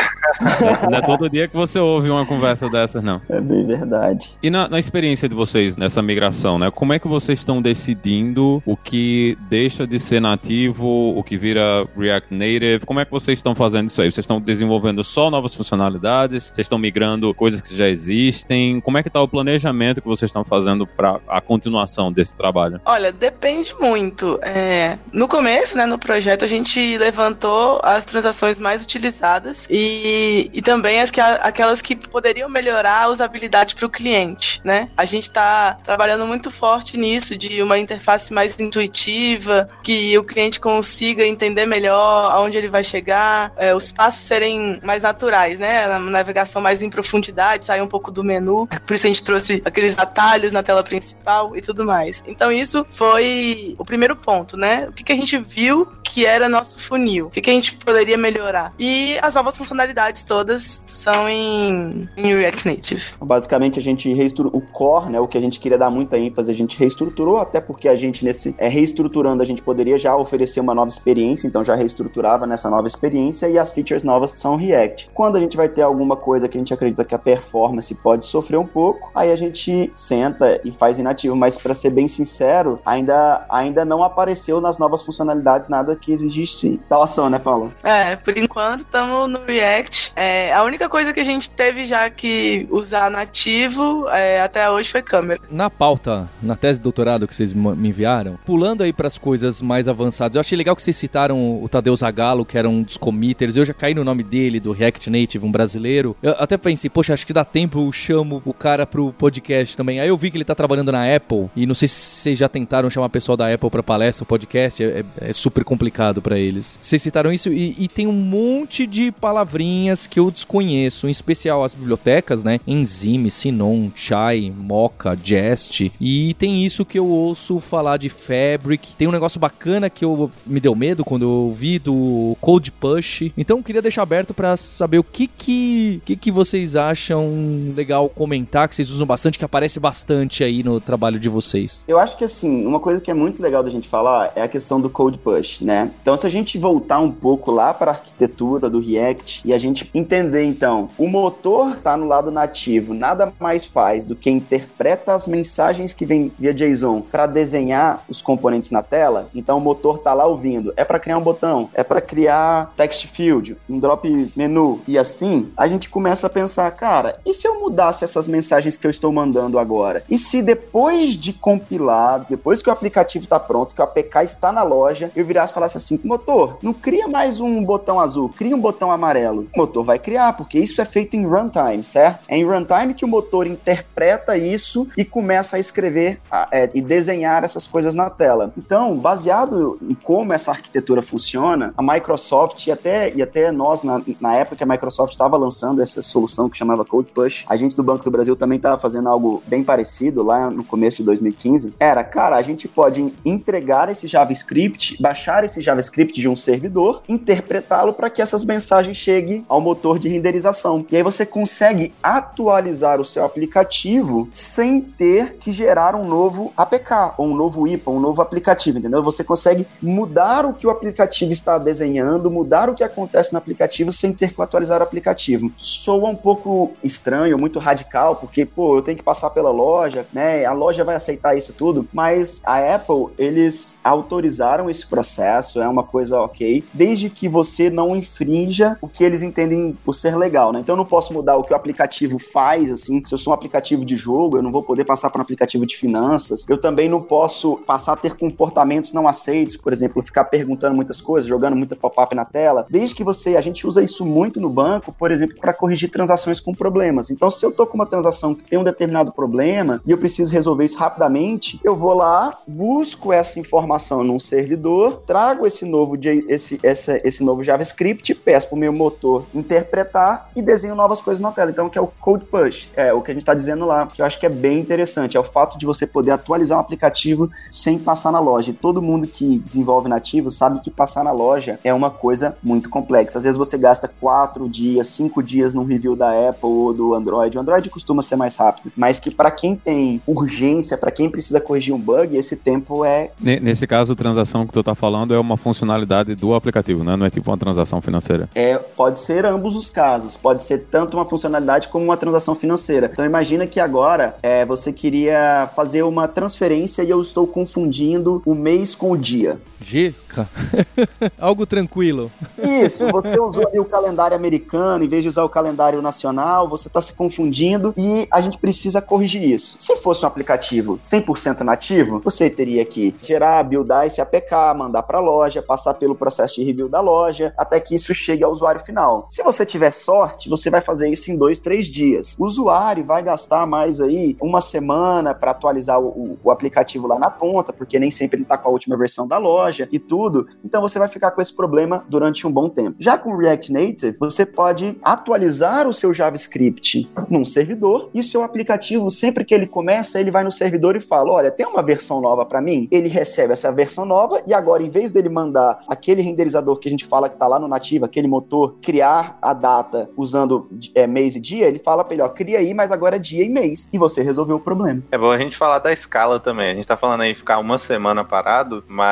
não 0.90 0.98
é 0.98 1.02
todo 1.02 1.30
dia 1.30 1.48
que 1.48 1.56
você 1.56 1.80
ouve 1.80 2.10
uma 2.10 2.26
conversa 2.26 2.70
dessas, 2.70 3.04
não. 3.04 3.22
É 3.30 3.40
bem 3.40 3.66
verdade. 3.66 4.38
E 4.42 4.50
na, 4.50 4.68
na 4.68 4.80
experiência 4.80 5.28
de 5.28 5.36
vocês 5.36 5.78
nessa 5.78 6.02
migração, 6.02 6.58
né? 6.58 6.72
Como 6.72 6.94
é 6.94 7.00
que 7.00 7.08
vocês 7.08 7.40
estão 7.40 7.62
decidindo 7.62 8.62
o 8.66 8.76
que 8.76 9.38
deixa 9.50 9.86
de 9.86 10.00
ser 10.00 10.20
nativo, 10.26 11.14
o 11.16 11.24
que 11.24 11.38
vira 11.38 11.88
React 11.98 12.34
Native? 12.34 12.86
Como 12.86 13.00
é 13.00 13.06
que 13.06 13.12
vocês 13.12 13.38
estão 13.38 13.54
fazendo 13.54 13.88
isso 13.88 14.02
aí? 14.02 14.12
Vocês 14.12 14.24
estão 14.24 14.42
desenvolvendo 14.42 15.04
só 15.04 15.30
novas 15.30 15.54
funcionalidades? 15.54 16.46
Vocês 16.46 16.66
estão 16.66 16.80
migrando 16.80 17.34
coisas 17.34 17.62
que 17.62 17.76
já 17.76 17.88
existem? 17.88 18.82
Como 18.82 18.98
é 18.98 19.04
que 19.04 19.10
tá 19.10 19.22
o 19.22 19.28
planejamento 19.28 20.02
que 20.02 20.08
vocês 20.08 20.30
estão 20.30 20.44
fazendo 20.44 20.88
para 20.88 21.20
a 21.28 21.40
continuação 21.40 22.12
desse 22.12 22.36
trabalho? 22.36 22.82
Olha, 22.86 23.12
depende 23.12 23.76
muito. 23.80 24.40
É, 24.42 24.98
no 25.14 25.28
começo, 25.28 25.78
né, 25.78 25.86
no 25.86 26.00
projeto, 26.00 26.44
a 26.44 26.48
gente 26.48 26.98
levantou 26.98 27.80
as 27.84 28.06
transações 28.06 28.60
mais 28.60 28.84
utilizadas 28.84 29.68
e, 29.70 30.50
e 30.54 30.62
também 30.62 31.02
as 31.02 31.12
que, 31.12 31.22
aquelas 31.22 31.82
que 31.82 31.96
poderiam 31.96 32.50
melhorar 32.50 33.04
a 33.04 33.08
usabilidade 33.10 33.76
para 33.76 33.86
o 33.86 33.90
cliente, 33.90 34.62
né? 34.64 34.90
A 34.98 35.06
gente 35.06 35.24
está 35.24 35.78
trabalhando 35.84 36.26
muito 36.26 36.50
forte 36.50 36.98
nisso, 36.98 37.38
de 37.38 37.62
uma 37.62 37.78
interface 37.78 38.34
mais 38.34 38.60
intuitiva, 38.60 39.70
que 39.84 40.15
o 40.18 40.24
cliente 40.24 40.60
consiga 40.60 41.26
entender 41.26 41.66
melhor 41.66 42.32
aonde 42.32 42.58
ele 42.58 42.70
vai 42.70 42.84
chegar, 42.84 43.52
é, 43.58 43.74
os 43.74 43.92
passos 43.92 44.24
serem 44.24 44.80
mais 44.84 45.04
naturais, 45.04 45.60
né? 45.60 45.86
A 45.86 46.00
navegação 46.00 46.62
mais 46.62 46.82
em 46.82 46.90
profundidade, 46.90 47.66
sair 47.66 47.82
um 47.82 47.88
pouco 47.88 48.12
do 48.12 48.24
menu. 48.24 48.68
Por 48.86 48.94
isso 48.94 49.08
a 49.08 49.10
gente 49.10 49.24
trouxe 49.24 49.62
aqueles 49.66 49.98
atalhos 49.98 50.52
na 50.52 50.64
tela 50.64 50.84
principal 50.84 51.56
e 51.56 51.62
tudo 51.62 51.86
mais. 51.86 52.24
Então 52.28 52.52
isso 52.52 52.86
foi 52.92 53.76
o 53.78 53.86
primeiro 53.86 54.16
ponto, 54.16 54.58
né? 54.58 54.88
O 54.90 54.94
que, 54.94 55.04
que 55.04 55.12
a 55.12 55.16
gente 55.16 55.38
viu 55.38 55.88
que 56.04 56.26
era 56.26 56.48
nosso 56.48 56.80
funil? 56.80 57.28
O 57.28 57.30
que, 57.30 57.42
que 57.42 57.50
a 57.50 57.54
gente 57.54 57.76
poderia 57.76 58.18
melhorar? 58.18 58.74
E 58.80 59.18
as 59.22 59.36
novas 59.36 59.58
funcionalidades 59.58 60.24
todas 60.24 60.84
são 60.88 61.28
em, 61.28 62.08
em 62.16 62.36
React 62.36 62.68
Native. 62.68 63.04
Basicamente, 63.22 63.80
a 63.80 63.82
gente 63.82 64.12
reestruturou 64.14 64.56
o 64.56 64.62
core, 64.62 65.12
né? 65.12 65.20
O 65.20 65.28
que 65.28 65.38
a 65.38 65.42
gente 65.42 65.60
queria 65.60 65.78
dar 65.78 65.90
muita 65.90 66.18
ênfase, 66.18 66.52
a 66.52 66.56
gente 66.56 66.78
reestruturou, 66.78 67.38
até 67.38 67.60
porque 67.60 67.88
a 67.88 67.96
gente, 67.96 68.24
nesse 68.24 68.56
é, 68.58 68.68
reestruturando, 68.68 69.42
a 69.42 69.46
gente 69.46 69.62
poderia 69.62 69.95
já 69.98 70.16
oferecer 70.16 70.60
uma 70.60 70.74
nova 70.74 70.90
experiência, 70.90 71.48
então 71.48 71.64
já 71.64 71.76
reestruturava 71.76 72.46
nessa 72.46 72.70
nova 72.70 72.88
experiência 72.88 73.48
e 73.48 73.58
as 73.58 73.72
features 73.72 74.04
novas 74.04 74.34
são 74.38 74.56
React. 74.56 75.10
Quando 75.14 75.38
a 75.38 75.40
gente 75.40 75.58
vai 75.58 75.70
ter 75.70 75.82
alguma 75.82 76.16
coisa 76.16 76.48
que 76.48 76.58
a 76.58 76.62
gente 76.62 76.74
acredita 76.74 77.04
que 77.04 77.16
a 77.16 77.20
performance 77.20 77.94
pode 77.96 78.26
sofrer 78.26 78.58
um 78.58 78.66
pouco, 78.66 79.12
aí 79.14 79.32
a 79.32 79.36
gente 79.36 79.92
senta 79.96 80.60
e 80.64 80.72
faz 80.72 81.00
inativo, 81.00 81.36
mas 81.36 81.58
para 81.58 81.74
ser 81.74 81.90
bem 81.90 82.08
sincero, 82.08 82.80
ainda, 82.86 83.46
ainda 83.50 83.86
não 83.86 84.04
apareceu 84.04 84.62
nas 84.62 84.78
novas 84.78 85.02
funcionalidades 85.04 85.70
nada 85.70 85.96
que 85.96 86.12
exigisse 86.12 86.68
instalação, 86.68 87.30
né, 87.30 87.40
Paulo? 87.40 87.72
É, 87.84 88.16
por 88.16 88.38
enquanto 88.38 88.82
estamos 88.82 89.30
no 89.30 89.44
React. 89.46 90.14
É, 90.16 90.54
a 90.54 90.64
única 90.64 90.88
coisa 90.90 91.14
que 91.14 91.20
a 91.20 91.24
gente 91.24 91.50
teve 91.50 91.86
já 91.86 92.10
que 92.10 92.68
usar 92.70 93.10
nativo 93.10 94.08
é, 94.10 94.42
até 94.42 94.70
hoje 94.70 94.92
foi 94.92 95.02
câmera. 95.02 95.42
Na 95.50 95.70
pauta, 95.70 96.30
na 96.42 96.56
tese 96.56 96.80
de 96.80 96.84
doutorado 96.84 97.28
que 97.28 97.36
vocês 97.36 97.54
me 97.54 97.90
enviaram, 97.90 98.38
pulando 98.46 98.84
aí 98.84 98.94
pras 98.94 99.18
coisas 99.18 99.62
mais 99.62 99.85
avançadas, 99.88 100.36
eu 100.36 100.40
achei 100.42 100.58
legal 100.58 100.76
que 100.76 100.82
vocês 100.84 100.96
citaram 100.96 101.64
o 101.64 101.68
Tadeu 101.70 101.96
Zagalo, 101.96 102.46
que 102.46 102.58
era 102.58 102.70
um 102.70 102.82
dos 102.84 102.98
committers. 102.98 103.56
Eu 103.56 103.66
já 103.66 103.74
caí 103.74 103.94
no 103.94 104.04
nome 104.04 104.24
dele, 104.24 104.60
do 104.60 104.72
React 104.72 105.10
Native, 105.10 105.46
um 105.46 105.52
brasileiro. 105.52 106.16
Eu 106.22 106.36
até 106.40 106.58
pensei, 106.58 106.90
poxa, 106.90 107.14
acho 107.14 107.26
que 107.28 107.34
dá 107.34 107.44
tempo, 107.46 107.80
eu 107.80 107.92
chamo 107.92 108.42
o 108.46 108.54
cara 108.54 108.86
pro 108.86 109.14
podcast 109.14 109.76
também. 109.78 110.00
Aí 110.00 110.08
eu 110.08 110.18
vi 110.18 110.32
que 110.32 110.38
ele 110.38 110.44
tá 110.46 110.56
trabalhando 110.56 110.92
na 110.92 111.16
Apple, 111.16 111.50
e 111.56 111.66
não 111.66 111.74
sei 111.74 111.88
se 111.88 111.96
vocês 111.96 112.40
já 112.40 112.48
tentaram 112.50 112.90
chamar 112.90 113.10
pessoal 113.10 113.36
da 113.38 113.54
Apple 113.54 113.70
pra 113.70 113.84
palestra, 113.84 114.26
podcast, 114.26 114.84
é, 114.84 115.00
é- 115.22 115.30
é 115.30 115.34
super 115.34 115.64
complicado 115.64 116.22
pra 116.22 116.38
eles. 116.38 116.80
Vocês 116.82 117.02
citaram 117.02 117.32
isso 117.32 117.52
e, 117.52 117.76
e 117.78 117.88
tem 117.88 118.08
um 118.08 118.12
monte 118.14 118.86
de 118.88 119.12
palavrinhas 119.12 120.08
que 120.08 120.20
eu 120.20 120.32
desconheço, 120.32 121.08
em 121.08 121.12
especial 121.12 121.64
as 121.64 121.76
bibliotecas, 121.76 122.44
né? 122.44 122.60
Enzyme, 122.66 123.30
Sinon, 123.30 123.90
Chai, 123.96 124.52
Mocha, 124.56 125.16
Jest. 125.22 125.92
E 126.00 126.34
tem 126.36 126.66
isso 126.66 126.86
que 126.86 126.98
eu 126.98 127.06
ouço 127.06 127.60
falar 127.60 127.98
de 127.98 128.10
Fabric. 128.10 128.94
Tem 128.98 129.08
um 129.08 129.12
negócio 129.12 129.40
bacana 129.40 129.75
que 129.90 130.04
eu 130.06 130.32
me 130.46 130.60
deu 130.60 130.76
medo 130.76 131.04
quando 131.04 131.24
eu 131.24 131.54
vi 131.54 131.80
do 131.80 132.36
Code 132.42 132.72
Push. 132.72 133.32
Então 133.38 133.62
queria 133.62 133.82
deixar 133.82 134.02
aberto 134.02 134.34
pra 134.34 134.58
saber 134.58 135.00
o 135.00 135.04
que 135.04 135.28
que, 135.28 136.02
que 136.06 136.16
que 136.16 136.32
vocês 136.32 136.76
acham 136.76 137.74
legal 137.76 138.10
comentar, 138.10 138.68
que 138.68 138.76
vocês 138.76 138.90
usam 138.90 139.06
bastante, 139.06 139.38
que 139.38 139.46
aparece 139.46 139.80
bastante 139.80 140.44
aí 140.44 140.64
no 140.64 140.80
trabalho 140.80 141.20
de 141.20 141.30
vocês. 141.30 141.84
Eu 141.88 142.00
acho 142.00 142.18
que 142.18 142.24
assim, 142.24 142.66
uma 142.66 142.80
coisa 142.80 143.02
que 143.02 143.12
é 143.12 143.14
muito 143.14 143.42
legal 143.42 143.64
da 143.64 143.70
gente 143.70 143.88
falar 143.88 144.32
é 144.36 144.42
a 144.42 144.48
questão 144.48 144.80
do 144.80 144.90
code 144.90 145.18
push, 145.18 145.62
né? 145.62 145.92
Então, 146.02 146.16
se 146.18 146.26
a 146.26 146.30
gente 146.30 146.58
voltar 146.58 147.00
um 147.00 147.12
pouco 147.12 147.52
lá 147.52 147.74
para 147.74 147.92
a 147.92 147.94
arquitetura 147.94 148.70
do 148.70 148.80
React 148.80 149.42
e 149.46 149.54
a 149.54 149.58
gente 149.58 149.90
entender 149.94 150.44
então, 150.44 150.90
o 150.98 151.08
motor 151.08 151.76
está 151.76 151.98
no 151.98 152.08
lado 152.08 152.32
nativo, 152.32 152.94
nada 152.94 153.32
mais 153.40 153.66
faz 153.66 154.06
do 154.06 154.16
que 154.16 154.30
interpreta 154.30 155.14
as 155.14 155.28
mensagens 155.28 155.94
que 155.94 156.06
vêm 156.06 156.32
via 156.38 156.54
JSON 156.54 157.02
para 157.02 157.26
desenhar 157.26 158.04
os 158.08 158.22
componentes 158.22 158.72
na 158.72 158.84
tela. 158.84 159.30
Então 159.34 159.60
motor 159.66 159.98
está 159.98 160.14
lá 160.14 160.26
ouvindo. 160.26 160.74
É 160.78 160.84
para 160.84 161.00
criar 161.00 161.18
um 161.18 161.22
botão, 161.22 161.70
é 161.74 161.84
para 161.84 162.00
criar 162.00 162.72
text 162.78 163.08
field, 163.08 163.58
um 163.70 163.80
drop 163.80 164.32
menu 164.36 164.80
e 164.88 164.98
assim, 164.98 165.52
a 165.58 165.68
gente 165.68 165.90
começa 165.90 166.28
a 166.28 166.30
pensar, 166.30 166.70
cara, 166.72 167.20
e 167.26 167.34
se 167.34 167.48
eu 167.48 167.60
mudasse 167.60 168.04
essas 168.04 168.28
mensagens 168.28 168.78
que 168.78 168.86
eu 168.86 168.92
estou 168.92 169.12
mandando 169.12 169.58
agora? 169.58 170.04
E 170.10 170.18
se 170.18 170.42
depois 170.42 171.14
de 171.14 171.34
compilar, 171.34 172.26
depois 172.30 172.62
que 172.62 172.70
o 172.70 172.74
aplicativo 172.74 173.24
está 173.24 173.40
pronto, 173.40 173.74
que 173.74 173.82
o 173.82 173.84
APK 173.84 174.24
está 174.24 174.52
na 174.52 174.64
loja, 174.64 175.12
eu 175.16 175.26
virasse 175.26 175.52
e 175.52 175.56
falasse 175.56 175.78
assim, 175.78 176.00
motor, 176.04 176.58
não 176.62 176.74
cria 176.74 177.08
mais 177.08 177.40
um 177.40 177.64
botão 177.64 178.00
azul, 178.00 178.30
cria 178.30 178.56
um 178.56 178.60
botão 178.60 178.92
amarelo. 178.92 179.48
O 179.56 179.58
motor 179.58 179.84
vai 179.84 179.98
criar, 179.98 180.34
porque 180.34 180.60
isso 180.60 180.82
é 180.82 180.86
feito 180.86 181.16
em 181.16 181.26
runtime, 181.26 181.84
certo? 181.84 182.26
É 182.28 182.38
em 182.38 182.46
runtime 182.46 182.94
que 182.94 183.06
o 183.06 183.08
motor 183.08 183.48
interpreta 183.48 184.38
isso 184.38 184.88
e 184.96 185.04
começa 185.04 185.58
a 185.58 185.60
escrever 185.60 186.20
é, 186.52 186.70
e 186.74 186.82
desenhar 186.82 187.44
essas 187.44 187.66
coisas 187.68 187.96
na 187.96 188.10
tela. 188.10 188.54
Então, 188.58 188.96
baseado 188.98 189.55
em 189.82 189.94
como 189.96 190.34
essa 190.34 190.52
arquitetura 190.52 191.02
funciona, 191.02 191.74
a 191.78 191.84
Microsoft 191.84 192.68
e 192.68 192.72
até, 192.72 193.14
e 193.14 193.22
até 193.22 193.52
nós, 193.52 193.84
na, 193.84 194.02
na 194.20 194.36
época 194.36 194.56
que 194.56 194.64
a 194.64 194.68
Microsoft 194.68 195.14
estava 195.14 195.38
lançando 195.38 195.82
essa 195.82 196.02
solução 196.02 196.50
que 196.50 196.58
chamava 196.58 196.86
Code 196.86 197.12
Push, 197.12 197.46
a 197.48 197.56
gente 197.56 197.76
do 197.76 197.84
Banco 197.84 198.04
do 198.04 198.12
Brasil 198.12 198.36
também 198.36 198.58
estava 198.58 198.78
fazendo 198.78 199.10
algo 199.10 199.42
bem 199.48 199.64
parecido 199.64 200.24
lá 200.24 200.50
no 200.50 200.64
começo 200.64 200.98
de 200.98 201.04
2015. 201.04 201.74
Era, 201.80 202.04
cara, 202.04 202.36
a 202.36 202.42
gente 202.42 202.68
pode 202.68 203.14
entregar 203.24 203.90
esse 203.90 204.08
JavaScript, 204.08 205.02
baixar 205.02 205.44
esse 205.44 205.62
JavaScript 205.62 206.20
de 206.20 206.28
um 206.28 206.36
servidor, 206.36 207.04
interpretá-lo 207.08 207.94
para 207.94 208.10
que 208.10 208.22
essas 208.22 208.44
mensagens 208.44 208.98
cheguem 208.98 209.46
ao 209.48 209.62
motor 209.62 210.00
de 210.00 210.10
renderização. 210.10 210.86
E 210.92 210.98
aí 210.98 211.04
você 211.04 211.26
consegue 211.26 211.94
atualizar 212.02 213.00
o 213.00 213.06
seu 213.06 213.24
aplicativo 213.24 214.28
sem 214.32 214.82
ter 214.82 215.38
que 215.38 215.52
gerar 215.52 215.96
um 215.96 216.08
novo 216.08 216.54
APK, 216.56 217.14
ou 217.18 217.28
um 217.28 217.36
novo 217.36 217.68
IPA, 217.68 217.92
um 217.92 218.00
novo 218.00 218.22
aplicativo, 218.22 218.80
entendeu? 218.80 219.04
Você 219.04 219.24
consegue 219.24 219.45
mudar 219.82 220.46
o 220.46 220.54
que 220.54 220.68
o 220.68 220.70
aplicativo 220.70 221.32
está 221.32 221.58
desenhando, 221.58 222.32
mudar 222.32 222.70
o 222.70 222.76
que 222.76 222.84
acontece 222.84 223.34
no 223.34 223.38
aplicativo 223.38 223.92
sem 223.92 224.14
ter 224.14 224.34
que 224.34 224.42
atualizar 224.42 224.80
o 224.80 224.84
aplicativo. 224.84 225.52
Soa 225.58 226.10
um 226.10 226.16
pouco 226.16 226.74
estranho, 226.84 227.38
muito 227.38 227.60
radical, 227.60 228.16
porque, 228.16 228.46
pô, 228.46 228.78
eu 228.78 228.82
tenho 228.82 228.98
que 228.98 229.04
passar 229.04 229.30
pela 229.30 229.52
loja, 229.52 230.06
né? 230.14 230.46
A 230.46 230.54
loja 230.54 230.84
vai 230.84 230.96
aceitar 230.96 231.38
isso 231.38 231.54
tudo, 231.54 231.88
mas 231.94 232.42
a 232.44 232.76
Apple, 232.76 233.08
eles 233.18 233.80
autorizaram 233.84 234.70
esse 234.70 234.86
processo, 234.86 235.62
é 235.62 235.68
uma 235.68 235.84
coisa 235.84 236.20
ok, 236.20 236.64
desde 236.74 237.10
que 237.10 237.28
você 237.28 237.70
não 237.70 237.96
infrinja 237.96 238.78
o 238.82 238.88
que 238.88 239.04
eles 239.04 239.22
entendem 239.22 239.76
por 239.84 239.94
ser 239.94 240.16
legal, 240.16 240.52
né? 240.52 240.60
Então 240.60 240.74
eu 240.74 240.78
não 240.78 240.86
posso 240.86 241.14
mudar 241.14 241.38
o 241.38 241.44
que 241.44 241.54
o 241.54 241.56
aplicativo 241.56 242.20
faz, 242.20 242.72
assim, 242.72 243.04
se 243.06 243.14
eu 243.14 243.18
sou 243.18 243.32
um 243.32 243.34
aplicativo 243.34 243.86
de 243.86 243.96
jogo, 243.96 244.38
eu 244.38 244.44
não 244.44 244.52
vou 244.52 244.64
poder 244.64 244.86
passar 244.86 245.10
para 245.10 245.20
um 245.20 245.24
aplicativo 245.24 245.66
de 245.66 245.76
finanças. 245.76 246.46
Eu 246.48 246.58
também 246.58 246.90
não 246.90 247.02
posso 247.02 247.58
passar 247.66 247.94
a 247.94 247.96
ter 247.96 248.16
comportamentos 248.16 248.94
não 248.94 249.08
aceitos, 249.08 249.35
por 249.62 249.74
exemplo, 249.74 250.02
ficar 250.02 250.26
perguntando 250.26 250.76
muitas 250.76 251.02
coisas, 251.02 251.28
jogando 251.28 251.56
muita 251.56 251.76
pop-up 251.76 252.16
na 252.16 252.26
tela. 252.26 252.66
Desde 252.70 252.96
que 252.96 253.04
você, 253.04 253.36
a 253.36 253.42
gente 253.42 253.68
usa 253.68 253.84
isso 253.84 254.06
muito 254.06 254.40
no 254.40 254.50
banco, 254.50 254.94
por 254.94 255.12
exemplo, 255.12 255.38
para 255.40 255.54
corrigir 255.54 255.90
transações 255.90 256.40
com 256.40 256.54
problemas. 256.54 257.10
Então, 257.10 257.30
se 257.30 257.46
eu 257.46 257.52
tô 257.52 257.66
com 257.66 257.76
uma 257.76 257.86
transação 257.86 258.34
que 258.34 258.44
tem 258.44 258.60
um 258.60 258.64
determinado 258.64 259.12
problema 259.12 259.82
e 259.86 259.92
eu 259.92 259.98
preciso 259.98 260.32
resolver 260.32 260.66
isso 260.66 260.78
rapidamente, 260.78 261.60
eu 261.64 261.76
vou 261.76 261.94
lá, 261.94 262.38
busco 262.48 263.12
essa 263.12 263.40
informação 263.40 264.04
num 264.04 264.20
servidor, 264.20 265.04
trago 265.06 265.46
esse 265.46 265.66
novo 265.66 265.96
esse, 266.28 266.60
esse, 266.62 267.02
esse 267.04 267.24
novo 267.24 267.44
JavaScript, 267.44 268.14
peço 268.16 268.48
para 268.48 268.56
o 268.56 268.60
meu 268.60 268.72
motor 268.72 269.26
interpretar 269.34 270.30
e 270.36 270.42
desenho 270.42 270.76
novas 270.76 271.02
coisas 271.02 271.22
na 271.22 271.32
tela. 271.32 271.52
Então, 271.52 271.70
que 271.70 271.78
é 271.78 271.82
o 271.82 271.88
code 271.88 272.26
push, 272.26 272.70
é 272.76 272.94
o 272.94 273.02
que 273.02 273.12
a 273.12 273.14
gente 273.14 273.24
está 273.24 273.34
dizendo 273.34 273.66
lá, 273.66 273.88
que 273.88 274.02
eu 274.02 274.06
acho 274.06 274.20
que 274.20 274.26
é 274.26 274.30
bem 274.30 274.60
interessante, 274.60 275.18
é 275.18 275.20
o 275.20 275.24
fato 275.24 275.58
de 275.58 275.66
você 275.66 275.88
poder 275.88 276.12
atualizar 276.12 276.58
um 276.58 276.62
aplicativo 276.62 277.30
sem 277.52 277.78
passar 277.78 278.12
na 278.12 278.20
loja. 278.20 278.52
E 278.52 278.54
todo 278.54 278.82
mundo 278.82 279.08
que 279.08 279.25
desenvolve 279.40 279.90
nativo 279.90 280.32
sabe 280.32 280.60
que 280.60 280.70
passar 280.70 281.04
na 281.04 281.12
loja 281.12 281.60
é 281.64 281.74
uma 281.74 281.90
coisa 281.90 282.36
muito 282.44 282.70
complexa. 282.70 283.18
Às 283.18 283.24
vezes 283.24 283.38
você 283.38 283.58
gasta 283.58 283.88
quatro 283.88 284.48
dias, 284.48 284.88
cinco 284.88 285.22
dias 285.22 285.54
num 285.54 285.64
review 285.64 285.96
da 285.96 286.10
Apple 286.30 286.50
ou 286.50 286.74
do 286.74 286.94
Android. 286.94 287.38
O 287.38 287.42
Android 287.42 287.70
costuma 287.70 288.02
ser 288.02 288.16
mais 288.16 288.36
rápido, 288.36 288.72
mas 288.76 289.00
que 289.00 289.12
para 289.12 289.32
quem 289.32 289.56
tem 289.56 290.02
urgência, 290.06 290.78
para 290.78 290.92
quem 290.92 291.10
precisa 291.10 291.40
corrigir 291.40 291.74
um 291.74 291.80
bug, 291.80 292.16
esse 292.16 292.36
tempo 292.36 292.86
é. 292.86 293.12
Nesse 293.20 293.66
caso, 293.68 293.96
transação 293.96 294.46
que 294.46 294.54
tu 294.54 294.64
tá 294.64 294.76
falando 294.76 295.14
é 295.14 295.20
uma 295.20 295.38
funcionalidade 295.38 296.16
do 296.16 296.34
aplicativo, 296.34 296.84
né? 296.84 296.96
Não 296.96 297.06
é 297.06 297.10
tipo 297.10 297.30
uma 297.32 297.38
transação 297.38 297.82
financeira. 297.82 298.30
É, 298.36 298.58
pode 298.58 299.00
ser 299.00 299.26
ambos 299.26 299.56
os 299.56 299.70
casos. 299.70 300.16
Pode 300.16 300.44
ser 300.44 300.66
tanto 300.72 300.98
uma 300.98 301.06
funcionalidade 301.06 301.68
como 301.68 301.86
uma 301.86 301.98
transação 301.98 302.36
financeira. 302.36 302.90
Então 302.92 303.06
imagina 303.06 303.48
que 303.48 303.60
agora 303.60 304.16
é, 304.22 304.46
você 304.46 304.72
queria 304.72 305.50
fazer 305.56 305.84
uma 305.84 306.08
transferência 306.08 306.84
e 306.84 306.90
eu 306.90 307.02
estou 307.02 307.26
confundindo 307.28 308.22
o 308.26 308.36
mês 308.36 308.76
com 308.76 308.92
o 308.92 308.98
dia. 308.98 309.15
Dica. 309.60 310.28
Algo 311.20 311.46
tranquilo. 311.46 312.12
Isso, 312.38 312.88
você 312.92 313.20
usou 313.20 313.48
ali 313.48 313.60
o 313.60 313.66
calendário 313.66 314.16
americano 314.16 314.84
em 314.84 314.88
vez 314.88 315.04
de 315.04 315.10
usar 315.10 315.24
o 315.24 315.30
calendário 315.30 315.82
nacional, 315.82 316.48
você 316.48 316.68
está 316.68 316.82
se 316.82 316.94
confundindo 316.94 317.74
e 317.78 318.08
a 318.12 318.22
gente 318.22 318.38
precisa 318.38 318.82
corrigir 318.82 319.24
isso. 319.24 319.56
Se 319.60 319.76
fosse 319.78 320.06
um 320.06 320.08
aplicativo 320.08 320.80
100% 320.86 321.42
nativo, 321.42 322.00
você 322.04 322.30
teria 322.30 322.64
que 322.64 322.96
gerar, 323.02 323.44
buildar 323.44 323.86
esse 323.86 324.00
APK, 324.00 324.32
mandar 324.56 324.84
para 324.84 325.00
a 325.00 325.02
loja, 325.02 325.42
passar 325.42 325.74
pelo 325.74 325.96
processo 325.96 326.36
de 326.36 326.44
review 326.44 326.70
da 326.70 326.80
loja, 326.80 327.34
até 327.38 327.60
que 327.60 327.76
isso 327.76 327.94
chegue 327.94 328.24
ao 328.24 328.32
usuário 328.32 328.62
final. 328.62 329.08
Se 329.10 329.24
você 329.24 329.46
tiver 329.46 329.72
sorte, 329.72 330.30
você 330.30 330.50
vai 330.50 330.62
fazer 330.62 330.90
isso 330.90 331.12
em 331.12 331.18
dois, 331.18 331.40
três 331.40 331.68
dias. 331.68 332.16
O 332.18 332.26
usuário 332.26 332.86
vai 332.86 333.04
gastar 333.04 333.46
mais 333.46 333.82
aí 333.82 334.16
uma 334.22 334.42
semana 334.42 335.14
para 335.14 335.32
atualizar 335.32 335.80
o, 335.80 335.88
o, 335.88 336.20
o, 336.24 336.32
aplicativo 336.32 336.88
lá 336.88 336.98
na 336.98 337.10
ponta, 337.10 337.52
porque 337.52 337.80
nem 337.80 337.92
sempre 337.92 338.18
ele 338.18 338.24
está 338.24 338.38
com 338.38 338.48
a 338.48 338.52
última 338.52 338.78
versão 338.78 338.95
da 339.04 339.18
loja 339.18 339.68
e 339.72 339.80
tudo. 339.80 340.28
Então 340.44 340.62
você 340.62 340.78
vai 340.80 340.88
ficar 340.88 341.12
com 341.12 341.22
esse 341.22 341.34
problema 341.34 341.84
durante 341.90 342.26
um 342.28 342.32
bom 342.32 342.48
tempo. 342.48 342.78
Já 342.80 342.98
com 342.98 343.14
o 343.14 343.18
React 343.18 343.52
Native, 343.52 343.98
você 344.00 344.26
pode 344.26 344.78
atualizar 344.84 345.68
o 345.68 345.74
seu 345.74 345.94
JavaScript 345.94 346.92
num 347.10 347.26
servidor 347.26 347.90
e 347.94 348.04
seu 348.04 348.24
aplicativo, 348.24 348.90
sempre 348.92 349.26
que 349.26 349.34
ele 349.34 349.48
começa, 349.48 350.00
ele 350.00 350.12
vai 350.12 350.24
no 350.24 350.32
servidor 350.32 350.76
e 350.76 350.82
fala: 350.82 351.12
Olha, 351.12 351.32
tem 351.32 351.46
uma 351.46 351.64
versão 351.64 352.00
nova 352.00 352.26
para 352.26 352.42
mim? 352.42 352.68
Ele 352.72 352.88
recebe 352.88 353.34
essa 353.34 353.52
versão 353.52 353.86
nova 353.86 354.22
e 354.28 354.34
agora, 354.34 354.62
em 354.62 354.70
vez 354.70 354.92
dele 354.92 355.10
mandar 355.10 355.60
aquele 355.68 356.02
renderizador 356.02 356.58
que 356.60 356.68
a 356.68 356.72
gente 356.72 356.86
fala 356.86 357.10
que 357.10 357.16
está 357.16 357.28
lá 357.28 357.40
no 357.40 357.48
nativo, 357.48 357.86
aquele 357.86 358.08
motor, 358.08 358.58
criar 358.62 359.18
a 359.22 359.34
data 359.34 359.90
usando 359.98 360.50
é, 360.76 360.86
mês 360.86 361.16
e 361.16 361.20
dia, 361.20 361.48
ele 361.48 361.60
fala 361.60 361.84
para 361.84 361.94
ele: 361.94 362.04
Ó, 362.04 362.10
cria 362.10 362.40
aí, 362.40 362.54
mas 362.54 362.72
agora 362.72 362.98
é 362.98 363.00
dia 363.00 363.24
e 363.24 363.30
mês. 363.30 363.70
E 363.74 363.78
você 363.78 364.02
resolveu 364.02 364.36
o 364.36 364.40
problema. 364.40 364.82
É 364.92 364.98
bom 364.98 365.12
a 365.12 365.18
gente 365.18 365.38
falar 365.38 365.60
da 365.60 365.74
escala 365.74 366.20
também. 366.20 366.52
A 366.52 366.56
gente 366.56 366.68
tá 366.68 366.78
falando 366.78 367.02
aí 367.02 367.16
ficar 367.16 367.40
uma 367.40 367.58
semana 367.58 368.04
parado, 368.04 368.64
mas 368.68 368.85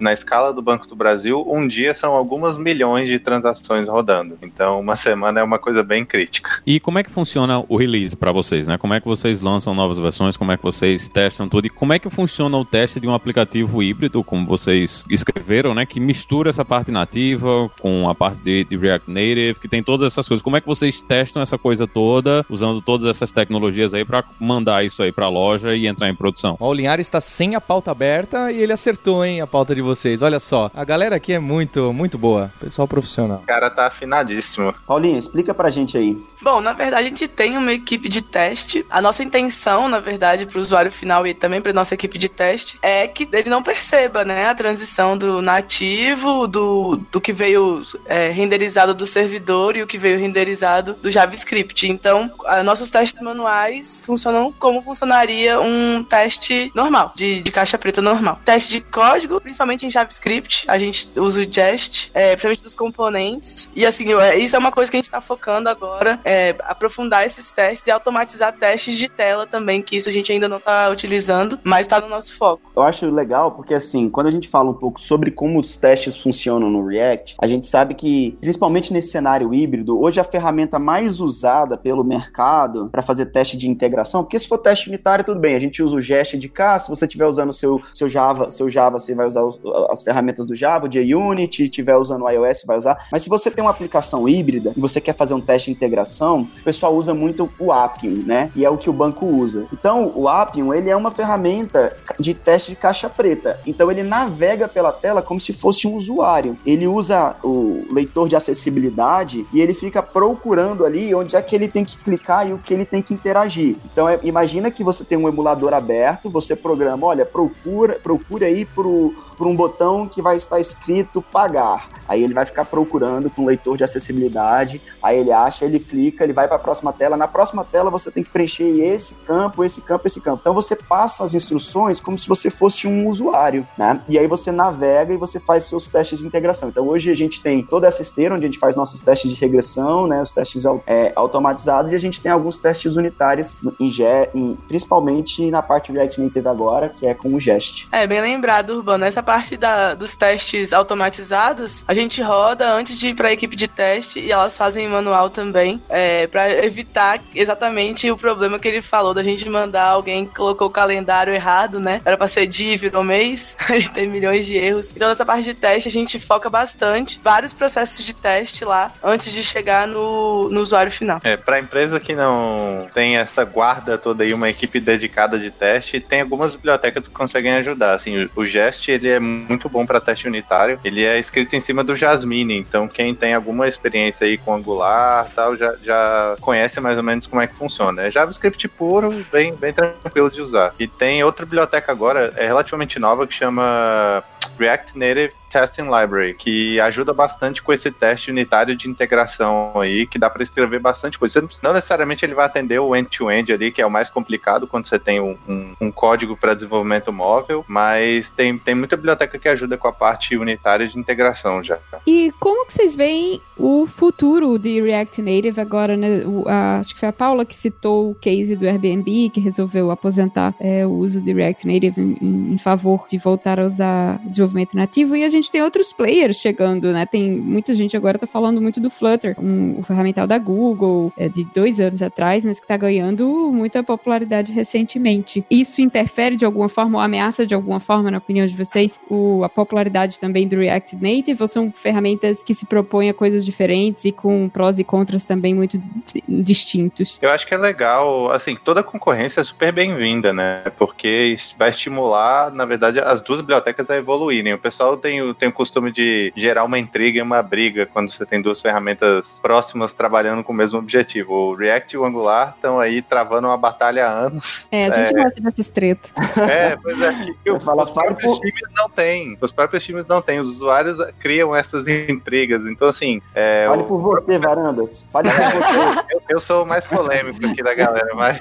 na 0.00 0.12
escala 0.12 0.52
do 0.52 0.62
Banco 0.62 0.86
do 0.86 0.96
Brasil, 0.96 1.44
um 1.48 1.66
dia 1.66 1.94
são 1.94 2.14
algumas 2.14 2.56
milhões 2.58 3.08
de 3.08 3.18
transações 3.18 3.88
rodando. 3.88 4.38
Então, 4.42 4.80
uma 4.80 4.96
semana 4.96 5.40
é 5.40 5.42
uma 5.42 5.58
coisa 5.58 5.82
bem 5.82 6.04
crítica. 6.04 6.62
E 6.66 6.80
como 6.80 6.98
é 6.98 7.02
que 7.02 7.10
funciona 7.10 7.64
o 7.68 7.76
release 7.76 8.16
para 8.16 8.32
vocês, 8.32 8.66
né? 8.66 8.78
Como 8.78 8.94
é 8.94 9.00
que 9.00 9.06
vocês 9.06 9.40
lançam 9.40 9.74
novas 9.74 9.98
versões? 9.98 10.36
Como 10.36 10.52
é 10.52 10.56
que 10.56 10.62
vocês 10.62 11.08
testam 11.08 11.48
tudo? 11.48 11.66
E 11.66 11.70
como 11.70 11.92
é 11.92 11.98
que 11.98 12.10
funciona 12.10 12.56
o 12.56 12.64
teste 12.64 13.00
de 13.00 13.06
um 13.06 13.14
aplicativo 13.14 13.82
híbrido, 13.82 14.22
como 14.22 14.46
vocês 14.46 15.04
escreveram, 15.10 15.74
né? 15.74 15.86
Que 15.86 16.00
mistura 16.00 16.50
essa 16.50 16.64
parte 16.64 16.90
nativa 16.90 17.70
com 17.80 18.08
a 18.08 18.14
parte 18.14 18.40
de, 18.42 18.64
de 18.64 18.76
React 18.76 19.10
Native, 19.10 19.60
que 19.60 19.68
tem 19.68 19.82
todas 19.82 20.12
essas 20.12 20.26
coisas. 20.26 20.42
Como 20.42 20.56
é 20.56 20.60
que 20.60 20.66
vocês 20.66 21.02
testam 21.02 21.42
essa 21.42 21.58
coisa 21.58 21.86
toda, 21.86 22.44
usando 22.48 22.80
todas 22.80 23.06
essas 23.06 23.32
tecnologias 23.32 23.94
aí 23.94 24.04
para 24.04 24.24
mandar 24.40 24.84
isso 24.84 25.02
aí 25.02 25.12
para 25.12 25.26
a 25.26 25.30
loja 25.30 25.74
e 25.74 25.86
entrar 25.86 26.08
em 26.08 26.14
produção? 26.14 26.56
O 26.60 26.72
Linhares 26.72 27.06
está 27.06 27.20
sem 27.20 27.54
a 27.54 27.60
pauta 27.60 27.90
aberta 27.90 28.52
e 28.52 28.62
ele 28.62 28.72
acertou, 28.72 29.24
hein, 29.24 29.25
a 29.40 29.46
pauta 29.46 29.74
de 29.74 29.82
vocês. 29.82 30.22
Olha 30.22 30.40
só, 30.40 30.70
a 30.74 30.84
galera 30.84 31.16
aqui 31.16 31.32
é 31.32 31.38
muito, 31.38 31.92
muito 31.92 32.16
boa. 32.16 32.50
Pessoal 32.60 32.86
profissional. 32.86 33.40
O 33.42 33.46
cara 33.46 33.68
tá 33.68 33.86
afinadíssimo. 33.86 34.72
Paulinho, 34.86 35.18
explica 35.18 35.52
pra 35.52 35.70
gente 35.70 35.98
aí. 35.98 36.16
Bom, 36.40 36.60
na 36.60 36.72
verdade, 36.72 37.06
a 37.06 37.08
gente 37.08 37.26
tem 37.28 37.56
uma 37.56 37.72
equipe 37.72 38.08
de 38.08 38.22
teste. 38.22 38.84
A 38.90 39.00
nossa 39.00 39.22
intenção, 39.22 39.88
na 39.88 40.00
verdade, 40.00 40.46
para 40.46 40.58
o 40.58 40.60
usuário 40.60 40.92
final 40.92 41.26
e 41.26 41.34
também 41.34 41.60
para 41.60 41.72
nossa 41.72 41.94
equipe 41.94 42.18
de 42.18 42.28
teste 42.28 42.78
é 42.82 43.06
que 43.08 43.28
ele 43.32 43.50
não 43.50 43.62
perceba, 43.62 44.24
né, 44.24 44.48
a 44.48 44.54
transição 44.54 45.16
do 45.16 45.42
nativo, 45.42 46.46
do, 46.46 47.00
do 47.10 47.20
que 47.20 47.32
veio 47.32 47.82
é, 48.06 48.30
renderizado 48.30 48.94
do 48.94 49.06
servidor 49.06 49.76
e 49.76 49.82
o 49.82 49.86
que 49.86 49.98
veio 49.98 50.18
renderizado 50.18 50.94
do 50.94 51.10
JavaScript. 51.10 51.88
Então, 51.88 52.30
nossos 52.64 52.90
testes 52.90 53.20
manuais 53.20 54.02
funcionam 54.04 54.52
como 54.52 54.82
funcionaria 54.82 55.60
um 55.60 56.04
teste 56.04 56.70
normal, 56.74 57.12
de, 57.14 57.42
de 57.42 57.52
caixa 57.52 57.78
preta 57.78 58.02
normal. 58.02 58.40
Teste 58.44 58.70
de 58.70 58.80
código, 58.80 59.40
principalmente 59.40 59.86
em 59.86 59.90
JavaScript, 59.90 60.64
a 60.68 60.78
gente 60.78 61.08
usa 61.16 61.40
o 61.40 61.52
Jest, 61.52 62.10
é, 62.14 62.30
principalmente 62.30 62.62
dos 62.62 62.74
componentes. 62.74 63.70
E 63.74 63.84
assim, 63.84 64.06
isso 64.38 64.56
é 64.56 64.58
uma 64.58 64.72
coisa 64.72 64.90
que 64.90 64.96
a 64.96 64.98
gente 64.98 65.06
está 65.06 65.20
focando 65.20 65.68
agora, 65.68 66.20
é, 66.26 66.56
aprofundar 66.64 67.24
esses 67.24 67.52
testes 67.52 67.86
e 67.86 67.90
automatizar 67.92 68.52
testes 68.52 68.98
de 68.98 69.08
tela 69.08 69.46
também, 69.46 69.80
que 69.80 69.96
isso 69.96 70.08
a 70.08 70.12
gente 70.12 70.32
ainda 70.32 70.48
não 70.48 70.56
está 70.56 70.88
utilizando, 70.90 71.56
mas 71.62 71.86
está 71.86 72.00
no 72.00 72.08
nosso 72.08 72.36
foco. 72.36 72.72
Eu 72.74 72.82
acho 72.82 73.08
legal 73.08 73.52
porque 73.52 73.72
assim, 73.72 74.10
quando 74.10 74.26
a 74.26 74.30
gente 74.30 74.48
fala 74.48 74.70
um 74.70 74.74
pouco 74.74 75.00
sobre 75.00 75.30
como 75.30 75.60
os 75.60 75.76
testes 75.76 76.16
funcionam 76.16 76.68
no 76.68 76.84
React, 76.84 77.36
a 77.38 77.46
gente 77.46 77.66
sabe 77.66 77.94
que, 77.94 78.36
principalmente 78.40 78.92
nesse 78.92 79.08
cenário 79.08 79.54
híbrido, 79.54 80.00
hoje 80.00 80.18
a 80.18 80.24
ferramenta 80.24 80.80
mais 80.80 81.20
usada 81.20 81.76
pelo 81.76 82.02
mercado 82.02 82.88
para 82.90 83.02
fazer 83.02 83.26
teste 83.26 83.56
de 83.56 83.68
integração, 83.68 84.24
porque 84.24 84.38
se 84.38 84.48
for 84.48 84.58
teste 84.58 84.88
unitário, 84.88 85.24
tudo 85.24 85.38
bem, 85.38 85.54
a 85.54 85.60
gente 85.60 85.80
usa 85.80 85.94
o 85.94 86.00
Jest 86.00 86.36
de 86.36 86.48
cá, 86.48 86.76
se 86.78 86.88
você 86.88 87.04
estiver 87.04 87.26
usando 87.26 87.52
seu, 87.52 87.80
seu 87.94 88.08
Java, 88.08 88.50
seu 88.50 88.68
Java, 88.68 88.98
você 88.98 89.14
vai 89.14 89.26
usar 89.28 89.44
os, 89.44 89.60
as 89.90 90.02
ferramentas 90.02 90.44
do 90.44 90.56
Java, 90.56 90.88
o 90.88 90.92
JUnit, 90.92 91.62
estiver 91.62 91.96
usando 91.96 92.24
o 92.24 92.28
iOS, 92.28 92.64
vai 92.66 92.76
usar. 92.76 93.06
Mas 93.12 93.22
se 93.22 93.28
você 93.28 93.48
tem 93.48 93.62
uma 93.62 93.70
aplicação 93.70 94.28
híbrida 94.28 94.72
e 94.76 94.80
você 94.80 95.00
quer 95.00 95.14
fazer 95.14 95.34
um 95.34 95.40
teste 95.40 95.70
de 95.70 95.76
integração, 95.76 96.15
o 96.24 96.64
pessoal 96.64 96.94
usa 96.94 97.12
muito 97.12 97.50
o 97.58 97.72
Appium, 97.72 98.22
né? 98.24 98.50
E 98.54 98.64
é 98.64 98.70
o 98.70 98.78
que 98.78 98.88
o 98.88 98.92
banco 98.92 99.26
usa. 99.26 99.66
Então, 99.72 100.12
o 100.14 100.28
Appium, 100.28 100.72
ele 100.72 100.90
é 100.90 100.96
uma 100.96 101.10
ferramenta 101.10 101.96
de 102.18 102.34
teste 102.34 102.70
de 102.70 102.76
caixa 102.76 103.08
preta. 103.08 103.60
Então, 103.66 103.90
ele 103.90 104.02
navega 104.02 104.68
pela 104.68 104.92
tela 104.92 105.22
como 105.22 105.40
se 105.40 105.52
fosse 105.52 105.86
um 105.86 105.94
usuário. 105.94 106.56
Ele 106.64 106.86
usa 106.86 107.36
o 107.42 107.84
leitor 107.90 108.28
de 108.28 108.36
acessibilidade 108.36 109.46
e 109.52 109.60
ele 109.60 109.74
fica 109.74 110.02
procurando 110.02 110.84
ali 110.84 111.14
onde 111.14 111.36
é 111.36 111.42
que 111.42 111.54
ele 111.54 111.68
tem 111.68 111.84
que 111.84 111.96
clicar 111.98 112.48
e 112.48 112.52
o 112.52 112.58
que 112.58 112.72
ele 112.72 112.84
tem 112.84 113.02
que 113.02 113.14
interagir. 113.14 113.76
Então, 113.92 114.08
é, 114.08 114.18
imagina 114.22 114.70
que 114.70 114.84
você 114.84 115.04
tem 115.04 115.18
um 115.18 115.28
emulador 115.28 115.74
aberto, 115.74 116.30
você 116.30 116.54
programa, 116.54 117.06
olha, 117.06 117.24
procura, 117.24 117.98
procura 118.02 118.46
aí 118.46 118.64
pro 118.64 119.14
por 119.36 119.46
um 119.46 119.54
botão 119.54 120.08
que 120.08 120.22
vai 120.22 120.36
estar 120.36 120.58
escrito 120.60 121.20
pagar. 121.20 121.88
Aí 122.08 122.22
ele 122.22 122.34
vai 122.34 122.46
ficar 122.46 122.64
procurando 122.64 123.28
com 123.30 123.42
o 123.42 123.46
leitor 123.46 123.76
de 123.76 123.84
acessibilidade, 123.84 124.80
aí 125.02 125.18
ele 125.18 125.32
acha, 125.32 125.64
ele 125.64 125.80
clica, 125.80 126.24
ele 126.24 126.32
vai 126.32 126.46
para 126.46 126.56
a 126.56 126.60
próxima 126.60 126.92
tela. 126.92 127.16
Na 127.16 127.28
próxima 127.28 127.64
tela 127.64 127.90
você 127.90 128.10
tem 128.10 128.22
que 128.22 128.30
preencher 128.30 128.68
esse 128.68 129.14
campo, 129.26 129.64
esse 129.64 129.80
campo, 129.80 130.06
esse 130.06 130.20
campo. 130.20 130.38
Então 130.40 130.54
você 130.54 130.76
passa 130.76 131.24
as 131.24 131.34
instruções 131.34 132.00
como 132.00 132.18
se 132.18 132.28
você 132.28 132.48
fosse 132.50 132.86
um 132.86 133.08
usuário, 133.08 133.66
né? 133.76 134.00
E 134.08 134.18
aí 134.18 134.26
você 134.26 134.52
navega 134.52 135.12
e 135.12 135.16
você 135.16 135.40
faz 135.40 135.64
seus 135.64 135.88
testes 135.88 136.18
de 136.18 136.26
integração. 136.26 136.68
Então 136.68 136.86
hoje 136.86 137.10
a 137.10 137.16
gente 137.16 137.42
tem 137.42 137.62
toda 137.62 137.86
essa 137.86 138.02
esteira 138.02 138.34
onde 138.34 138.44
a 138.44 138.48
gente 138.48 138.58
faz 138.58 138.76
nossos 138.76 139.00
testes 139.02 139.30
de 139.30 139.40
regressão, 139.40 140.06
né? 140.06 140.22
Os 140.22 140.32
testes 140.32 140.64
é, 140.86 141.12
automatizados 141.16 141.92
e 141.92 141.94
a 141.94 141.98
gente 141.98 142.20
tem 142.20 142.30
alguns 142.30 142.58
testes 142.58 142.96
unitários, 142.96 143.56
em, 143.80 143.90
em, 144.34 144.56
principalmente 144.68 145.50
na 145.50 145.62
parte 145.62 145.92
React 145.92 146.20
Native 146.20 146.48
agora, 146.48 146.88
que 146.88 147.06
é 147.06 147.14
com 147.14 147.34
o 147.34 147.40
Jest. 147.40 147.88
É, 147.90 148.06
bem 148.06 148.20
lembrado, 148.20 148.70
Urbano. 148.70 149.04
Essa 149.04 149.22
parte 149.26 149.56
da, 149.56 149.94
dos 149.94 150.14
testes 150.14 150.72
automatizados, 150.72 151.84
a 151.88 151.92
gente 151.92 152.22
roda 152.22 152.72
antes 152.72 152.96
de 152.96 153.08
ir 153.08 153.14
para 153.14 153.28
a 153.28 153.32
equipe 153.32 153.56
de 153.56 153.66
teste 153.66 154.20
e 154.20 154.30
elas 154.30 154.56
fazem 154.56 154.86
manual 154.88 155.28
também, 155.28 155.82
é, 155.88 156.28
para 156.28 156.64
evitar 156.64 157.20
exatamente 157.34 158.08
o 158.08 158.16
problema 158.16 158.58
que 158.58 158.68
ele 158.68 158.80
falou 158.80 159.12
da 159.12 159.22
gente 159.22 159.48
mandar 159.48 159.88
alguém 159.88 160.26
que 160.26 160.34
colocou 160.34 160.68
o 160.68 160.70
calendário 160.70 161.34
errado, 161.34 161.80
né? 161.80 162.00
Era 162.04 162.16
para 162.16 162.28
ser 162.28 162.46
dia, 162.46 162.76
virou 162.76 163.02
mês, 163.02 163.56
e 163.74 163.88
tem 163.88 164.06
milhões 164.06 164.46
de 164.46 164.56
erros. 164.56 164.92
Então, 164.94 165.08
nessa 165.08 165.26
parte 165.26 165.42
de 165.42 165.54
teste, 165.54 165.88
a 165.88 165.92
gente 165.92 166.20
foca 166.20 166.48
bastante, 166.48 167.20
vários 167.22 167.52
processos 167.52 168.06
de 168.06 168.14
teste 168.14 168.64
lá, 168.64 168.92
antes 169.02 169.32
de 169.32 169.42
chegar 169.42 169.88
no, 169.88 170.48
no 170.48 170.60
usuário 170.60 170.92
final. 170.92 171.20
É, 171.24 171.36
para 171.36 171.58
empresa 171.58 171.98
que 171.98 172.14
não 172.14 172.86
tem 172.94 173.16
essa 173.16 173.44
guarda 173.44 173.98
toda 173.98 174.22
aí, 174.22 174.32
uma 174.32 174.48
equipe 174.48 174.78
dedicada 174.78 175.38
de 175.38 175.50
teste, 175.50 175.98
tem 175.98 176.20
algumas 176.20 176.54
bibliotecas 176.54 177.08
que 177.08 177.14
conseguem 177.14 177.54
ajudar. 177.54 177.94
Assim, 177.94 178.28
o 178.36 178.44
Jest, 178.44 178.88
ele 178.88 179.08
é 179.08 179.15
é 179.16 179.20
muito 179.20 179.68
bom 179.68 179.84
para 179.86 180.00
teste 180.00 180.26
unitário. 180.26 180.78
Ele 180.84 181.04
é 181.04 181.18
escrito 181.18 181.54
em 181.54 181.60
cima 181.60 181.82
do 181.82 181.96
Jasmine, 181.96 182.56
então 182.56 182.88
quem 182.88 183.14
tem 183.14 183.34
alguma 183.34 183.68
experiência 183.68 184.26
aí 184.26 184.38
com 184.38 184.54
Angular 184.54 185.28
tal, 185.34 185.56
já, 185.56 185.74
já 185.82 186.36
conhece 186.40 186.80
mais 186.80 186.96
ou 186.96 187.02
menos 187.02 187.26
como 187.26 187.42
é 187.42 187.46
que 187.46 187.54
funciona. 187.54 188.02
É 188.02 188.10
JavaScript 188.10 188.68
puro, 188.68 189.24
bem, 189.32 189.54
bem 189.54 189.72
tranquilo 189.72 190.30
de 190.30 190.40
usar. 190.40 190.74
E 190.78 190.86
tem 190.86 191.22
outra 191.22 191.44
biblioteca 191.44 191.90
agora, 191.90 192.32
é 192.36 192.46
relativamente 192.46 192.98
nova, 192.98 193.26
que 193.26 193.34
chama 193.34 194.22
React 194.58 194.98
Native 194.98 195.32
Testing 195.50 195.84
Library, 195.84 196.34
que 196.34 196.80
ajuda 196.80 197.12
bastante 197.12 197.62
com 197.62 197.72
esse 197.72 197.90
teste 197.90 198.30
unitário 198.30 198.76
de 198.76 198.88
integração 198.88 199.72
aí, 199.80 200.06
que 200.06 200.18
dá 200.18 200.28
para 200.28 200.42
escrever 200.42 200.80
bastante 200.80 201.18
coisa. 201.18 201.46
Não 201.62 201.72
necessariamente 201.72 202.24
ele 202.24 202.34
vai 202.34 202.46
atender 202.46 202.78
o 202.78 202.94
end-to-end 202.94 203.52
-end 203.52 203.54
ali, 203.54 203.72
que 203.72 203.82
é 203.82 203.86
o 203.86 203.90
mais 203.90 204.10
complicado 204.10 204.66
quando 204.66 204.86
você 204.86 204.98
tem 204.98 205.20
um, 205.20 205.36
um, 205.48 205.74
um 205.80 205.90
código 205.90 206.36
para 206.36 206.54
desenvolvimento 206.54 207.12
móvel, 207.12 207.64
mas 207.68 208.30
tem, 208.30 208.56
tem 208.58 208.74
muita 208.74 208.96
biblioteca 208.96 209.38
que 209.38 209.48
ajuda 209.48 209.76
com 209.76 209.88
a 209.88 209.92
parte 209.92 210.36
unitária 210.36 210.86
de 210.86 210.98
integração 210.98 211.62
já. 211.62 211.78
E 212.06 212.32
como 212.38 212.66
que 212.66 212.72
vocês 212.72 212.94
veem 212.94 213.40
o 213.56 213.86
futuro 213.86 214.58
de 214.58 214.80
React 214.80 215.22
Native 215.22 215.60
agora, 215.60 215.96
né? 215.96 216.22
O, 216.24 216.44
a, 216.48 216.78
acho 216.78 216.94
que 216.94 217.00
foi 217.00 217.08
a 217.08 217.12
Paula 217.12 217.44
que 217.44 217.54
citou 217.54 218.10
o 218.10 218.14
case 218.14 218.56
do 218.56 218.66
Airbnb, 218.66 219.30
que 219.30 219.40
resolveu 219.40 219.90
aposentar 219.90 220.54
é, 220.60 220.86
o 220.86 220.90
uso 220.90 221.20
de 221.20 221.32
React 221.32 221.66
Native 221.66 222.00
em, 222.00 222.52
em 222.52 222.58
favor 222.58 223.06
de 223.08 223.18
voltar 223.18 223.58
a 223.60 223.64
usar 223.64 224.18
desenvolvimento 224.24 224.76
nativo, 224.76 225.16
e 225.16 225.24
a 225.24 225.28
gente 225.28 225.35
gente 225.36 225.50
tem 225.50 225.62
outros 225.62 225.92
players 225.92 226.36
chegando, 226.36 226.92
né? 226.92 227.06
Tem 227.06 227.30
muita 227.30 227.74
gente 227.74 227.96
agora 227.96 228.18
tá 228.18 228.26
falando 228.26 228.60
muito 228.60 228.80
do 228.80 228.90
Flutter, 228.90 229.36
um, 229.38 229.82
ferramental 229.82 230.26
da 230.26 230.38
Google, 230.38 231.12
é, 231.16 231.28
de 231.28 231.44
dois 231.54 231.80
anos 231.80 232.02
atrás, 232.02 232.44
mas 232.44 232.60
que 232.60 232.66
tá 232.66 232.76
ganhando 232.76 233.26
muita 233.52 233.82
popularidade 233.82 234.52
recentemente. 234.52 235.44
Isso 235.50 235.80
interfere 235.80 236.36
de 236.36 236.44
alguma 236.44 236.68
forma 236.68 236.98
ou 236.98 237.04
ameaça 237.04 237.46
de 237.46 237.54
alguma 237.54 237.80
forma, 237.80 238.10
na 238.10 238.18
opinião 238.18 238.46
de 238.46 238.56
vocês, 238.56 239.00
o, 239.08 239.44
a 239.44 239.48
popularidade 239.48 240.18
também 240.18 240.46
do 240.48 240.56
React 240.56 240.96
Native? 240.96 241.40
Ou 241.40 241.48
são 241.48 241.70
ferramentas 241.70 242.42
que 242.42 242.54
se 242.54 242.66
propõem 242.66 243.10
a 243.10 243.14
coisas 243.14 243.44
diferentes 243.44 244.04
e 244.04 244.12
com 244.12 244.48
prós 244.48 244.78
e 244.78 244.84
contras 244.84 245.24
também 245.24 245.54
muito 245.54 245.80
distintos? 246.28 247.18
Eu 247.20 247.30
acho 247.30 247.46
que 247.46 247.54
é 247.54 247.58
legal, 247.58 248.30
assim, 248.30 248.56
toda 248.56 248.82
concorrência 248.82 249.40
é 249.40 249.44
super 249.44 249.72
bem-vinda, 249.72 250.32
né? 250.32 250.64
Porque 250.78 251.36
vai 251.58 251.70
estimular, 251.70 252.50
na 252.52 252.64
verdade, 252.64 253.00
as 253.00 253.22
duas 253.22 253.40
bibliotecas 253.40 253.90
a 253.90 253.96
evoluírem. 253.96 254.54
O 254.54 254.58
pessoal 254.58 254.96
tem 254.96 255.25
o 255.30 255.34
tem 255.34 255.48
o 255.48 255.52
costume 255.52 255.92
de 255.92 256.32
gerar 256.36 256.64
uma 256.64 256.78
intriga 256.78 257.18
e 257.18 257.22
uma 257.22 257.42
briga 257.42 257.86
quando 257.86 258.10
você 258.10 258.24
tem 258.24 258.40
duas 258.40 258.60
ferramentas 258.60 259.38
próximas 259.42 259.94
trabalhando 259.94 260.42
com 260.42 260.52
o 260.52 260.56
mesmo 260.56 260.78
objetivo. 260.78 261.32
O 261.32 261.54
React 261.54 261.94
e 261.94 261.98
o 261.98 262.04
Angular 262.04 262.54
estão 262.56 262.78
aí 262.78 263.02
travando 263.02 263.48
uma 263.48 263.56
batalha 263.56 264.06
há 264.06 264.10
anos. 264.10 264.66
É, 264.70 264.86
a 264.86 264.90
gente 264.90 265.10
é... 265.10 265.22
gosta 265.22 265.40
dessas 265.40 265.68
tretas. 265.68 266.10
É, 266.38 266.76
pois 266.76 267.00
é. 267.00 267.12
Que, 267.42 267.50
os 267.50 267.90
próprios 267.90 268.34
por... 268.34 268.40
times 268.40 268.62
não 268.76 268.88
têm. 268.88 269.38
Os 269.40 269.52
próprios 269.52 269.84
times 269.84 270.06
não 270.06 270.22
têm. 270.22 270.40
Os 270.40 270.48
usuários 270.48 270.98
criam 271.18 271.54
essas 271.54 271.86
intrigas. 271.88 272.66
Então, 272.66 272.88
assim. 272.88 273.20
É, 273.34 273.66
Fale 273.68 273.82
o... 273.82 273.84
por 273.86 274.00
você, 274.00 274.38
Varandas. 274.38 275.04
Fale 275.12 275.30
por 275.30 275.36
você. 275.36 276.04
eu, 276.14 276.22
eu, 276.28 276.40
sou 276.40 276.62
o 276.62 276.66
mais 276.66 276.86
polêmico 276.86 277.44
aqui 277.46 277.62
da 277.62 277.74
galera, 277.74 278.14
mas, 278.14 278.40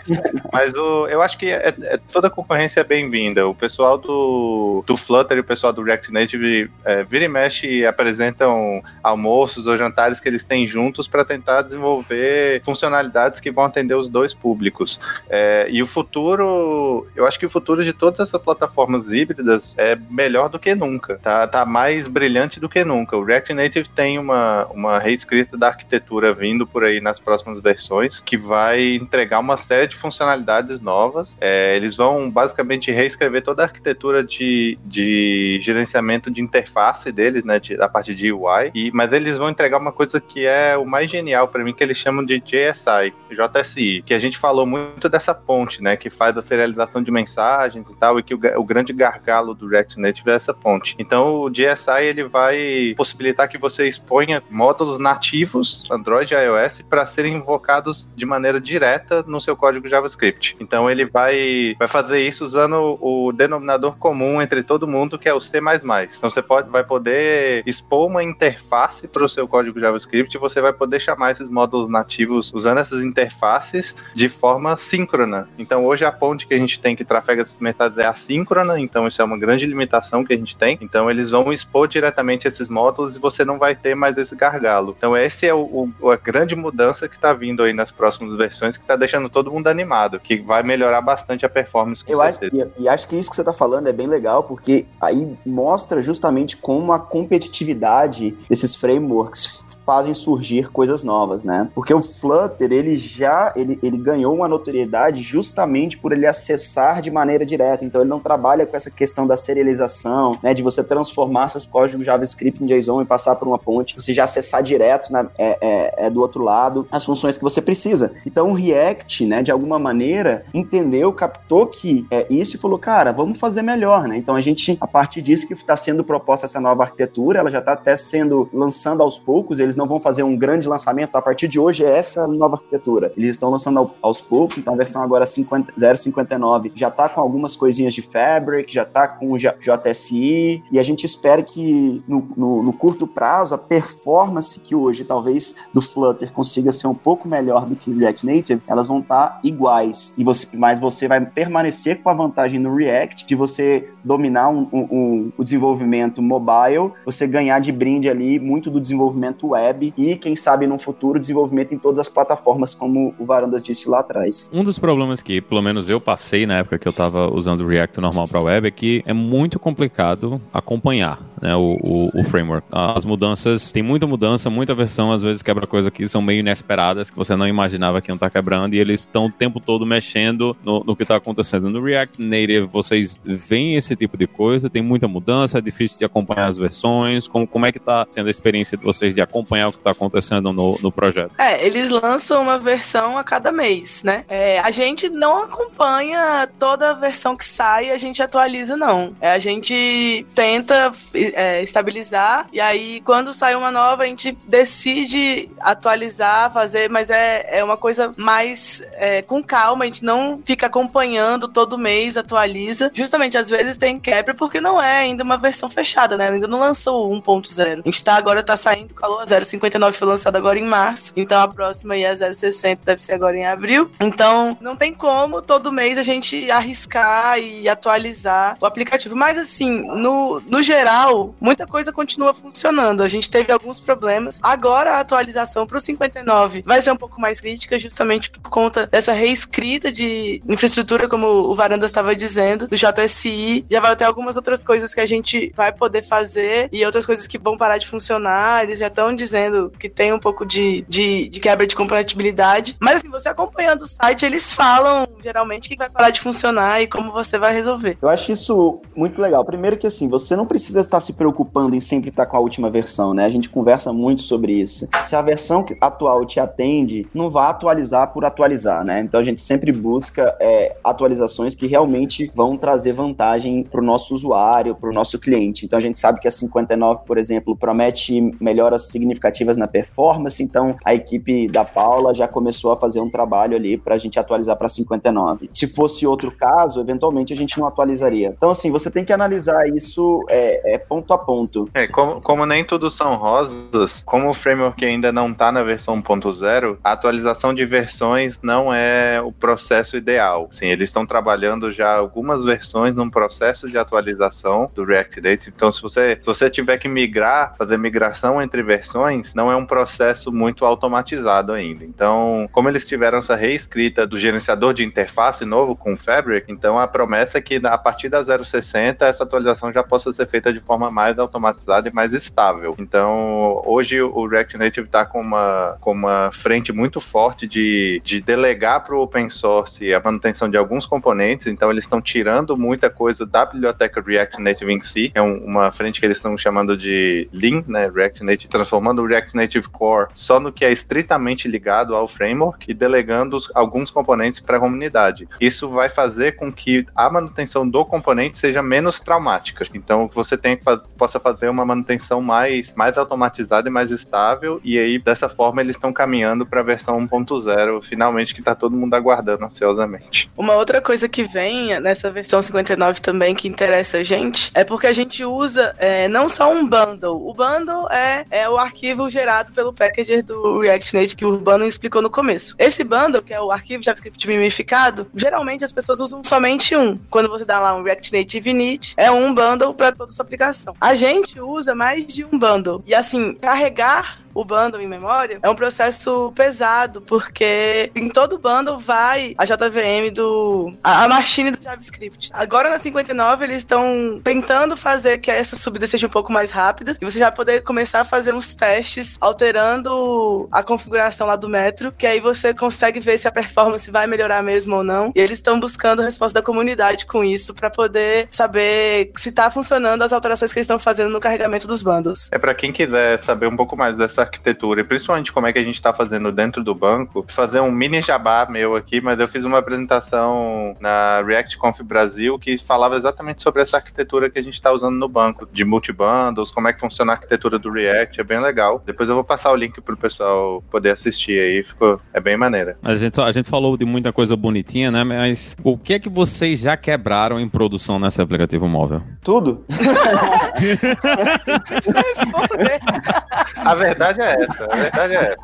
mas 0.51 0.73
o, 0.73 1.07
eu 1.07 1.21
acho 1.21 1.37
que 1.37 1.49
é, 1.49 1.73
é, 1.83 1.97
toda 2.11 2.29
concorrência 2.29 2.81
é 2.81 2.83
bem-vinda. 2.83 3.47
O 3.47 3.55
pessoal 3.55 3.97
do, 3.97 4.83
do 4.85 4.97
Flutter 4.97 5.37
e 5.37 5.41
o 5.41 5.43
pessoal 5.43 5.73
do 5.73 5.83
React 5.83 6.11
Native 6.11 6.69
é, 6.83 7.03
vira 7.03 7.25
e 7.25 7.27
mexe 7.27 7.85
apresentam 7.85 8.81
almoços 9.01 9.65
ou 9.67 9.77
jantares 9.77 10.19
que 10.19 10.29
eles 10.29 10.43
têm 10.43 10.67
juntos 10.67 11.07
para 11.07 11.25
tentar 11.25 11.63
desenvolver 11.63 12.61
funcionalidades 12.63 13.39
que 13.39 13.51
vão 13.51 13.65
atender 13.65 13.95
os 13.95 14.07
dois 14.07 14.33
públicos. 14.33 14.99
É, 15.27 15.67
e 15.69 15.81
o 15.81 15.87
futuro, 15.87 17.07
eu 17.15 17.25
acho 17.25 17.39
que 17.39 17.45
o 17.45 17.49
futuro 17.49 17.83
de 17.83 17.91
todas 17.91 18.19
essas 18.19 18.41
plataformas 18.41 19.11
híbridas 19.11 19.75
é 19.77 19.97
melhor 20.09 20.49
do 20.49 20.59
que 20.59 20.75
nunca, 20.75 21.17
tá, 21.17 21.47
tá 21.47 21.65
mais 21.65 22.07
brilhante 22.07 22.59
do 22.59 22.69
que 22.69 22.83
nunca. 22.83 23.17
O 23.17 23.23
React 23.23 23.53
Native 23.53 23.89
tem 23.89 24.19
uma, 24.19 24.65
uma 24.67 24.99
reescrita 24.99 25.57
da 25.57 25.67
arquitetura 25.67 26.33
vindo 26.33 26.67
por 26.67 26.83
aí 26.83 27.01
nas 27.01 27.19
próximas 27.19 27.59
versões 27.59 28.19
que 28.19 28.37
vai 28.37 28.95
entregar 28.95 29.39
uma 29.39 29.57
série 29.57 29.87
de 29.87 29.95
funcionalidades 29.95 30.79
novas. 30.79 31.37
É, 31.41 31.75
eles 31.75 31.97
vão 31.97 32.29
basicamente 32.29 32.91
reescrever 32.91 33.41
toda 33.41 33.63
a 33.63 33.65
arquitetura 33.65 34.23
de, 34.23 34.77
de 34.85 35.59
gerenciamento 35.61 36.29
de 36.29 36.41
interface 36.41 36.64
interface 36.65 37.11
deles, 37.11 37.43
né, 37.43 37.59
de, 37.59 37.77
da 37.77 37.87
parte 37.87 38.13
de 38.15 38.33
UI, 38.33 38.71
e, 38.73 38.91
mas 38.91 39.13
eles 39.13 39.37
vão 39.37 39.49
entregar 39.49 39.77
uma 39.77 39.91
coisa 39.91 40.19
que 40.19 40.45
é 40.45 40.75
o 40.75 40.85
mais 40.85 41.09
genial 41.09 41.47
para 41.47 41.63
mim, 41.63 41.73
que 41.73 41.83
eles 41.83 41.97
chamam 41.97 42.25
de 42.25 42.39
JSI, 42.39 43.13
JSI, 43.29 44.03
que 44.05 44.13
a 44.13 44.19
gente 44.19 44.37
falou 44.37 44.65
muito 44.65 45.07
dessa 45.07 45.33
ponte, 45.33 45.81
né, 45.81 45.95
que 45.95 46.09
faz 46.09 46.35
a 46.37 46.41
serialização 46.41 47.01
de 47.01 47.11
mensagens 47.11 47.89
e 47.89 47.95
tal, 47.95 48.19
e 48.19 48.23
que 48.23 48.33
o, 48.33 48.39
o 48.57 48.63
grande 48.63 48.91
gargalo 48.91 49.53
do 49.53 49.67
React 49.67 49.99
Native 49.99 50.31
é 50.31 50.33
essa 50.33 50.53
ponte. 50.53 50.95
Então 50.97 51.35
o 51.35 51.49
JSI 51.49 52.03
ele 52.03 52.23
vai 52.23 52.93
possibilitar 52.97 53.47
que 53.47 53.57
você 53.57 53.87
exponha 53.87 54.41
módulos 54.49 54.99
nativos 54.99 55.83
Android 55.91 56.33
e 56.33 56.37
iOS 56.37 56.81
para 56.89 57.05
serem 57.05 57.35
invocados 57.35 58.09
de 58.15 58.25
maneira 58.25 58.59
direta 58.59 59.23
no 59.27 59.39
seu 59.39 59.55
código 59.55 59.87
JavaScript. 59.87 60.55
Então 60.59 60.89
ele 60.89 61.05
vai, 61.05 61.75
vai 61.77 61.87
fazer 61.87 62.19
isso 62.19 62.43
usando 62.43 62.97
o 63.01 63.31
denominador 63.31 63.97
comum 63.97 64.41
entre 64.41 64.63
todo 64.63 64.87
mundo, 64.87 65.19
que 65.19 65.29
é 65.29 65.33
o 65.33 65.39
C++. 65.39 65.59
Então 65.59 66.29
você 66.29 66.41
pode 66.41 66.54
vai 66.63 66.83
poder 66.83 67.63
expor 67.65 68.07
uma 68.07 68.23
interface 68.23 69.07
para 69.07 69.23
o 69.23 69.29
seu 69.29 69.47
código 69.47 69.79
JavaScript 69.79 70.35
e 70.35 70.39
você 70.39 70.61
vai 70.61 70.73
poder 70.73 70.99
chamar 70.99 71.31
esses 71.31 71.49
módulos 71.49 71.89
nativos 71.89 72.51
usando 72.53 72.79
essas 72.79 73.03
interfaces 73.03 73.95
de 74.13 74.29
forma 74.29 74.75
síncrona. 74.77 75.47
Então 75.57 75.85
hoje 75.85 76.05
a 76.05 76.11
ponte 76.11 76.47
que 76.47 76.53
a 76.53 76.57
gente 76.57 76.79
tem 76.79 76.95
que 76.95 77.05
trafega 77.05 77.41
esses 77.41 77.59
mensagens 77.59 77.97
é 77.97 78.05
assíncrona, 78.05 78.79
então 78.79 79.07
isso 79.07 79.21
é 79.21 79.25
uma 79.25 79.37
grande 79.37 79.65
limitação 79.65 80.23
que 80.23 80.33
a 80.33 80.37
gente 80.37 80.57
tem. 80.57 80.77
Então 80.81 81.09
eles 81.09 81.31
vão 81.31 81.51
expor 81.51 81.87
diretamente 81.87 82.47
esses 82.47 82.67
módulos 82.67 83.15
e 83.15 83.19
você 83.19 83.43
não 83.43 83.57
vai 83.57 83.75
ter 83.75 83.95
mais 83.95 84.17
esse 84.17 84.35
gargalo. 84.35 84.95
Então 84.97 85.15
esse 85.15 85.47
é 85.47 85.53
o, 85.53 85.89
o 85.99 86.11
a 86.11 86.17
grande 86.17 86.55
mudança 86.55 87.07
que 87.07 87.15
está 87.15 87.33
vindo 87.33 87.63
aí 87.63 87.73
nas 87.73 87.91
próximas 87.91 88.35
versões 88.35 88.77
que 88.77 88.83
está 88.83 88.95
deixando 88.95 89.29
todo 89.29 89.51
mundo 89.51 89.67
animado, 89.67 90.19
que 90.19 90.37
vai 90.37 90.63
melhorar 90.63 91.01
bastante 91.01 91.45
a 91.45 91.49
performance. 91.49 92.03
Eu 92.07 92.21
acho, 92.21 92.39
e, 92.45 92.83
e 92.83 92.87
acho 92.87 93.07
que 93.07 93.15
isso 93.15 93.29
que 93.29 93.35
você 93.35 93.41
está 93.41 93.53
falando 93.53 93.87
é 93.87 93.93
bem 93.93 94.07
legal 94.07 94.43
porque 94.43 94.85
aí 94.99 95.35
mostra 95.45 96.01
justamente 96.01 96.44
como 96.53 96.91
a 96.91 96.99
competitividade 96.99 98.37
desses 98.49 98.75
frameworks 98.75 99.65
fazem 99.85 100.13
surgir 100.13 100.69
coisas 100.69 101.03
novas, 101.03 101.43
né? 101.43 101.69
Porque 101.75 101.93
o 101.93 102.01
Flutter, 102.01 102.71
ele 102.71 102.97
já 102.97 103.53
ele, 103.55 103.79
ele 103.81 103.97
ganhou 103.97 104.35
uma 104.35 104.47
notoriedade 104.47 105.21
justamente 105.21 105.97
por 105.97 106.11
ele 106.11 106.25
acessar 106.25 107.01
de 107.01 107.11
maneira 107.11 107.45
direta. 107.45 107.85
Então 107.85 108.01
ele 108.01 108.09
não 108.09 108.19
trabalha 108.19 108.65
com 108.65 108.75
essa 108.75 108.89
questão 108.89 109.27
da 109.27 109.37
serialização, 109.37 110.37
né, 110.41 110.53
de 110.53 110.63
você 110.63 110.83
transformar 110.83 111.49
seus 111.49 111.65
códigos 111.65 112.05
JavaScript 112.05 112.63
em 112.63 112.65
JSON 112.65 113.01
e 113.01 113.05
passar 113.05 113.35
por 113.35 113.47
uma 113.47 113.59
ponte, 113.59 113.95
você 113.95 114.13
já 114.13 114.23
acessar 114.23 114.63
direto 114.63 115.11
na, 115.11 115.27
é, 115.37 115.57
é, 115.61 116.05
é 116.07 116.09
do 116.09 116.21
outro 116.21 116.43
lado 116.43 116.87
as 116.91 117.03
funções 117.05 117.37
que 117.37 117.43
você 117.43 117.61
precisa. 117.61 118.11
Então 118.25 118.49
o 118.49 118.53
React, 118.53 119.25
né, 119.25 119.43
de 119.43 119.51
alguma 119.51 119.77
maneira, 119.77 120.45
entendeu, 120.53 121.11
captou 121.13 121.67
que 121.67 122.05
é 122.09 122.25
isso 122.29 122.55
e 122.55 122.59
falou, 122.59 122.79
cara, 122.79 123.11
vamos 123.11 123.37
fazer 123.37 123.61
melhor, 123.61 124.07
né? 124.07 124.17
Então 124.17 124.35
a 124.35 124.41
gente, 124.41 124.77
a 124.79 124.87
partir 124.87 125.21
disso 125.21 125.47
que 125.47 125.53
está 125.53 125.77
sendo 125.77 126.03
proposta 126.03 126.45
essa 126.45 126.59
nova 126.59 126.83
arquitetura, 126.83 127.39
ela 127.39 127.51
já 127.51 127.59
está 127.59 127.73
até 127.73 127.95
sendo 127.95 128.49
lançando 128.53 129.01
aos 129.01 129.19
poucos, 129.19 129.59
eles 129.59 129.74
não 129.75 129.87
vão 129.87 129.99
fazer 129.99 130.23
um 130.23 130.35
grande 130.35 130.67
lançamento, 130.67 131.15
a 131.15 131.21
partir 131.21 131.47
de 131.47 131.59
hoje 131.59 131.83
é 131.83 131.97
essa 131.97 132.27
nova 132.27 132.55
arquitetura. 132.55 133.11
Eles 133.17 133.31
estão 133.31 133.49
lançando 133.49 133.79
ao, 133.79 133.95
aos 134.01 134.21
poucos, 134.21 134.57
então 134.57 134.73
a 134.73 134.77
versão 134.77 135.01
agora 135.01 135.25
50, 135.25 135.73
0.59 135.73 136.71
já 136.75 136.87
está 136.87 137.09
com 137.09 137.21
algumas 137.21 137.55
coisinhas 137.55 137.93
de 137.93 138.01
Fabric, 138.01 138.73
já 138.73 138.83
está 138.83 139.07
com 139.07 139.31
o 139.31 139.37
JSI, 139.37 140.63
e 140.71 140.79
a 140.79 140.83
gente 140.83 141.05
espera 141.05 141.41
que 141.41 142.03
no, 142.07 142.27
no, 142.35 142.63
no 142.63 142.73
curto 142.73 143.07
prazo 143.07 143.55
a 143.55 143.57
performance 143.57 144.59
que 144.59 144.75
hoje 144.75 145.03
talvez 145.03 145.55
do 145.73 145.81
Flutter 145.81 146.31
consiga 146.31 146.71
ser 146.71 146.87
um 146.87 146.93
pouco 146.93 147.27
melhor 147.27 147.65
do 147.65 147.75
que 147.75 147.89
o 147.89 147.97
React 147.97 148.25
Native, 148.25 148.61
elas 148.67 148.87
vão 148.87 148.99
estar 148.99 149.27
tá 149.27 149.39
iguais. 149.43 150.13
E 150.17 150.23
você, 150.23 150.47
mas 150.53 150.79
você 150.79 151.07
vai 151.07 151.23
permanecer 151.25 152.01
com 152.01 152.09
a 152.09 152.13
vantagem 152.13 152.59
no 152.59 152.75
React 152.75 153.25
de 153.25 153.35
você 153.35 153.89
dominar 154.03 154.49
um, 154.49 154.67
um, 154.71 154.79
um, 154.91 155.29
o 155.37 155.43
desenvolvimento 155.43 156.21
mobile, 156.21 156.91
você 157.05 157.27
ganhar 157.27 157.59
de 157.59 157.71
brinde 157.71 158.09
ali 158.09 158.39
muito 158.39 158.69
do 158.69 158.79
desenvolvimento 158.79 159.47
web 159.47 159.64
e, 159.97 160.15
quem 160.17 160.35
sabe, 160.35 160.67
no 160.67 160.77
futuro, 160.77 161.19
desenvolvimento 161.19 161.73
em 161.73 161.77
todas 161.77 161.99
as 161.99 162.09
plataformas, 162.09 162.73
como 162.73 163.07
o 163.19 163.25
Varandas 163.25 163.63
disse 163.63 163.89
lá 163.89 163.99
atrás. 163.99 164.49
Um 164.53 164.63
dos 164.63 164.77
problemas 164.77 165.21
que, 165.21 165.41
pelo 165.41 165.61
menos, 165.61 165.89
eu 165.89 165.99
passei 165.99 166.45
na 166.45 166.57
época 166.57 166.77
que 166.77 166.87
eu 166.87 166.91
estava 166.91 167.33
usando 167.33 167.61
o 167.61 167.67
React 167.67 167.99
normal 167.99 168.27
para 168.27 168.41
web 168.41 168.67
é 168.67 168.71
que 168.71 169.01
é 169.05 169.13
muito 169.13 169.59
complicado 169.59 170.41
acompanhar 170.53 171.19
né, 171.41 171.55
o, 171.55 171.77
o, 171.81 172.19
o, 172.19 172.23
framework. 172.23 172.67
As 172.71 173.05
mudanças, 173.05 173.71
tem 173.71 173.83
muita 173.83 174.07
mudança, 174.07 174.49
muita 174.49 174.73
versão, 174.73 175.11
às 175.11 175.21
vezes 175.21 175.41
quebra 175.41 175.67
coisas 175.67 175.91
que 175.91 176.07
são 176.07 176.21
meio 176.21 176.39
inesperadas, 176.39 177.09
que 177.09 177.17
você 177.17 177.35
não 177.35 177.47
imaginava 177.47 178.01
que 178.01 178.11
estar 178.11 178.29
tá 178.29 178.29
quebrando, 178.29 178.73
e 178.73 178.79
eles 178.79 179.01
estão 179.01 179.27
o 179.27 179.31
tempo 179.31 179.59
todo 179.59 179.85
mexendo 179.85 180.55
no, 180.63 180.83
no 180.83 180.95
que 180.95 181.03
está 181.03 181.15
acontecendo. 181.15 181.69
No 181.69 181.81
React 181.81 182.21
Native, 182.23 182.61
vocês 182.61 183.19
veem 183.23 183.75
esse 183.75 183.95
tipo 183.95 184.17
de 184.17 184.27
coisa, 184.27 184.69
tem 184.69 184.81
muita 184.81 185.07
mudança, 185.07 185.57
é 185.57 185.61
difícil 185.61 185.99
de 185.99 186.05
acompanhar 186.05 186.47
as 186.47 186.57
versões, 186.57 187.27
como, 187.27 187.47
como 187.47 187.65
é 187.65 187.71
que 187.71 187.77
está 187.77 188.05
sendo 188.07 188.27
a 188.27 188.29
experiência 188.29 188.77
de 188.77 188.83
vocês 188.83 189.15
de 189.15 189.21
acompanhar 189.21 189.54
o 189.63 189.71
que 189.71 189.77
está 189.77 189.91
acontecendo 189.91 190.51
no, 190.51 190.77
no 190.81 190.91
projeto? 190.91 191.33
É, 191.37 191.63
eles 191.65 191.89
lançam 191.89 192.41
uma 192.41 192.57
versão 192.57 193.17
a 193.17 193.23
cada 193.23 193.51
mês, 193.51 194.01
né? 194.03 194.25
É, 194.27 194.59
a 194.59 194.71
gente 194.71 195.09
não 195.09 195.43
acompanha 195.43 196.49
toda 196.57 196.89
a 196.89 196.93
versão 196.93 197.35
que 197.35 197.45
sai, 197.45 197.91
a 197.91 197.97
gente 197.97 198.21
atualiza, 198.23 198.75
não. 198.75 199.13
É, 199.21 199.31
a 199.31 199.39
gente 199.39 200.25
tenta 200.33 200.91
é, 201.13 201.61
estabilizar. 201.61 202.47
E 202.51 202.59
aí, 202.59 203.01
quando 203.01 203.33
sai 203.33 203.55
uma 203.55 203.71
nova, 203.71 204.03
a 204.03 204.07
gente 204.07 204.37
decide 204.47 205.49
atualizar, 205.59 206.51
fazer, 206.51 206.89
mas 206.89 207.09
é, 207.09 207.59
é 207.59 207.63
uma 207.63 207.77
coisa 207.77 208.11
mais 208.17 208.81
é, 208.93 209.21
com 209.21 209.43
calma. 209.43 209.83
A 209.83 209.87
gente 209.87 210.03
não 210.03 210.41
fica 210.43 210.67
acompanhando 210.67 211.47
todo 211.47 211.77
mês, 211.77 212.17
atualiza. 212.17 212.91
Justamente, 212.93 213.37
às 213.37 213.49
vezes 213.49 213.77
tem 213.77 213.99
quebra 213.99 214.33
porque 214.33 214.59
não 214.59 214.81
é 214.81 214.97
ainda 214.97 215.23
uma 215.23 215.37
versão 215.37 215.69
fechada, 215.69 216.17
né? 216.17 216.29
Ainda 216.29 216.47
não 216.47 216.59
lançou 216.59 217.09
1.0. 217.09 217.81
A 217.83 217.89
gente 217.89 218.03
tá 218.03 218.15
agora, 218.15 218.43
tá 218.43 218.57
saindo, 218.57 218.93
calor, 218.93 219.21
a 219.21 219.25
0.59 219.45 219.93
foi 219.93 220.07
lançado 220.07 220.35
agora 220.35 220.59
em 220.59 220.65
março. 220.65 221.13
Então 221.15 221.41
a 221.41 221.47
próxima 221.47 221.93
aí 221.93 222.03
é 222.03 222.11
a 222.11 222.15
0.60, 222.15 222.79
deve 222.83 223.01
ser 223.01 223.13
agora 223.13 223.37
em 223.37 223.45
abril. 223.45 223.89
Então, 223.99 224.57
não 224.61 224.75
tem 224.75 224.93
como 224.93 225.41
todo 225.41 225.71
mês 225.71 225.97
a 225.97 226.03
gente 226.03 226.49
arriscar 226.49 227.39
e 227.39 227.67
atualizar 227.67 228.57
o 228.59 228.65
aplicativo. 228.65 229.15
Mas 229.15 229.37
assim, 229.37 229.81
no, 229.95 230.41
no 230.41 230.61
geral, 230.61 231.35
muita 231.39 231.65
coisa 231.65 231.91
continua 231.91 232.33
funcionando. 232.33 233.03
A 233.03 233.07
gente 233.07 233.29
teve 233.29 233.51
alguns 233.51 233.79
problemas. 233.79 234.39
Agora 234.41 234.93
a 234.93 234.99
atualização 234.99 235.65
para 235.65 235.77
o 235.77 235.79
59 235.79 236.63
vai 236.65 236.81
ser 236.81 236.91
um 236.91 236.97
pouco 236.97 237.19
mais 237.19 237.39
crítica, 237.41 237.77
justamente 237.77 238.29
por 238.29 238.49
conta 238.49 238.87
dessa 238.87 239.13
reescrita 239.13 239.91
de 239.91 240.41
infraestrutura, 240.47 241.07
como 241.07 241.27
o 241.27 241.55
Varanda 241.55 241.85
estava 241.85 242.15
dizendo, 242.15 242.67
do 242.67 242.75
JSI. 242.75 243.65
Já 243.69 243.79
vai 243.79 243.95
ter 243.95 244.05
algumas 244.05 244.37
outras 244.37 244.63
coisas 244.63 244.93
que 244.93 244.99
a 244.99 245.05
gente 245.05 245.51
vai 245.55 245.71
poder 245.71 246.03
fazer 246.03 246.69
e 246.71 246.85
outras 246.85 247.05
coisas 247.05 247.27
que 247.27 247.37
vão 247.37 247.57
parar 247.57 247.77
de 247.77 247.87
funcionar. 247.87 248.63
Eles 248.63 248.79
já 248.79 248.87
estão 248.87 249.13
dizendo 249.25 249.71
que 249.77 249.89
tem 249.89 250.13
um 250.13 250.19
pouco 250.19 250.45
de, 250.45 250.85
de, 250.87 251.27
de 251.27 251.39
quebra 251.39 251.65
de 251.65 251.75
compatibilidade. 251.75 252.77
Mas 252.79 252.97
assim, 252.97 253.09
você 253.09 253.27
acompanhando 253.27 253.81
o 253.81 253.87
site, 253.87 254.25
eles 254.25 254.53
falam 254.53 255.07
geralmente 255.21 255.67
que 255.67 255.75
vai 255.75 255.89
parar 255.89 256.11
de 256.11 256.21
funcionar 256.21 256.81
e 256.81 256.87
como 256.87 257.11
você 257.11 257.37
vai 257.37 257.53
resolver. 257.53 257.97
Eu 258.01 258.09
acho 258.09 258.31
isso 258.31 258.79
muito 258.95 259.21
legal. 259.21 259.43
Primeiro 259.43 259.77
que 259.77 259.87
assim, 259.87 260.07
você 260.07 260.35
não 260.35 260.45
precisa 260.45 260.79
estar 260.79 260.99
se 260.99 261.13
preocupando 261.13 261.75
em 261.75 261.79
sempre 261.79 262.09
estar 262.09 262.25
com 262.25 262.37
a 262.37 262.39
última 262.39 262.69
versão, 262.69 263.13
né? 263.13 263.25
A 263.25 263.29
gente 263.29 263.49
conversa 263.49 263.91
muito 263.91 264.21
sobre 264.21 264.53
isso. 264.53 264.87
Se 265.05 265.15
a 265.15 265.21
versão 265.21 265.65
atual 265.81 266.25
te 266.25 266.39
atende, 266.39 267.07
não 267.13 267.29
vá 267.29 267.49
atualizar 267.49 268.13
por 268.13 268.23
atualizar, 268.23 268.85
né? 268.85 269.01
Então 269.01 269.19
a 269.19 269.23
gente 269.23 269.41
sempre 269.41 269.71
busca 269.71 270.35
é, 270.39 270.75
atualizações 270.83 271.55
que 271.55 271.65
realmente 271.65 272.31
vão 272.33 272.55
trazer 272.57 272.93
vantagem 272.93 273.63
para 273.63 273.81
o 273.81 273.83
nosso 273.83 274.13
usuário, 274.13 274.75
para 274.75 274.89
o 274.89 274.93
nosso 274.93 275.19
cliente. 275.19 275.65
Então 275.65 275.77
a 275.77 275.81
gente 275.81 275.97
sabe 275.97 276.19
que 276.19 276.27
a 276.27 276.31
59, 276.31 277.03
por 277.05 277.17
exemplo, 277.17 277.55
promete 277.55 278.31
melhoras 278.39 278.87
significativas 278.87 279.14
na 279.57 279.67
performance, 279.67 280.41
então 280.41 280.75
a 280.83 280.93
equipe 280.93 281.47
da 281.47 281.63
Paula 281.63 282.13
já 282.13 282.27
começou 282.27 282.71
a 282.71 282.77
fazer 282.77 282.99
um 282.99 283.09
trabalho 283.09 283.55
ali 283.55 283.77
para 283.77 283.95
a 283.95 283.97
gente 283.97 284.19
atualizar 284.19 284.55
para 284.55 284.67
59. 284.67 285.49
Se 285.51 285.67
fosse 285.67 286.05
outro 286.05 286.31
caso, 286.31 286.79
eventualmente 286.79 287.33
a 287.33 287.35
gente 287.35 287.59
não 287.59 287.67
atualizaria. 287.67 288.33
Então, 288.35 288.49
assim, 288.49 288.71
você 288.71 288.89
tem 288.89 289.03
que 289.03 289.13
analisar 289.13 289.67
isso 289.69 290.23
é, 290.29 290.75
é 290.75 290.77
ponto 290.77 291.13
a 291.13 291.17
ponto. 291.17 291.69
É, 291.73 291.87
como, 291.87 292.21
como 292.21 292.45
nem 292.45 292.63
tudo 292.63 292.89
são 292.89 293.15
rosas, 293.15 294.01
como 294.05 294.29
o 294.29 294.33
framework 294.33 294.83
ainda 294.85 295.11
não 295.11 295.31
está 295.31 295.51
na 295.51 295.63
versão 295.63 296.01
1.0, 296.01 296.77
a 296.83 296.91
atualização 296.91 297.53
de 297.53 297.65
versões 297.65 298.39
não 298.41 298.73
é 298.73 299.21
o 299.21 299.31
processo 299.31 299.97
ideal. 299.97 300.47
Sim, 300.51 300.67
eles 300.67 300.89
estão 300.89 301.05
trabalhando 301.05 301.71
já 301.71 301.95
algumas 301.95 302.43
versões 302.43 302.95
num 302.95 303.09
processo 303.09 303.69
de 303.69 303.77
atualização 303.77 304.69
do 304.73 304.83
React 304.83 305.21
Native. 305.21 305.53
Então, 305.55 305.71
se 305.71 305.81
você, 305.81 306.17
se 306.19 306.25
você 306.25 306.49
tiver 306.49 306.77
que 306.77 306.87
migrar, 306.87 307.55
fazer 307.57 307.77
migração 307.77 308.41
entre 308.41 308.61
versões, 308.63 309.04
não 309.33 309.51
é 309.51 309.55
um 309.55 309.65
processo 309.65 310.31
muito 310.31 310.65
automatizado 310.65 311.51
ainda. 311.51 311.83
Então, 311.83 312.49
como 312.51 312.69
eles 312.69 312.87
tiveram 312.87 313.19
essa 313.19 313.35
reescrita 313.35 314.05
do 314.05 314.17
gerenciador 314.17 314.73
de 314.73 314.83
interface 314.83 315.45
novo 315.45 315.75
com 315.75 315.93
o 315.93 315.97
Fabric, 315.97 316.51
então 316.51 316.77
a 316.77 316.87
promessa 316.87 317.37
é 317.37 317.41
que 317.41 317.59
a 317.63 317.77
partir 317.77 318.09
da 318.09 318.23
0.60 318.23 319.01
essa 319.01 319.23
atualização 319.23 319.71
já 319.71 319.83
possa 319.83 320.11
ser 320.11 320.27
feita 320.27 320.51
de 320.51 320.59
forma 320.59 320.89
mais 320.89 321.17
automatizada 321.19 321.89
e 321.89 321.93
mais 321.93 322.13
estável. 322.13 322.75
Então, 322.79 323.61
hoje 323.65 324.01
o 324.01 324.27
React 324.27 324.57
Native 324.57 324.87
está 324.87 325.05
com 325.05 325.21
uma, 325.21 325.77
com 325.79 325.91
uma 325.91 326.31
frente 326.31 326.71
muito 326.71 327.01
forte 327.01 327.47
de, 327.47 328.01
de 328.03 328.21
delegar 328.21 328.83
para 328.83 328.95
o 328.95 329.01
open 329.01 329.29
source 329.29 329.93
a 329.93 329.99
manutenção 329.99 330.49
de 330.49 330.57
alguns 330.57 330.85
componentes. 330.85 331.47
Então, 331.47 331.71
eles 331.71 331.83
estão 331.83 332.01
tirando 332.01 332.57
muita 332.57 332.89
coisa 332.89 333.25
da 333.25 333.45
biblioteca 333.45 334.01
React 334.01 334.41
Native 334.41 334.73
em 334.73 334.81
si. 334.81 335.11
É 335.13 335.21
um, 335.21 335.37
uma 335.37 335.71
frente 335.71 335.99
que 335.99 336.05
eles 336.05 336.17
estão 336.17 336.37
chamando 336.37 336.77
de 336.77 337.29
Lean, 337.33 337.63
né? 337.67 337.91
React 337.93 338.23
Native, 338.23 338.49
transformando 338.49 338.94
o 339.01 339.07
React 339.07 339.35
Native 339.35 339.69
Core 339.69 340.09
só 340.13 340.39
no 340.39 340.51
que 340.51 340.65
é 340.65 340.71
estritamente 340.71 341.47
ligado 341.47 341.95
ao 341.95 342.07
framework 342.07 342.69
e 342.69 342.73
delegando 342.73 343.37
alguns 343.53 343.91
componentes 343.91 344.39
para 344.39 344.57
a 344.57 344.59
comunidade. 344.59 345.27
Isso 345.39 345.69
vai 345.69 345.89
fazer 345.89 346.35
com 346.35 346.51
que 346.51 346.85
a 346.95 347.09
manutenção 347.09 347.67
do 347.67 347.85
componente 347.85 348.37
seja 348.37 348.61
menos 348.61 348.99
traumática. 348.99 349.65
Então, 349.73 350.09
você 350.13 350.37
tem 350.37 350.57
que 350.57 350.63
possa 350.97 351.19
fazer 351.19 351.49
uma 351.49 351.65
manutenção 351.65 352.21
mais, 352.21 352.73
mais 352.75 352.97
automatizada 352.97 353.67
e 353.67 353.71
mais 353.71 353.91
estável. 353.91 354.59
E 354.63 354.77
aí, 354.77 354.99
dessa 354.99 355.27
forma, 355.27 355.61
eles 355.61 355.75
estão 355.75 355.91
caminhando 355.91 356.45
para 356.45 356.61
a 356.61 356.63
versão 356.63 356.99
1.0, 357.07 357.83
finalmente, 357.83 358.33
que 358.33 358.39
está 358.39 358.55
todo 358.55 358.75
mundo 358.75 358.93
aguardando 358.93 359.45
ansiosamente. 359.45 360.29
Uma 360.37 360.55
outra 360.55 360.81
coisa 360.81 361.07
que 361.09 361.23
vem 361.23 361.79
nessa 361.79 362.09
versão 362.11 362.41
59 362.41 363.01
também 363.01 363.35
que 363.35 363.47
interessa 363.47 363.97
a 363.97 364.03
gente 364.03 364.51
é 364.53 364.63
porque 364.63 364.87
a 364.87 364.93
gente 364.93 365.23
usa 365.23 365.75
é, 365.77 366.07
não 366.07 366.29
só 366.29 366.51
um 366.51 366.67
bundle. 366.67 367.27
O 367.27 367.33
bundle 367.33 367.89
é, 367.89 368.25
é 368.29 368.49
o 368.49 368.57
arquivo 368.57 368.84
gerado 369.09 369.51
pelo 369.51 369.73
packager 369.73 370.23
do 370.23 370.59
React 370.59 370.93
Native 370.93 371.15
que 371.15 371.25
o 371.25 371.29
Urbano 371.29 371.65
explicou 371.65 372.01
no 372.01 372.09
começo. 372.09 372.55
Esse 372.59 372.83
bundle, 372.83 373.21
que 373.21 373.33
é 373.33 373.41
o 373.41 373.51
arquivo 373.51 373.83
JavaScript 373.83 374.27
mimificado, 374.27 375.07
geralmente 375.15 375.63
as 375.63 375.71
pessoas 375.71 375.99
usam 375.99 376.23
somente 376.23 376.75
um. 376.75 376.97
Quando 377.09 377.29
você 377.29 377.45
dá 377.45 377.59
lá 377.59 377.75
um 377.75 377.83
React 377.83 378.13
Native 378.13 378.49
init, 378.49 378.93
é 378.97 379.09
um 379.09 379.33
bundle 379.33 379.73
para 379.73 379.91
toda 379.91 380.11
a 380.11 380.13
sua 380.13 380.23
aplicação. 380.23 380.75
A 380.79 380.93
gente 380.95 381.39
usa 381.39 381.73
mais 381.73 382.05
de 382.05 382.25
um 382.25 382.37
bundle. 382.37 382.83
E 382.85 382.93
assim, 382.93 383.33
carregar 383.35 384.24
o 384.35 384.43
bundle 384.43 384.81
em 384.81 384.87
memória, 384.87 385.39
é 385.41 385.49
um 385.49 385.55
processo 385.55 386.31
pesado, 386.35 387.01
porque 387.01 387.89
em 387.95 388.09
todo 388.09 388.37
bundle 388.37 388.77
vai 388.77 389.33
a 389.37 389.45
JVM 389.45 390.13
do. 390.13 390.73
a, 390.83 391.05
a 391.05 391.07
machine 391.07 391.51
do 391.51 391.63
JavaScript. 391.63 392.29
Agora 392.33 392.69
na 392.69 392.77
59 392.77 393.45
eles 393.45 393.57
estão 393.57 394.19
tentando 394.21 394.75
fazer 394.75 395.19
que 395.19 395.31
essa 395.31 395.55
subida 395.55 395.87
seja 395.87 396.07
um 396.07 396.09
pouco 396.09 396.33
mais 396.33 396.51
rápida 396.51 396.97
e 397.01 397.05
você 397.05 397.17
já 397.17 397.31
poder 397.31 397.63
começar 397.63 398.01
a 398.01 398.05
fazer 398.05 398.33
uns 398.33 398.53
testes 398.53 399.17
alterando 399.21 400.49
a 400.51 400.61
configuração 400.61 401.27
lá 401.27 401.37
do 401.37 401.47
metro, 401.47 401.93
que 401.93 402.05
aí 402.05 402.19
você 402.19 402.53
consegue 402.53 402.99
ver 402.99 403.17
se 403.17 403.27
a 403.27 403.31
performance 403.31 403.89
vai 403.89 404.05
melhorar 404.05 404.43
mesmo 404.43 404.75
ou 404.75 404.83
não. 404.83 405.13
E 405.15 405.19
eles 405.19 405.37
estão 405.37 405.59
buscando 405.59 406.01
a 406.01 406.05
resposta 406.05 406.39
da 406.39 406.45
comunidade 406.45 407.05
com 407.05 407.23
isso 407.23 407.53
para 407.53 407.69
poder 407.69 408.27
saber 408.31 409.11
se 409.15 409.31
tá 409.31 409.49
funcionando 409.49 410.01
as 410.01 410.11
alterações 410.11 410.51
que 410.51 410.59
eles 410.59 410.65
estão 410.65 410.79
fazendo 410.79 411.11
no 411.11 411.21
carregamento 411.21 411.67
dos 411.67 411.81
bundles. 411.81 412.29
É 412.33 412.37
para 412.37 412.53
quem 412.53 412.73
quiser 412.73 413.19
saber 413.19 413.47
um 413.47 413.55
pouco 413.55 413.77
mais 413.77 413.97
dessa 413.97 414.24
arquitetura 414.25 414.81
e 414.81 414.83
principalmente 414.83 415.31
como 415.31 415.47
é 415.47 415.53
que 415.53 415.59
a 415.59 415.63
gente 415.63 415.75
está 415.75 415.93
fazendo 415.93 416.31
dentro 416.31 416.63
do 416.63 416.75
banco, 416.75 417.25
fazer 417.27 417.59
um 417.59 417.71
mini 417.71 418.01
jabá 418.01 418.45
meu 418.49 418.75
aqui, 418.75 419.01
mas 419.01 419.19
eu 419.19 419.27
fiz 419.27 419.45
uma 419.45 419.59
apresentação 419.59 420.75
na 420.79 421.23
React 421.25 421.57
Conf 421.57 421.81
Brasil 421.81 422.37
que 422.37 422.57
falava 422.57 422.95
exatamente 422.95 423.41
sobre 423.41 423.61
essa 423.61 423.77
arquitetura 423.77 424.29
que 424.29 424.39
a 424.39 424.43
gente 424.43 424.55
está 424.55 424.71
usando 424.71 424.95
no 424.95 425.07
banco, 425.07 425.47
de 425.51 425.63
multibundles, 425.63 426.51
como 426.51 426.67
é 426.67 426.73
que 426.73 426.79
funciona 426.79 427.13
a 427.13 427.15
arquitetura 427.15 427.57
do 427.57 427.71
React, 427.71 428.19
é 428.19 428.23
bem 428.23 428.39
legal. 428.39 428.81
Depois 428.85 429.09
eu 429.09 429.15
vou 429.15 429.23
passar 429.23 429.51
o 429.51 429.55
link 429.55 429.79
pro 429.81 429.97
pessoal 429.97 430.63
poder 430.69 430.91
assistir 430.91 431.39
aí, 431.39 431.63
ficou, 431.63 431.99
é 432.13 432.19
bem 432.19 432.37
maneira. 432.37 432.77
A 432.83 432.95
gente, 432.95 433.19
a 433.19 433.31
gente 433.31 433.49
falou 433.49 433.77
de 433.77 433.85
muita 433.85 434.11
coisa 434.11 434.35
bonitinha, 434.35 434.91
né? 434.91 435.03
Mas 435.03 435.55
o 435.63 435.77
que 435.77 435.93
é 435.93 435.99
que 435.99 436.09
vocês 436.09 436.59
já 436.59 436.75
quebraram 436.75 437.39
em 437.39 437.47
produção 437.47 437.99
nesse 437.99 438.21
aplicativo 438.21 438.67
móvel? 438.67 439.01
Tudo. 439.21 439.63
a 443.57 443.75
verdade 443.75 444.14
é 444.21 444.43
essa, 444.43 444.65
a 444.65 444.75
verdade 444.75 445.15
é 445.15 445.19
essa. 445.19 445.35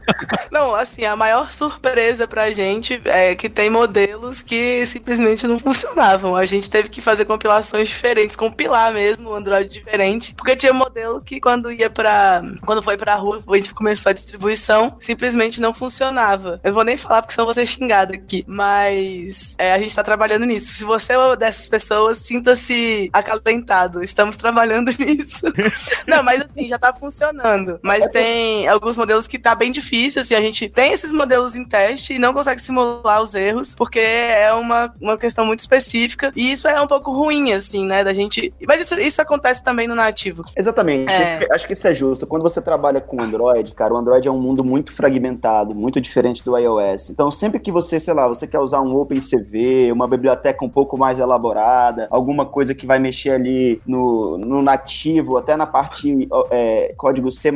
Não, 0.50 0.74
assim, 0.74 1.04
a 1.04 1.14
maior 1.16 1.50
surpresa 1.50 2.26
pra 2.26 2.50
gente 2.50 3.00
é 3.04 3.34
que 3.34 3.48
tem 3.48 3.70
modelos 3.70 4.42
que 4.42 4.84
simplesmente 4.86 5.46
não 5.46 5.58
funcionavam. 5.58 6.34
A 6.36 6.44
gente 6.44 6.68
teve 6.68 6.88
que 6.88 7.00
fazer 7.00 7.24
compilações 7.24 7.88
diferentes, 7.88 8.36
compilar 8.36 8.92
mesmo 8.92 9.30
o 9.30 9.34
Android 9.34 9.70
diferente, 9.70 10.34
porque 10.34 10.56
tinha 10.56 10.72
modelo 10.72 11.20
que 11.20 11.40
quando 11.40 11.70
ia 11.70 11.88
pra. 11.88 12.42
quando 12.64 12.82
foi 12.82 12.96
pra 12.96 13.14
rua, 13.14 13.42
a 13.46 13.56
gente 13.56 13.74
começou 13.74 14.10
a 14.10 14.12
distribuição, 14.12 14.96
simplesmente 14.98 15.60
não 15.60 15.72
funcionava. 15.72 16.60
Eu 16.64 16.74
vou 16.74 16.84
nem 16.84 16.96
falar 16.96 17.22
porque 17.22 17.34
senão 17.34 17.46
vou 17.46 17.54
ser 17.54 17.66
xingado 17.66 18.14
aqui, 18.14 18.44
mas 18.46 19.54
é, 19.58 19.72
a 19.72 19.78
gente 19.78 19.94
tá 19.94 20.02
trabalhando 20.02 20.44
nisso. 20.44 20.74
Se 20.74 20.84
você 20.84 21.12
é 21.12 21.18
uma 21.18 21.36
dessas 21.36 21.66
pessoas, 21.66 22.18
sinta-se 22.18 23.08
acalentado. 23.12 24.02
Estamos 24.02 24.36
trabalhando 24.36 24.90
nisso. 24.98 25.46
não, 26.06 26.22
mas 26.22 26.39
assim, 26.44 26.68
já 26.68 26.78
tá 26.78 26.92
funcionando. 26.92 27.78
Mas 27.82 28.08
tem 28.08 28.68
alguns 28.68 28.96
modelos 28.96 29.26
que 29.26 29.38
tá 29.38 29.54
bem 29.54 29.72
difícil, 29.72 30.20
assim, 30.20 30.34
a 30.34 30.40
gente 30.40 30.68
tem 30.68 30.92
esses 30.92 31.12
modelos 31.12 31.56
em 31.56 31.64
teste 31.64 32.14
e 32.14 32.18
não 32.18 32.32
consegue 32.32 32.60
simular 32.60 33.22
os 33.22 33.34
erros, 33.34 33.74
porque 33.74 33.98
é 33.98 34.52
uma, 34.52 34.92
uma 35.00 35.18
questão 35.18 35.44
muito 35.46 35.60
específica. 35.60 36.32
E 36.34 36.52
isso 36.52 36.68
é 36.68 36.80
um 36.80 36.86
pouco 36.86 37.12
ruim, 37.12 37.52
assim, 37.52 37.86
né? 37.86 38.04
Da 38.04 38.12
gente. 38.12 38.52
Mas 38.66 38.82
isso, 38.82 38.98
isso 39.00 39.22
acontece 39.22 39.62
também 39.62 39.86
no 39.86 39.94
nativo. 39.94 40.44
Exatamente. 40.56 41.12
É. 41.12 41.46
Acho 41.50 41.66
que 41.66 41.72
isso 41.72 41.86
é 41.86 41.94
justo. 41.94 42.26
Quando 42.26 42.42
você 42.42 42.60
trabalha 42.60 43.00
com 43.00 43.20
Android, 43.20 43.72
cara, 43.74 43.94
o 43.94 43.96
Android 43.96 44.26
é 44.26 44.30
um 44.30 44.40
mundo 44.40 44.64
muito 44.64 44.92
fragmentado, 44.92 45.74
muito 45.74 46.00
diferente 46.00 46.44
do 46.44 46.56
iOS. 46.56 47.10
Então, 47.10 47.30
sempre 47.30 47.58
que 47.60 47.72
você, 47.72 47.98
sei 47.98 48.14
lá, 48.14 48.26
você 48.28 48.46
quer 48.46 48.58
usar 48.58 48.80
um 48.80 48.94
OpenCV, 48.96 49.92
uma 49.92 50.08
biblioteca 50.08 50.64
um 50.64 50.68
pouco 50.68 50.96
mais 50.96 51.18
elaborada, 51.18 52.08
alguma 52.10 52.46
coisa 52.46 52.74
que 52.74 52.86
vai 52.86 52.98
mexer 52.98 53.30
ali 53.30 53.80
no, 53.86 54.38
no 54.38 54.62
nativo, 54.62 55.36
até 55.36 55.56
na 55.56 55.66
parte 55.66 56.28
é, 56.50 56.94
código 56.96 57.30
C++ 57.30 57.50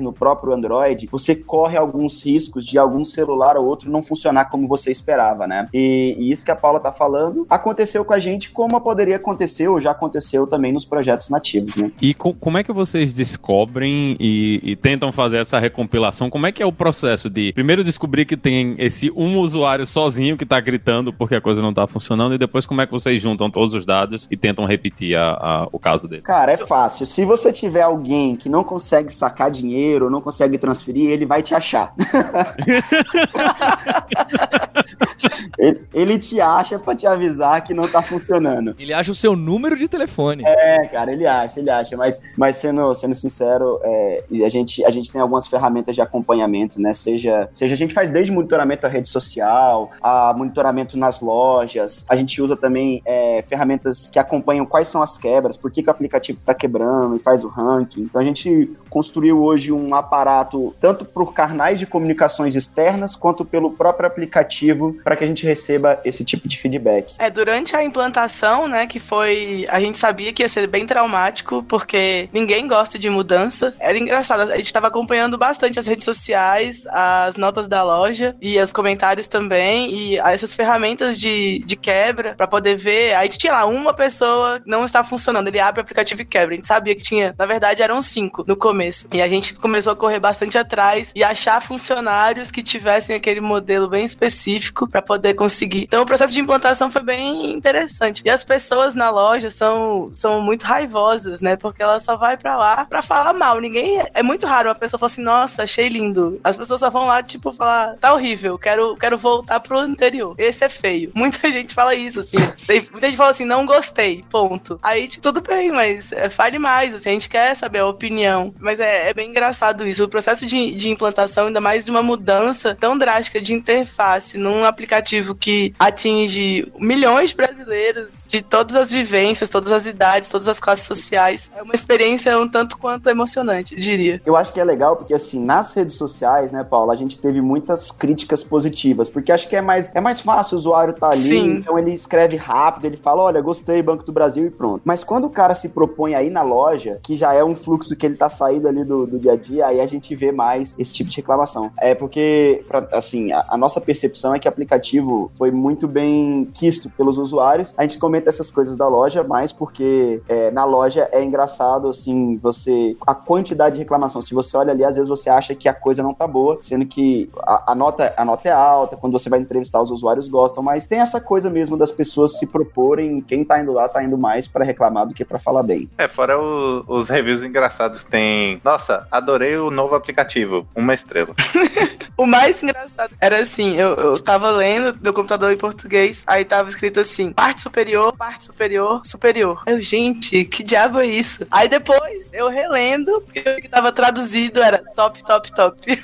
no 0.00 0.12
próprio 0.12 0.52
Android, 0.52 1.08
você 1.10 1.34
corre 1.34 1.76
alguns 1.76 2.24
riscos 2.24 2.64
de 2.64 2.78
algum 2.78 3.04
celular 3.04 3.56
ou 3.56 3.64
outro 3.64 3.90
não 3.90 4.02
funcionar 4.02 4.46
como 4.46 4.66
você 4.66 4.90
esperava, 4.90 5.46
né? 5.46 5.68
E, 5.72 6.16
e 6.18 6.30
isso 6.30 6.44
que 6.44 6.50
a 6.50 6.56
Paula 6.56 6.80
tá 6.80 6.92
falando 6.92 7.46
aconteceu 7.48 8.04
com 8.04 8.12
a 8.12 8.18
gente 8.18 8.50
como 8.50 8.80
poderia 8.80 9.16
acontecer 9.16 9.68
ou 9.68 9.80
já 9.80 9.90
aconteceu 9.90 10.46
também 10.46 10.72
nos 10.72 10.84
projetos 10.84 11.28
nativos, 11.28 11.76
né? 11.76 11.90
E 12.00 12.14
co 12.14 12.34
como 12.34 12.58
é 12.58 12.64
que 12.64 12.72
vocês 12.72 13.14
descobrem 13.14 14.16
e, 14.18 14.60
e, 14.62 14.76
tentam 14.76 15.10
fazer 15.12 15.38
essa 15.38 15.58
recompilação? 15.58 16.30
Como 16.30 16.46
é 16.46 16.52
que 16.52 16.62
é 16.62 16.66
o 16.66 16.72
processo 16.72 17.28
de 17.28 17.52
primeiro 17.52 17.82
descobrir 17.82 18.24
que 18.24 18.36
tem 18.36 18.74
esse 18.78 19.10
um 19.14 19.38
usuário 19.38 19.86
sozinho 19.86 20.36
que 20.36 20.46
tá 20.46 20.60
gritando 20.60 21.12
porque 21.12 21.34
a 21.34 21.40
coisa 21.40 21.60
não 21.60 21.72
tá 21.72 21.86
funcionando 21.86 22.34
e 22.34 22.38
depois 22.38 22.66
como 22.66 22.80
é 22.80 22.86
que 22.86 22.92
vocês 22.92 23.20
juntam 23.20 23.50
todos 23.50 23.74
os 23.74 23.84
dados 23.84 24.26
e 24.30 24.36
tentam 24.36 24.64
repetir 24.64 25.16
a, 25.16 25.30
a, 25.30 25.68
o 25.72 25.78
caso 25.78 26.08
dele? 26.08 26.22
Cara, 26.22 26.52
é 26.52 26.56
fácil. 26.56 27.06
Se 27.06 27.24
você 27.24 27.52
tiver 27.52 27.82
alguém 27.82 28.07
que 28.36 28.48
não 28.48 28.64
consegue 28.64 29.12
sacar 29.12 29.50
dinheiro, 29.50 30.08
não 30.08 30.20
consegue 30.20 30.58
transferir, 30.58 31.10
ele 31.10 31.26
vai 31.26 31.42
te 31.42 31.54
achar. 31.54 31.94
ele, 35.58 35.80
ele, 35.92 36.18
te 36.18 36.40
acha 36.40 36.78
pra 36.78 36.94
te 36.94 37.06
avisar 37.06 37.62
que 37.62 37.74
não 37.74 37.88
tá 37.88 38.02
funcionando. 38.02 38.74
Ele 38.78 38.92
acha 38.92 39.12
o 39.12 39.14
seu 39.14 39.36
número 39.36 39.76
de 39.76 39.88
telefone. 39.88 40.44
É, 40.46 40.86
cara, 40.86 41.12
ele 41.12 41.26
acha, 41.26 41.60
ele 41.60 41.70
acha. 41.70 41.96
Mas, 41.96 42.20
mas 42.36 42.56
sendo, 42.56 42.94
sendo 42.94 43.14
sincero, 43.14 43.78
é, 43.82 44.24
a, 44.44 44.48
gente, 44.48 44.84
a 44.84 44.90
gente 44.90 45.10
tem 45.10 45.20
algumas 45.20 45.46
ferramentas 45.46 45.94
de 45.94 46.00
acompanhamento, 46.00 46.80
né? 46.80 46.94
Seja, 46.94 47.48
seja 47.52 47.74
a 47.74 47.78
gente 47.78 47.94
faz 47.94 48.10
desde 48.10 48.32
monitoramento 48.32 48.82
da 48.82 48.88
rede 48.88 49.08
social, 49.08 49.90
a 50.02 50.32
monitoramento 50.36 50.96
nas 50.96 51.20
lojas. 51.20 52.04
A 52.08 52.16
gente 52.16 52.40
usa 52.40 52.56
também 52.56 53.02
é, 53.04 53.44
ferramentas 53.46 54.08
que 54.10 54.18
acompanham 54.18 54.64
quais 54.64 54.88
são 54.88 55.02
as 55.02 55.18
quebras, 55.18 55.56
por 55.56 55.70
que, 55.70 55.82
que 55.82 55.88
o 55.88 55.92
aplicativo 55.92 56.40
tá 56.44 56.54
quebrando 56.54 57.16
e 57.16 57.18
faz 57.18 57.44
o 57.44 57.48
ranking. 57.48 57.87
Então 57.96 58.20
a 58.20 58.24
gente 58.24 58.70
construiu 58.88 59.42
hoje 59.42 59.70
um 59.70 59.94
aparato 59.94 60.74
tanto 60.80 61.04
por 61.04 61.32
canais 61.32 61.78
de 61.78 61.86
comunicações 61.86 62.56
externas 62.56 63.14
quanto 63.14 63.44
pelo 63.44 63.70
próprio 63.70 64.06
aplicativo 64.06 64.96
para 65.04 65.16
que 65.16 65.24
a 65.24 65.26
gente 65.26 65.44
receba 65.44 66.00
esse 66.04 66.24
tipo 66.24 66.48
de 66.48 66.58
feedback. 66.58 67.14
É, 67.18 67.30
durante 67.30 67.76
a 67.76 67.82
implantação, 67.82 68.66
né, 68.66 68.86
que 68.86 68.98
foi, 68.98 69.66
a 69.68 69.80
gente 69.80 69.98
sabia 69.98 70.32
que 70.32 70.42
ia 70.42 70.48
ser 70.48 70.66
bem 70.66 70.86
traumático, 70.86 71.62
porque 71.64 72.28
ninguém 72.32 72.66
gosta 72.66 72.98
de 72.98 73.08
mudança. 73.08 73.74
Era 73.78 73.96
engraçado, 73.96 74.50
a 74.50 74.56
gente 74.56 74.66
estava 74.66 74.88
acompanhando 74.88 75.38
bastante 75.38 75.78
as 75.78 75.86
redes 75.86 76.04
sociais, 76.04 76.86
as 76.88 77.36
notas 77.36 77.68
da 77.68 77.82
loja 77.82 78.34
e 78.40 78.58
os 78.58 78.72
comentários 78.72 79.28
também, 79.28 79.92
e 79.92 80.18
essas 80.18 80.54
ferramentas 80.54 81.18
de, 81.18 81.62
de 81.64 81.76
quebra 81.76 82.34
para 82.34 82.46
poder 82.46 82.76
ver. 82.76 83.14
Aí 83.14 83.28
tinha 83.28 83.52
lá 83.52 83.66
uma 83.66 83.94
pessoa 83.94 84.60
não 84.66 84.84
está 84.84 85.04
funcionando, 85.04 85.48
ele 85.48 85.60
abre 85.60 85.80
o 85.80 85.82
aplicativo 85.82 86.22
e 86.22 86.24
quebra. 86.24 86.54
A 86.54 86.56
gente 86.56 86.66
sabia 86.66 86.94
que 86.94 87.02
tinha, 87.02 87.34
na 87.38 87.46
verdade, 87.46 87.77
eram 87.82 88.02
cinco 88.02 88.44
no 88.46 88.56
começo. 88.56 89.06
E 89.12 89.22
a 89.22 89.28
gente 89.28 89.54
começou 89.54 89.92
a 89.92 89.96
correr 89.96 90.20
bastante 90.20 90.58
atrás 90.58 91.12
e 91.14 91.22
achar 91.22 91.62
funcionários 91.62 92.50
que 92.50 92.62
tivessem 92.62 93.16
aquele 93.16 93.40
modelo 93.40 93.88
bem 93.88 94.04
específico 94.04 94.86
para 94.88 95.02
poder 95.02 95.34
conseguir. 95.34 95.84
Então 95.84 96.02
o 96.02 96.06
processo 96.06 96.32
de 96.32 96.40
implantação 96.40 96.90
foi 96.90 97.02
bem 97.02 97.52
interessante. 97.52 98.22
E 98.24 98.30
as 98.30 98.44
pessoas 98.44 98.94
na 98.94 99.10
loja 99.10 99.50
são, 99.50 100.10
são 100.12 100.40
muito 100.40 100.64
raivosas, 100.64 101.40
né? 101.40 101.56
Porque 101.56 101.82
ela 101.82 102.00
só 102.00 102.16
vai 102.16 102.36
para 102.36 102.56
lá 102.56 102.86
para 102.86 103.02
falar 103.02 103.32
mal. 103.32 103.60
Ninguém 103.60 104.02
é 104.14 104.22
muito 104.22 104.46
raro 104.46 104.68
uma 104.68 104.74
pessoa 104.74 104.98
falar 104.98 105.10
assim: 105.12 105.22
"Nossa, 105.22 105.62
achei 105.62 105.88
lindo". 105.88 106.40
As 106.42 106.56
pessoas 106.56 106.80
só 106.80 106.90
vão 106.90 107.06
lá 107.06 107.22
tipo 107.22 107.52
falar: 107.52 107.96
"Tá 107.96 108.12
horrível, 108.12 108.58
quero 108.58 108.96
quero 108.96 109.18
voltar 109.18 109.60
pro 109.60 109.78
anterior". 109.78 110.34
Esse 110.38 110.64
é 110.64 110.68
feio. 110.68 111.10
Muita 111.14 111.50
gente 111.50 111.74
fala 111.74 111.94
isso 111.94 112.20
assim. 112.20 112.38
Tem, 112.66 112.86
muita 112.90 113.06
gente 113.08 113.16
fala 113.16 113.30
assim: 113.30 113.44
"Não 113.44 113.66
gostei". 113.66 114.24
Ponto. 114.30 114.78
Aí 114.82 115.08
tipo, 115.08 115.22
tudo 115.22 115.40
bem, 115.40 115.70
mas 115.70 116.12
é, 116.12 116.30
fale 116.30 116.58
mais, 116.58 116.94
assim, 116.94 117.10
a 117.10 117.12
gente 117.12 117.28
quer 117.28 117.54
saber 117.54 117.67
a 117.76 117.86
opinião. 117.86 118.54
Mas 118.58 118.80
é, 118.80 119.10
é 119.10 119.14
bem 119.14 119.30
engraçado 119.30 119.86
isso. 119.86 120.04
O 120.04 120.08
processo 120.08 120.46
de, 120.46 120.74
de 120.74 120.88
implantação, 120.88 121.48
ainda 121.48 121.60
mais 121.60 121.84
de 121.84 121.90
uma 121.90 122.02
mudança 122.02 122.74
tão 122.74 122.96
drástica 122.96 123.40
de 123.40 123.52
interface 123.52 124.38
num 124.38 124.64
aplicativo 124.64 125.34
que 125.34 125.74
atinge 125.78 126.72
milhões 126.78 127.30
de 127.30 127.36
brasileiros 127.36 128.26
de 128.26 128.40
todas 128.40 128.74
as 128.74 128.90
vivências, 128.90 129.50
todas 129.50 129.72
as 129.72 129.84
idades, 129.84 130.28
todas 130.28 130.48
as 130.48 130.58
classes 130.58 130.86
sociais. 130.86 131.50
É 131.54 131.62
uma 131.62 131.74
experiência 131.74 132.38
um 132.38 132.48
tanto 132.48 132.78
quanto 132.78 133.08
emocionante, 133.10 133.74
eu 133.74 133.80
diria. 133.80 134.22
Eu 134.24 134.36
acho 134.36 134.52
que 134.52 134.60
é 134.60 134.64
legal 134.64 134.96
porque, 134.96 135.12
assim, 135.12 135.44
nas 135.44 135.74
redes 135.74 135.96
sociais, 135.96 136.52
né, 136.52 136.64
Paula, 136.64 136.92
a 136.92 136.96
gente 136.96 137.18
teve 137.18 137.40
muitas 137.40 137.90
críticas 137.90 138.44
positivas, 138.44 139.10
porque 139.10 139.32
acho 139.32 139.48
que 139.48 139.56
é 139.56 139.60
mais, 139.60 139.94
é 139.94 140.00
mais 140.00 140.20
fácil 140.20 140.54
o 140.54 140.58
usuário 140.58 140.94
tá 140.94 141.08
ali, 141.08 141.20
Sim. 141.20 141.50
então 141.56 141.78
ele 141.78 141.92
escreve 141.92 142.36
rápido, 142.36 142.86
ele 142.86 142.96
fala, 142.96 143.22
olha, 143.22 143.40
gostei, 143.40 143.82
Banco 143.82 144.04
do 144.04 144.12
Brasil 144.12 144.46
e 144.46 144.50
pronto. 144.50 144.82
Mas 144.84 145.04
quando 145.04 145.24
o 145.24 145.30
cara 145.30 145.54
se 145.54 145.68
propõe 145.68 146.14
aí 146.14 146.30
na 146.30 146.42
loja, 146.42 146.98
que 147.02 147.16
já 147.16 147.32
é 147.34 147.42
um 147.42 147.56
fluxo 147.58 147.94
que 147.96 148.06
ele 148.06 148.16
tá 148.16 148.28
saindo 148.28 148.68
ali 148.68 148.84
do, 148.84 149.06
do 149.06 149.18
dia 149.18 149.32
a 149.32 149.36
dia, 149.36 149.66
aí 149.66 149.80
a 149.80 149.86
gente 149.86 150.14
vê 150.14 150.32
mais 150.32 150.74
esse 150.78 150.92
tipo 150.92 151.10
de 151.10 151.16
reclamação. 151.16 151.70
É 151.78 151.94
porque, 151.94 152.64
pra, 152.66 152.88
assim, 152.92 153.32
a, 153.32 153.44
a, 153.50 153.56
nossa 153.56 153.80
percepção 153.80 154.34
é 154.34 154.38
que 154.38 154.48
o 154.48 154.50
aplicativo 154.50 155.30
foi 155.36 155.50
muito 155.50 155.86
bem 155.86 156.48
quisto 156.54 156.90
pelos 156.90 157.18
usuários. 157.18 157.74
A 157.76 157.82
gente 157.82 157.98
comenta 157.98 158.28
essas 158.28 158.50
coisas 158.50 158.76
da 158.76 158.88
loja, 158.88 159.22
mas 159.22 159.52
porque 159.52 160.22
é, 160.28 160.50
na 160.50 160.64
loja 160.64 161.08
é 161.12 161.22
engraçado, 161.22 161.88
assim, 161.88 162.36
você. 162.36 162.96
A 163.06 163.14
quantidade 163.14 163.74
de 163.74 163.80
reclamação. 163.80 164.22
Se 164.22 164.34
você 164.34 164.56
olha 164.56 164.72
ali, 164.72 164.84
às 164.84 164.96
vezes 164.96 165.08
você 165.08 165.28
acha 165.28 165.54
que 165.54 165.68
a 165.68 165.74
coisa 165.74 166.02
não 166.02 166.14
tá 166.14 166.26
boa, 166.26 166.58
sendo 166.62 166.86
que 166.86 167.30
a, 167.40 167.72
a 167.72 167.74
nota, 167.74 168.14
a 168.16 168.24
nota 168.24 168.48
é 168.48 168.52
alta, 168.52 168.96
quando 168.96 169.12
você 169.12 169.28
vai 169.28 169.40
entrevistar, 169.40 169.82
os 169.82 169.90
usuários 169.90 170.28
gostam, 170.28 170.62
mas 170.62 170.86
tem 170.86 171.00
essa 171.00 171.20
coisa 171.20 171.50
mesmo 171.50 171.76
das 171.76 171.90
pessoas 171.90 172.38
se 172.38 172.46
proporem, 172.46 173.20
quem 173.20 173.44
tá 173.44 173.60
indo 173.60 173.72
lá 173.72 173.88
tá 173.88 174.02
indo 174.02 174.16
mais 174.16 174.46
para 174.46 174.64
reclamar 174.64 175.06
do 175.06 175.14
que 175.14 175.24
para 175.24 175.38
falar 175.38 175.62
bem. 175.62 175.88
É, 175.98 176.08
fora 176.08 176.38
o, 176.38 176.84
os 176.86 177.08
reviews 177.08 177.42
engraçados 177.48 178.04
tem. 178.04 178.60
Nossa, 178.64 179.06
adorei 179.10 179.56
o 179.56 179.70
novo 179.70 179.94
aplicativo. 179.94 180.66
Uma 180.74 180.94
estrela. 180.94 181.34
o 182.16 182.26
mais 182.26 182.62
engraçado 182.62 183.12
era 183.20 183.40
assim: 183.40 183.76
eu, 183.76 183.94
eu 183.94 184.20
tava 184.20 184.50
lendo 184.50 184.98
meu 185.00 185.12
computador 185.12 185.52
em 185.52 185.56
português, 185.56 186.22
aí 186.26 186.44
tava 186.44 186.68
escrito 186.68 187.00
assim: 187.00 187.32
parte 187.32 187.60
superior, 187.60 188.16
parte 188.16 188.44
superior, 188.44 189.00
superior. 189.04 189.62
Eu, 189.66 189.80
gente, 189.80 190.44
que 190.44 190.62
diabo 190.62 191.00
é 191.00 191.06
isso? 191.06 191.46
Aí 191.50 191.68
depois 191.68 192.30
eu 192.32 192.48
relendo, 192.48 193.16
o 193.16 193.20
que 193.22 193.68
tava 193.68 193.90
traduzido 193.92 194.62
era 194.62 194.78
top, 194.94 195.24
top, 195.24 195.52
top. 195.52 195.78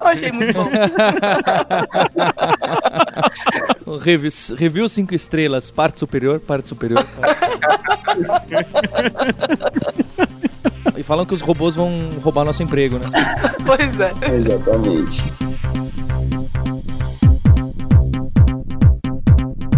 eu 0.00 0.06
achei 0.06 0.32
muito 0.32 0.54
bom. 0.54 0.70
review, 4.02 4.30
review 4.56 4.88
cinco 4.88 5.14
estrelas, 5.14 5.70
parte 5.70 5.98
superior, 5.98 6.40
parte 6.40 6.68
superior. 6.68 7.04
Parte... 7.04 7.36
e 10.96 11.02
falam 11.02 11.26
que 11.26 11.34
os 11.34 11.40
robôs 11.40 11.76
vão 11.76 11.90
roubar 12.22 12.44
nosso 12.44 12.62
emprego, 12.62 12.98
né? 12.98 13.06
pois 13.64 14.00
é. 14.00 14.36
Exatamente. 14.36 15.45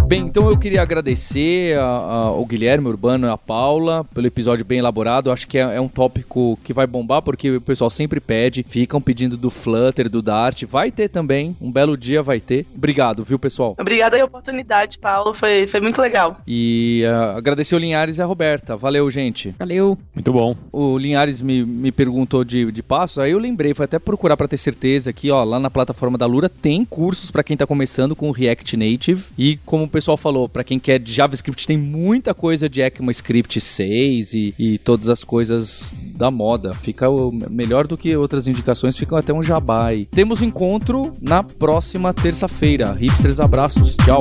Bem, 0.09 0.23
então 0.23 0.49
eu 0.49 0.59
queria 0.59 0.81
agradecer 0.81 1.77
a, 1.77 1.83
a, 1.83 2.15
ao 2.29 2.47
Guilherme 2.47 2.89
Urbano 2.89 3.27
e 3.27 3.31
a 3.31 3.37
Paula 3.37 4.05
pelo 4.05 4.27
episódio 4.27 4.65
bem 4.65 4.79
elaborado. 4.79 5.31
Acho 5.31 5.47
que 5.47 5.59
é, 5.59 5.61
é, 5.61 5.79
um 5.79 5.87
tópico 5.87 6.59
que 6.65 6.73
vai 6.73 6.87
bombar 6.87 7.21
porque 7.21 7.57
o 7.57 7.61
pessoal 7.61 7.91
sempre 7.91 8.19
pede, 8.19 8.65
ficam 8.67 9.03
pedindo 9.03 9.37
do 9.37 9.51
Flutter, 9.51 10.09
do 10.09 10.23
Dart. 10.23 10.65
Vai 10.65 10.91
ter 10.91 11.11
também, 11.11 11.55
um 11.61 11.71
belo 11.71 11.95
dia 11.95 12.23
vai 12.23 12.41
ter. 12.41 12.65
Obrigado, 12.75 13.23
viu, 13.23 13.39
pessoal? 13.39 13.77
Obrigada 13.79 14.19
a 14.19 14.25
oportunidade, 14.25 14.99
Paulo. 14.99 15.35
Foi, 15.35 15.67
foi 15.67 15.79
muito 15.79 16.01
legal. 16.01 16.39
E 16.47 17.03
uh, 17.05 17.37
agradecer 17.37 17.77
o 17.77 17.79
Linhares 17.79 18.17
e 18.17 18.23
a 18.23 18.25
Roberta. 18.25 18.79
Valeu, 18.79 19.11
gente. 19.11 19.55
Valeu. 19.59 19.99
Muito 20.15 20.33
bom. 20.33 20.57
O 20.73 20.97
Linhares 20.97 21.43
me, 21.43 21.63
me 21.63 21.93
perguntou 21.93 22.45
de, 22.45 22.73
de 22.73 22.83
passos, 22.83 23.19
aí 23.19 23.33
eu 23.33 23.39
lembrei, 23.39 23.75
foi 23.75 23.85
até 23.85 23.99
procurar 23.99 24.39
para 24.39 24.49
ter 24.49 24.57
certeza 24.57 25.11
aqui, 25.11 25.31
ó, 25.31 25.45
lá 25.45 25.61
na 25.61 25.69
plataforma 25.69 26.17
da 26.17 26.25
Lura 26.25 26.49
tem 26.49 26.83
cursos 26.83 27.31
para 27.31 27.43
quem 27.43 27.59
tá 27.59 27.67
começando 27.67 28.17
com 28.17 28.31
React 28.31 28.75
Native 28.75 29.27
e 29.37 29.59
como 29.67 29.87
pessoal 29.99 30.17
falou, 30.17 30.49
para 30.49 30.63
quem 30.63 30.79
quer 30.79 31.03
JavaScript, 31.05 31.67
tem 31.67 31.77
muita 31.77 32.33
coisa 32.33 32.69
de 32.69 32.81
ECMAScript 32.81 33.61
6 33.61 34.33
e, 34.33 34.55
e 34.57 34.79
todas 34.79 35.09
as 35.09 35.25
coisas 35.25 35.97
da 36.15 36.31
moda. 36.31 36.73
Fica 36.73 37.11
o, 37.11 37.33
melhor 37.33 37.89
do 37.89 37.99
que 37.99 38.17
outras 38.17 38.47
indicações, 38.47 38.97
ficam 38.97 39.19
até 39.19 39.33
um 39.33 39.43
jabá. 39.43 39.89
Temos 40.09 40.41
encontro 40.41 41.13
na 41.21 41.43
próxima 41.43 42.15
terça-feira. 42.15 42.93
Hipsters, 42.93 43.41
abraços, 43.41 43.97
tchau! 43.97 44.21